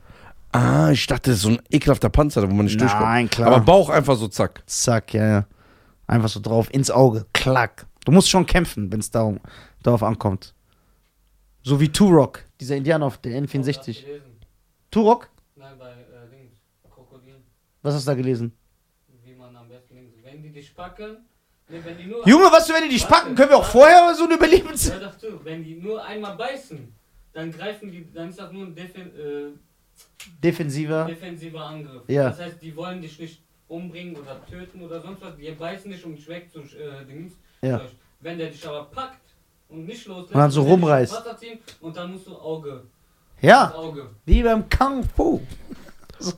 Ah, 0.50 0.90
ich 0.90 1.06
dachte, 1.06 1.28
das 1.28 1.40
ist 1.40 1.42
so 1.42 1.50
ein 1.50 1.60
ekelhafter 1.70 2.08
Panzer, 2.08 2.42
wo 2.48 2.54
man 2.54 2.64
nicht 2.64 2.80
Nein, 2.80 2.88
durchkommt. 2.88 3.30
klar. 3.32 3.48
Aber 3.48 3.60
Bauch 3.60 3.90
einfach 3.90 4.16
so 4.16 4.28
zack. 4.28 4.62
Zack, 4.64 5.12
ja, 5.12 5.26
ja. 5.26 5.46
Einfach 6.06 6.30
so 6.30 6.40
drauf, 6.40 6.68
ins 6.72 6.90
Auge, 6.90 7.26
klack. 7.34 7.84
Du 8.06 8.12
musst 8.12 8.30
schon 8.30 8.46
kämpfen, 8.46 8.90
wenn 8.90 9.00
es 9.00 9.10
darum, 9.10 9.40
darauf 9.82 10.02
ankommt. 10.02 10.54
So 11.64 11.80
wie 11.80 11.88
Turok, 11.88 12.44
dieser 12.60 12.76
Indianer 12.76 13.06
auf 13.06 13.18
der 13.18 13.40
Hast 13.40 13.54
du 13.54 13.58
N64. 13.58 14.04
gelesen? 14.04 14.22
Turok? 14.90 15.28
Nein, 15.54 15.78
bei 15.78 15.90
äh, 15.90 16.28
Dings, 16.30 16.56
Krokodilen. 16.90 17.42
Was 17.82 17.94
hast 17.94 18.06
du 18.06 18.10
da 18.10 18.14
gelesen? 18.16 18.52
Wie 19.24 19.34
man 19.34 19.54
am 19.54 19.68
besten 19.68 19.94
links. 19.94 20.14
Wenn 20.24 20.42
die 20.42 20.50
dich 20.50 20.74
packen, 20.74 21.18
ne, 21.68 21.84
wenn 21.84 21.96
die 21.96 22.06
nur. 22.06 22.26
Junge, 22.26 22.46
was, 22.46 22.68
wenn 22.68 22.82
die 22.82 22.88
dich 22.88 23.06
packen, 23.06 23.36
können 23.36 23.50
wir 23.50 23.58
auch 23.58 23.64
vorher 23.64 24.12
so 24.14 24.24
eine 24.24 24.34
Überlebens... 24.34 24.92
Hör 24.92 25.00
doch 25.00 25.16
zu, 25.16 25.44
wenn 25.44 25.62
die 25.62 25.76
nur 25.76 26.04
einmal 26.04 26.36
beißen, 26.36 26.92
dann 27.32 27.52
greifen 27.52 27.92
die, 27.92 28.12
dann 28.12 28.30
ist 28.30 28.40
das 28.40 28.50
nur 28.50 28.66
ein 28.66 28.74
Defen, 28.74 29.02
äh, 29.16 29.50
Defensiver. 30.42 31.04
defensiver 31.04 31.64
Angriff. 31.64 32.02
Ja. 32.08 32.30
Das 32.30 32.40
heißt, 32.40 32.60
die 32.60 32.74
wollen 32.74 33.00
dich 33.00 33.18
nicht 33.20 33.40
umbringen 33.68 34.16
oder 34.16 34.44
töten 34.46 34.82
oder 34.82 35.00
sonst 35.00 35.22
was. 35.22 35.36
Die 35.36 35.48
beißen 35.52 35.90
dich, 35.92 36.04
um 36.04 36.16
dich 36.16 36.26
wegzu 36.26 36.58
äh, 36.60 37.04
Dings. 37.06 37.34
Ja. 37.62 37.82
Wenn 38.20 38.38
der 38.38 38.50
dich 38.50 38.66
aber 38.66 38.84
packt 38.84 39.21
und 39.72 39.86
nicht 39.86 40.06
loslässt, 40.06 40.34
Und 40.34 40.40
dann 40.40 40.50
so 40.50 40.62
rumreißt. 40.62 41.12
ins 41.12 41.24
Wasser 41.24 41.36
ziehen 41.38 41.58
Und 41.80 41.96
dann 41.96 42.12
musst 42.12 42.26
du 42.26 42.34
Auge. 42.36 42.82
Ja, 43.40 43.74
Auge. 43.74 44.10
wie 44.24 44.42
beim 44.42 44.68
Kung 44.68 45.02
Fu. 45.16 45.40
So. 46.18 46.32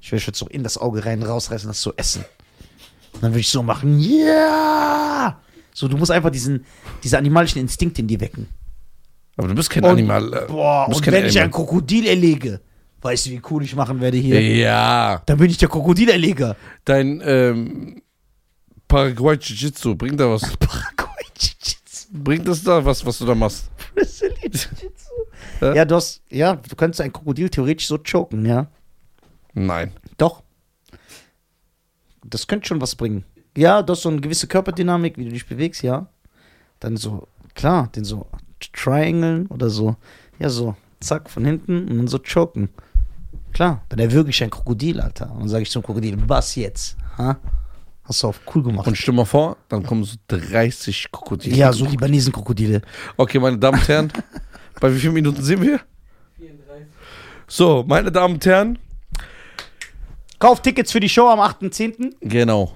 Ich 0.00 0.12
will 0.12 0.20
jetzt 0.20 0.38
so 0.38 0.46
in 0.46 0.62
das 0.62 0.78
Auge 0.78 1.04
rein 1.04 1.22
rausreißen, 1.22 1.68
das 1.68 1.82
so 1.82 1.92
essen. 1.96 2.24
Und 3.12 3.22
dann 3.22 3.32
würde 3.32 3.40
ich 3.40 3.48
so 3.48 3.62
machen, 3.62 3.98
ja! 3.98 5.40
So, 5.74 5.88
du 5.88 5.96
musst 5.96 6.10
einfach 6.12 6.30
diesen, 6.30 6.64
diese 7.02 7.18
animalischen 7.18 7.60
Instinkte 7.60 8.00
in 8.02 8.06
dir 8.08 8.20
wecken. 8.20 8.46
Aber 9.36 9.48
du 9.48 9.54
bist 9.54 9.68
kein 9.68 9.82
Und- 9.84 9.90
Animal. 9.90 10.32
äh, 10.32 10.46
Boah, 10.46 10.84
du 10.84 10.90
bist 10.90 11.00
und 11.00 11.04
kein 11.04 11.14
wenn 11.14 11.26
ich 11.26 11.36
ein 11.38 11.44
Animal. 11.44 11.64
Krokodil 11.66 12.06
erlege, 12.06 12.60
weißt 13.02 13.26
du, 13.26 13.30
wie 13.30 13.42
cool 13.50 13.64
ich 13.64 13.74
machen 13.74 14.00
werde 14.00 14.16
hier? 14.16 14.40
Ja. 14.40 15.22
Dann 15.26 15.38
bin 15.38 15.50
ich 15.50 15.58
der 15.58 15.68
Krokodilerleger. 15.68 16.56
Dein 16.84 17.20
ähm, 17.24 18.00
Paraguay 18.88 19.34
Jiu-Jitsu, 19.36 19.96
bringt 19.96 20.20
da 20.20 20.30
was? 20.30 20.42
Paraguay. 20.58 21.05
Bringt 22.10 22.46
das 22.46 22.62
da 22.62 22.84
was, 22.84 23.04
was 23.04 23.18
du 23.18 23.26
da 23.26 23.34
machst? 23.34 23.70
Ja, 25.60 25.84
du 25.84 25.94
hast, 25.94 26.22
ja, 26.30 26.56
du 26.56 26.76
könntest 26.76 27.00
ein 27.00 27.12
Krokodil 27.12 27.48
theoretisch 27.48 27.86
so 27.86 27.98
choken, 27.98 28.44
ja. 28.44 28.68
Nein. 29.54 29.92
Doch. 30.18 30.42
Das 32.24 32.46
könnte 32.46 32.66
schon 32.68 32.80
was 32.80 32.94
bringen. 32.94 33.24
Ja, 33.56 33.82
du 33.82 33.92
hast 33.92 34.02
so 34.02 34.08
eine 34.08 34.20
gewisse 34.20 34.46
Körperdynamik, 34.46 35.16
wie 35.16 35.24
du 35.24 35.30
dich 35.30 35.46
bewegst, 35.46 35.82
ja. 35.82 36.08
Dann 36.80 36.96
so, 36.96 37.28
klar, 37.54 37.88
den 37.88 38.04
so 38.04 38.26
triangeln 38.72 39.46
oder 39.46 39.70
so. 39.70 39.96
Ja, 40.38 40.50
so, 40.50 40.76
zack, 41.00 41.30
von 41.30 41.44
hinten 41.44 41.88
und 41.88 41.96
dann 41.96 42.08
so 42.08 42.18
choken. 42.18 42.68
Klar, 43.52 43.82
dann 43.88 43.98
erwürge 43.98 44.30
ich 44.30 44.42
ein 44.42 44.50
Krokodil, 44.50 45.00
Alter. 45.00 45.30
Und 45.32 45.40
dann 45.40 45.48
sage 45.48 45.62
ich 45.62 45.70
zum 45.70 45.82
Krokodil, 45.82 46.16
was 46.28 46.54
jetzt? 46.56 46.96
Ha? 47.16 47.38
Hast 48.06 48.22
du 48.22 48.28
auf 48.28 48.40
cool 48.54 48.62
gemacht. 48.62 48.86
Und 48.86 48.96
stell 48.96 49.14
mal 49.14 49.24
vor, 49.24 49.56
dann 49.68 49.82
kommen 49.82 50.04
so 50.04 50.16
30 50.28 51.08
Krokodile. 51.10 51.56
ja, 51.56 51.72
so 51.72 51.84
Libanesen-Krokodile. 51.84 52.82
Okay, 53.16 53.38
meine 53.38 53.58
Damen 53.58 53.78
und 53.78 53.88
Herren, 53.88 54.12
bei 54.80 54.94
wie 54.94 54.98
vielen 54.98 55.14
Minuten 55.14 55.42
sind 55.42 55.60
wir? 55.60 55.80
34. 56.36 56.86
So, 57.48 57.84
meine 57.86 58.12
Damen 58.12 58.34
und 58.34 58.46
Herren, 58.46 58.78
Kauf 60.38 60.60
Tickets 60.60 60.92
für 60.92 61.00
die 61.00 61.08
Show 61.08 61.28
am 61.28 61.40
8.10. 61.40 62.12
genau. 62.20 62.72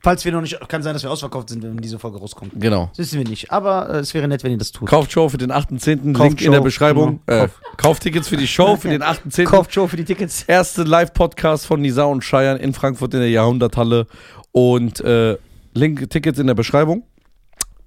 Falls 0.00 0.24
wir 0.24 0.30
noch 0.30 0.40
nicht, 0.40 0.56
kann 0.68 0.80
sein, 0.80 0.94
dass 0.94 1.02
wir 1.02 1.10
ausverkauft 1.10 1.48
sind, 1.48 1.60
wenn 1.62 1.76
diese 1.78 1.98
Folge 1.98 2.18
rauskommt. 2.18 2.52
Genau. 2.54 2.86
Das 2.96 2.98
wissen 2.98 3.18
wir 3.18 3.28
nicht. 3.28 3.50
Aber 3.50 3.90
äh, 3.90 3.98
es 3.98 4.14
wäre 4.14 4.28
nett, 4.28 4.44
wenn 4.44 4.52
ihr 4.52 4.56
das 4.58 4.70
tut. 4.70 4.88
Kauft 4.88 5.10
Show 5.10 5.28
für 5.28 5.38
den 5.38 5.50
8.10. 5.50 6.12
Kauft 6.14 6.28
Link 6.28 6.40
in 6.42 6.52
der 6.52 6.60
Beschreibung. 6.60 7.20
genau. 7.26 7.44
Äh, 7.44 7.48
kauft 7.76 8.04
Tickets 8.04 8.28
für 8.28 8.36
die 8.36 8.46
Show 8.46 8.76
für 8.76 8.88
den 8.88 9.02
8.10. 9.02 9.44
Kauft 9.50 9.74
Show 9.74 9.88
für 9.88 9.96
die 9.96 10.04
Tickets. 10.04 10.44
Erste 10.44 10.84
Live-Podcast 10.84 11.66
von 11.66 11.80
Nisa 11.80 12.04
und 12.04 12.22
Cheyenne 12.22 12.60
in 12.60 12.72
Frankfurt 12.74 13.12
in 13.14 13.20
der 13.20 13.30
Jahrhunderthalle. 13.30 14.06
Und 14.58 15.00
äh, 15.00 15.36
Link, 15.74 16.10
Tickets 16.10 16.38
in 16.38 16.46
der 16.48 16.54
Beschreibung. 16.54 17.04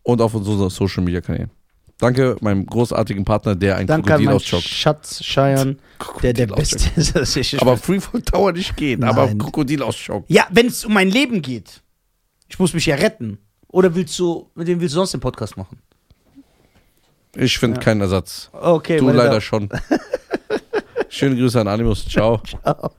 Und 0.03 0.21
auf 0.21 0.33
unseren 0.33 0.69
Social-Media-Kanälen. 0.69 1.51
Danke 1.97 2.35
meinem 2.41 2.65
großartigen 2.65 3.23
Partner, 3.25 3.55
der 3.55 3.75
ein 3.75 3.85
Danke 3.85 4.13
an 4.13 4.19
Krokodil 4.21 4.35
auschockt. 4.35 4.63
Schatz 4.63 5.19
Cheyenne, 5.21 5.75
der 6.23 6.33
der 6.33 6.47
Beste 6.47 6.89
ist. 6.95 7.15
Das 7.15 7.61
Aber 7.61 7.77
Freefall 7.77 8.21
Tower 8.23 8.53
nicht 8.53 8.75
geht, 8.75 9.03
aber 9.03 9.27
Nein. 9.27 9.37
Krokodil 9.37 9.83
ausschaut. 9.83 10.23
ja, 10.27 10.47
wenn 10.49 10.65
es 10.67 10.83
um 10.85 10.93
mein 10.93 11.09
Leben 11.11 11.41
geht, 11.43 11.81
ich 12.47 12.57
muss 12.57 12.73
mich 12.73 12.87
ja 12.87 12.95
retten. 12.95 13.37
Oder 13.67 13.93
willst 13.93 14.17
du, 14.17 14.49
mit 14.55 14.65
wem 14.67 14.79
willst 14.81 14.95
du 14.95 14.99
sonst 14.99 15.11
den 15.11 15.19
Podcast 15.21 15.55
machen? 15.57 15.77
Ich 17.35 17.57
finde 17.59 17.77
Ja. 17.77 17.83
keinen 17.83 18.01
Ersatz. 18.01 18.49
Okay, 18.53 18.97
Du 18.97 19.07
leider 19.09 19.29
Damen- 19.29 19.41
schon. 19.41 19.69
Schöne 21.09 21.35
Grüße 21.35 21.61
an 21.61 21.67
Animus. 21.67 22.05
Ciao. 22.07 22.39
Ciao. 22.39 22.91